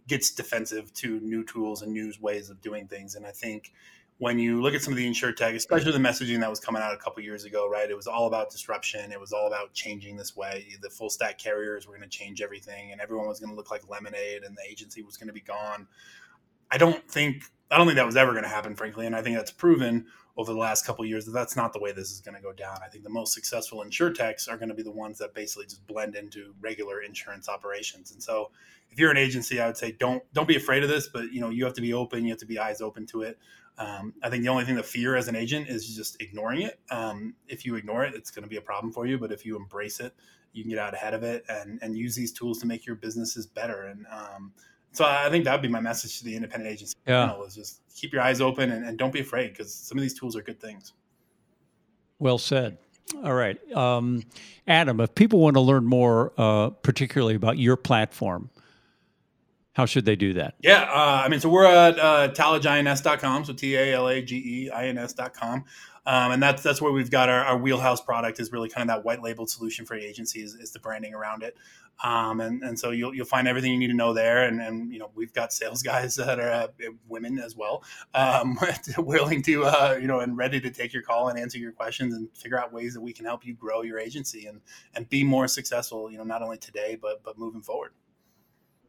gets 0.09 0.31
defensive 0.31 0.92
to 0.94 1.20
new 1.20 1.44
tools 1.44 1.83
and 1.83 1.92
new 1.92 2.12
ways 2.20 2.50
of 2.50 2.61
doing 2.61 2.88
things. 2.88 3.14
And 3.14 3.24
I 3.26 3.31
think 3.31 3.72
when 4.22 4.38
you 4.38 4.62
look 4.62 4.72
at 4.72 4.80
some 4.80 4.92
of 4.92 4.96
the 4.96 5.04
insurtech, 5.04 5.52
especially 5.56 5.90
the 5.90 5.98
messaging 5.98 6.38
that 6.38 6.48
was 6.48 6.61
coming 6.61 6.80
out 6.80 6.94
a 6.94 6.96
couple 6.96 7.20
years 7.24 7.42
ago, 7.42 7.68
right? 7.68 7.90
It 7.90 7.96
was 7.96 8.06
all 8.06 8.28
about 8.28 8.50
disruption. 8.50 9.11
It 9.11 9.18
was 9.18 9.32
all 9.32 9.48
about 9.48 9.72
changing 9.72 10.16
this 10.16 10.37
way. 10.37 10.64
The 10.80 10.90
full 10.90 11.11
stack 11.11 11.38
carriers 11.38 11.88
were 11.88 11.96
going 11.96 12.08
to 12.08 12.16
change 12.16 12.40
everything, 12.40 12.92
and 12.92 13.00
everyone 13.00 13.26
was 13.26 13.40
going 13.40 13.50
to 13.50 13.56
look 13.56 13.72
like 13.72 13.82
Lemonade, 13.88 14.44
and 14.44 14.56
the 14.56 14.62
agency 14.70 15.02
was 15.02 15.16
going 15.16 15.26
to 15.26 15.32
be 15.32 15.40
gone. 15.40 15.88
I 16.70 16.78
don't 16.78 17.04
think 17.11 17.42
I 17.68 17.76
don't 17.76 17.88
think 17.88 17.96
that 17.96 18.06
was 18.06 18.16
ever 18.16 18.30
going 18.30 18.44
to 18.44 18.48
happen, 18.48 18.76
frankly, 18.76 19.06
and 19.06 19.16
I 19.16 19.22
think 19.22 19.35
that's 19.35 19.50
proven 19.50 20.06
over 20.37 20.52
the 20.52 20.58
last 20.58 20.87
couple 20.87 21.04
years 21.04 21.24
that 21.24 21.32
that's 21.32 21.56
not 21.56 21.72
the 21.72 21.80
way 21.80 21.90
this 21.90 22.12
is 22.12 22.20
going 22.20 22.37
to 22.37 22.40
go 22.40 22.52
down. 22.52 22.78
I 22.80 22.88
think 22.88 23.02
the 23.02 23.11
most 23.11 23.35
successful 23.35 23.85
insurtechs 23.85 24.48
are 24.48 24.56
going 24.56 24.68
to 24.68 24.74
be 24.74 24.85
the 24.85 24.92
ones 24.92 25.18
that 25.18 25.35
basically 25.35 25.64
just 25.64 25.85
blend 25.88 26.14
into 26.14 26.54
regular 26.61 27.02
insurance 27.02 27.48
operations. 27.48 28.12
And 28.12 28.22
so, 28.22 28.52
if 28.92 28.98
you're 28.98 29.11
an 29.11 29.16
agency, 29.16 29.61
I 29.61 29.66
would 29.66 29.76
say 29.76 29.92
don't 29.92 30.22
don't 30.35 30.46
be 30.46 30.57
afraid 30.57 30.83
of 30.83 30.88
this, 30.90 31.09
but 31.09 31.33
you 31.33 31.40
know 31.40 31.48
you 31.48 31.64
have 31.64 31.74
to 31.74 31.81
be 31.81 31.94
open. 31.94 32.24
You 32.24 32.31
have 32.31 32.40
to 32.40 32.46
be 32.46 32.59
eyes 32.59 32.81
open 32.81 33.07
to 33.07 33.22
it. 33.22 33.38
Um, 33.78 34.12
I 34.22 34.28
think 34.28 34.42
the 34.42 34.50
only 34.50 34.64
thing 34.64 34.76
to 34.76 34.83
fear 34.83 35.16
as 35.16 35.28
an 35.28 35.35
agent 35.35 35.68
is 35.68 35.96
just 35.96 36.20
ignoring 36.20 36.62
it. 36.62 36.78
Um, 36.90 37.35
if 37.48 37.64
you 37.64 37.74
ignore 37.76 38.05
it, 38.05 38.14
it's 38.14 38.31
going 38.31 38.42
to 38.42 38.48
be 38.48 38.59
a 38.59 38.61
problem 38.61 38.92
for 38.92 39.07
you. 39.07 39.18
But 39.18 39.33
if 39.33 39.46
you 39.46 39.57
embrace 39.57 39.98
it, 39.98 40.14
you 40.52 40.62
can 40.62 40.68
get 40.68 40.78
out 40.78 40.92
ahead 40.92 41.14
of 41.14 41.22
it 41.22 41.44
and 41.48 41.78
and 41.83 41.96
use 41.96 42.14
these 42.14 42.33
tools 42.33 42.59
to 42.61 42.66
make 42.66 42.85
your 42.85 42.96
businesses 42.96 43.46
better. 43.46 43.87
And 43.87 44.07
um, 44.12 44.52
so 44.92 45.07
I 45.07 45.31
think 45.31 45.46
that 45.46 45.52
would 45.52 45.62
be 45.62 45.68
my 45.68 45.81
message 45.81 46.18
to 46.18 46.24
the 46.24 46.37
independent 46.37 46.70
agency. 46.70 46.94
Yeah. 47.07 47.35
Is 47.42 47.55
just 47.55 47.81
keep 47.94 48.12
your 48.12 48.22
eyes 48.22 48.42
open 48.42 48.70
and, 48.70 48.85
and 48.85 48.98
don't 48.98 49.12
be 49.12 49.20
afraid 49.20 49.48
because 49.48 49.72
some 49.72 49.96
of 49.96 50.02
these 50.02 50.14
tools 50.14 50.37
are 50.37 50.42
good 50.42 50.61
things. 50.61 50.92
Well 52.18 52.38
said. 52.38 52.76
All 53.24 53.35
right. 53.35 53.59
Um, 53.74 54.22
Adam, 54.68 55.00
if 55.00 55.14
people 55.14 55.40
want 55.40 55.55
to 55.55 55.61
learn 55.61 55.87
more, 55.87 56.33
uh, 56.38 56.70
particularly 56.70 57.35
about 57.35 57.59
your 57.59 57.76
platform, 57.76 58.50
how 59.74 59.87
should 59.87 60.04
they 60.04 60.16
do 60.16 60.35
that? 60.35 60.54
Yeah. 60.61 60.82
Uh, 60.82 61.22
I 61.24 61.28
mean, 61.28 61.40
so 61.40 61.48
we're 61.48 61.64
at 61.64 61.98
uh. 61.98 62.35
So 62.35 63.52
T 63.52 63.74
A 63.76 63.94
L 63.94 64.08
A 64.08 64.22
G 64.22 64.37
E 64.37 64.70
I 64.70 64.87
N 64.87 64.98
S.com. 64.98 65.64
Um, 66.04 66.32
and 66.32 66.42
that's 66.42 66.62
that's 66.62 66.82
where 66.82 66.90
we've 66.90 67.11
got 67.11 67.28
our, 67.28 67.44
our, 67.44 67.56
wheelhouse 67.56 68.00
product 68.00 68.40
is 68.40 68.50
really 68.50 68.68
kind 68.68 68.90
of 68.90 68.96
that 68.96 69.04
white 69.04 69.22
labeled 69.22 69.48
solution 69.48 69.87
for 69.87 69.94
agencies 69.94 70.54
is 70.54 70.72
the 70.72 70.80
branding 70.80 71.14
around 71.14 71.44
it. 71.44 71.56
Um, 72.02 72.40
and, 72.40 72.64
and 72.64 72.76
so 72.76 72.90
you'll, 72.90 73.14
you'll 73.14 73.26
find 73.26 73.46
everything 73.46 73.70
you 73.72 73.78
need 73.78 73.88
to 73.88 73.94
know 73.94 74.12
there. 74.12 74.44
And, 74.48 74.61
and 74.61 74.92
you 74.92 74.98
know, 74.98 75.11
we've 75.14 75.32
got 75.32 75.52
sales 75.52 75.82
guys 75.82 76.16
that 76.16 76.40
are 76.40 76.50
uh, 76.50 76.66
women 77.08 77.38
as 77.38 77.54
well, 77.54 77.85
um, 78.14 78.58
willing 78.98 79.42
to, 79.42 79.64
uh, 79.64 79.96
you 80.00 80.08
know, 80.08 80.20
and 80.20 80.37
ready 80.37 80.61
to 80.61 80.70
take 80.70 80.92
your 80.92 81.02
call 81.02 81.28
and 81.28 81.38
answer 81.38 81.58
your 81.58 81.70
questions 81.70 82.14
and 82.14 82.28
figure 82.37 82.59
out 82.59 82.72
ways 82.72 82.94
that 82.94 83.01
we 83.01 83.12
can 83.12 83.24
help 83.24 83.47
you 83.47 83.55
grow 83.55 83.82
your 83.82 84.01
agency 84.01 84.47
and, 84.47 84.61
and 84.94 85.09
be 85.09 85.22
more 85.22 85.47
successful, 85.47 86.11
you 86.11 86.18
know, 86.18 86.24
not 86.24 86.42
only 86.42 86.59
today, 86.59 86.99
but, 87.01 87.22
but 87.22 87.38
moving 87.38 87.62
forward. 87.62 87.92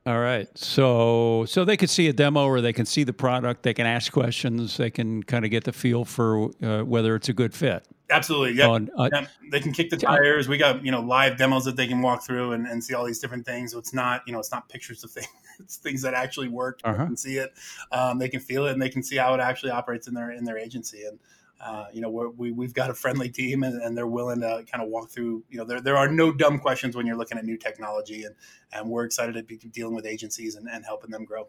All 0.06 0.20
right. 0.20 0.49
So 0.58 1.45
so 1.47 1.64
they 1.64 1.78
can 1.78 1.88
see 1.88 2.10
a 2.10 2.14
demo 2.14 2.45
or 2.45 2.60
they 2.60 2.74
can 2.74 2.86
see 2.86 3.04
the 3.04 3.14
product, 3.14 3.64
they 3.64 3.74
can 3.74 3.86
ask 3.86 4.12
questions, 4.12 4.76
they 4.76 4.91
can 4.91 5.24
kind 5.24 5.45
of 5.45 5.51
get 5.51 5.64
the 5.64 5.72
feel 5.72 6.04
for 6.04 6.49
uh, 6.62 6.82
whether 6.82 7.16
it's 7.16 7.30
a 7.30 7.34
good 7.34 7.54
fit. 7.54 7.88
Absolutely, 8.10 8.51
yeah. 8.51 8.68
On, 8.68 8.89
uh, 8.97 9.10
yeah. 9.12 9.28
They 9.49 9.62
can 9.62 9.72
kick 9.72 9.89
the 9.89 9.97
tires. 9.97 10.49
We 10.49 10.58
got 10.58 10.84
you 10.84 10.91
know 10.91 10.99
live 10.99 11.38
demos 11.38 11.64
that 11.66 11.78
they 11.78 11.88
can 11.88 12.01
walk 12.01 12.26
through 12.26 12.51
and, 12.51 12.68
and 12.68 12.84
see 12.84 12.93
all 12.93 13.06
these 13.06 13.20
different 13.20 13.45
things. 13.45 13.72
So 13.72 13.80
it's 13.80 13.93
not 13.93 14.24
you 14.28 14.34
know 14.34 14.39
it's 14.39 14.51
not 14.51 14.68
pictures 14.68 15.04
of 15.04 15.12
things. 15.12 15.28
It's 15.60 15.78
things 15.78 16.01
that 16.01 16.16
actually 16.16 16.47
work. 16.47 16.80
Uh-huh. 16.84 16.97
They 16.97 17.06
can 17.06 17.16
see 17.16 17.38
it. 17.38 17.54
Um, 17.91 18.18
they 18.18 18.28
can 18.28 18.39
feel 18.39 18.66
it, 18.66 18.72
and 18.72 18.82
they 18.82 18.89
can 18.89 19.04
see 19.04 19.18
how 19.18 19.36
it 19.36 19.39
actually 19.39 19.70
operates 19.70 20.08
in 20.08 20.16
their 20.16 20.32
in 20.32 20.43
their 20.43 20.58
agency. 20.58 21.06
And 21.06 21.20
uh, 21.64 21.86
you 21.93 22.01
know 22.01 22.09
we 22.09 22.51
we've 22.51 22.74
got 22.74 22.89
a 22.89 22.93
friendly 22.93 23.30
team, 23.30 23.64
and, 23.64 23.82
and, 23.82 23.97
they're 23.97 24.07
willing 24.07 24.41
to 24.41 24.66
kind 24.70 24.84
of 24.84 24.89
walk 24.89 25.09
through. 25.09 25.43
You 25.49 25.59
know 25.59 25.66
there 25.66 25.80
there 25.82 25.95
are 25.95 26.09
no 26.09 26.30
dumb 26.32 26.59
questions 26.59 26.95
when 26.95 27.05
you're 27.05 27.16
looking 27.16 27.38
at 27.38 27.45
new 27.45 27.57
technology, 27.57 28.24
and 28.24 28.34
and 28.74 28.89
we're 28.89 29.05
excited 29.05 29.36
to 29.36 29.43
be 29.43 29.57
dealing 29.57 29.95
with 29.95 30.05
agencies 30.05 30.55
and, 30.55 30.68
and 30.70 30.84
helping 30.86 31.11
them 31.11 31.24
grow. 31.26 31.47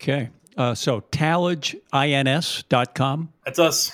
Okay, 0.00 0.30
uh, 0.56 0.74
so 0.74 1.00
talageins.com. 1.00 3.32
That's 3.44 3.58
us. 3.58 3.92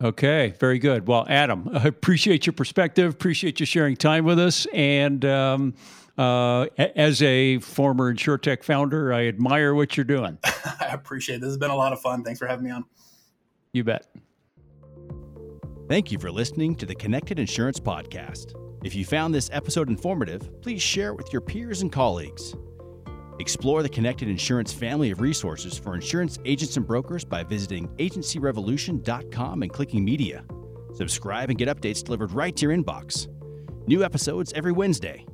Okay, 0.00 0.54
very 0.60 0.78
good. 0.78 1.08
Well, 1.08 1.26
Adam, 1.28 1.68
I 1.72 1.88
appreciate 1.88 2.46
your 2.46 2.52
perspective. 2.52 3.12
Appreciate 3.12 3.58
you 3.60 3.66
sharing 3.66 3.96
time 3.96 4.24
with 4.24 4.38
us. 4.38 4.66
And 4.72 5.24
um, 5.24 5.74
uh, 6.16 6.66
as 6.78 7.20
a 7.22 7.58
former 7.58 8.14
insurtech 8.14 8.62
founder, 8.62 9.12
I 9.12 9.26
admire 9.26 9.74
what 9.74 9.96
you're 9.96 10.04
doing. 10.04 10.38
I 10.44 10.90
appreciate 10.92 11.36
it. 11.36 11.40
This 11.40 11.48
has 11.48 11.58
been 11.58 11.70
a 11.70 11.76
lot 11.76 11.92
of 11.92 12.00
fun. 12.00 12.22
Thanks 12.22 12.38
for 12.38 12.46
having 12.46 12.64
me 12.64 12.70
on. 12.70 12.84
You 13.78 13.84
bet. 13.84 14.08
Thank 15.88 16.10
you 16.10 16.18
for 16.18 16.32
listening 16.32 16.74
to 16.74 16.84
the 16.84 16.96
Connected 16.96 17.38
Insurance 17.38 17.78
Podcast. 17.78 18.54
If 18.82 18.92
you 18.96 19.04
found 19.04 19.32
this 19.32 19.48
episode 19.52 19.88
informative, 19.88 20.50
please 20.62 20.82
share 20.82 21.10
it 21.10 21.16
with 21.16 21.32
your 21.32 21.40
peers 21.40 21.82
and 21.82 21.92
colleagues. 21.92 22.56
Explore 23.38 23.84
the 23.84 23.88
Connected 23.88 24.26
Insurance 24.26 24.72
family 24.72 25.12
of 25.12 25.20
resources 25.20 25.78
for 25.78 25.94
insurance 25.94 26.40
agents 26.44 26.76
and 26.76 26.84
brokers 26.84 27.24
by 27.24 27.44
visiting 27.44 27.86
agencyrevolution.com 27.98 29.62
and 29.62 29.72
clicking 29.72 30.04
media. 30.04 30.44
Subscribe 30.94 31.48
and 31.48 31.56
get 31.56 31.68
updates 31.68 32.02
delivered 32.02 32.32
right 32.32 32.56
to 32.56 32.66
your 32.66 32.76
inbox. 32.76 33.28
New 33.86 34.02
episodes 34.02 34.52
every 34.54 34.72
Wednesday. 34.72 35.24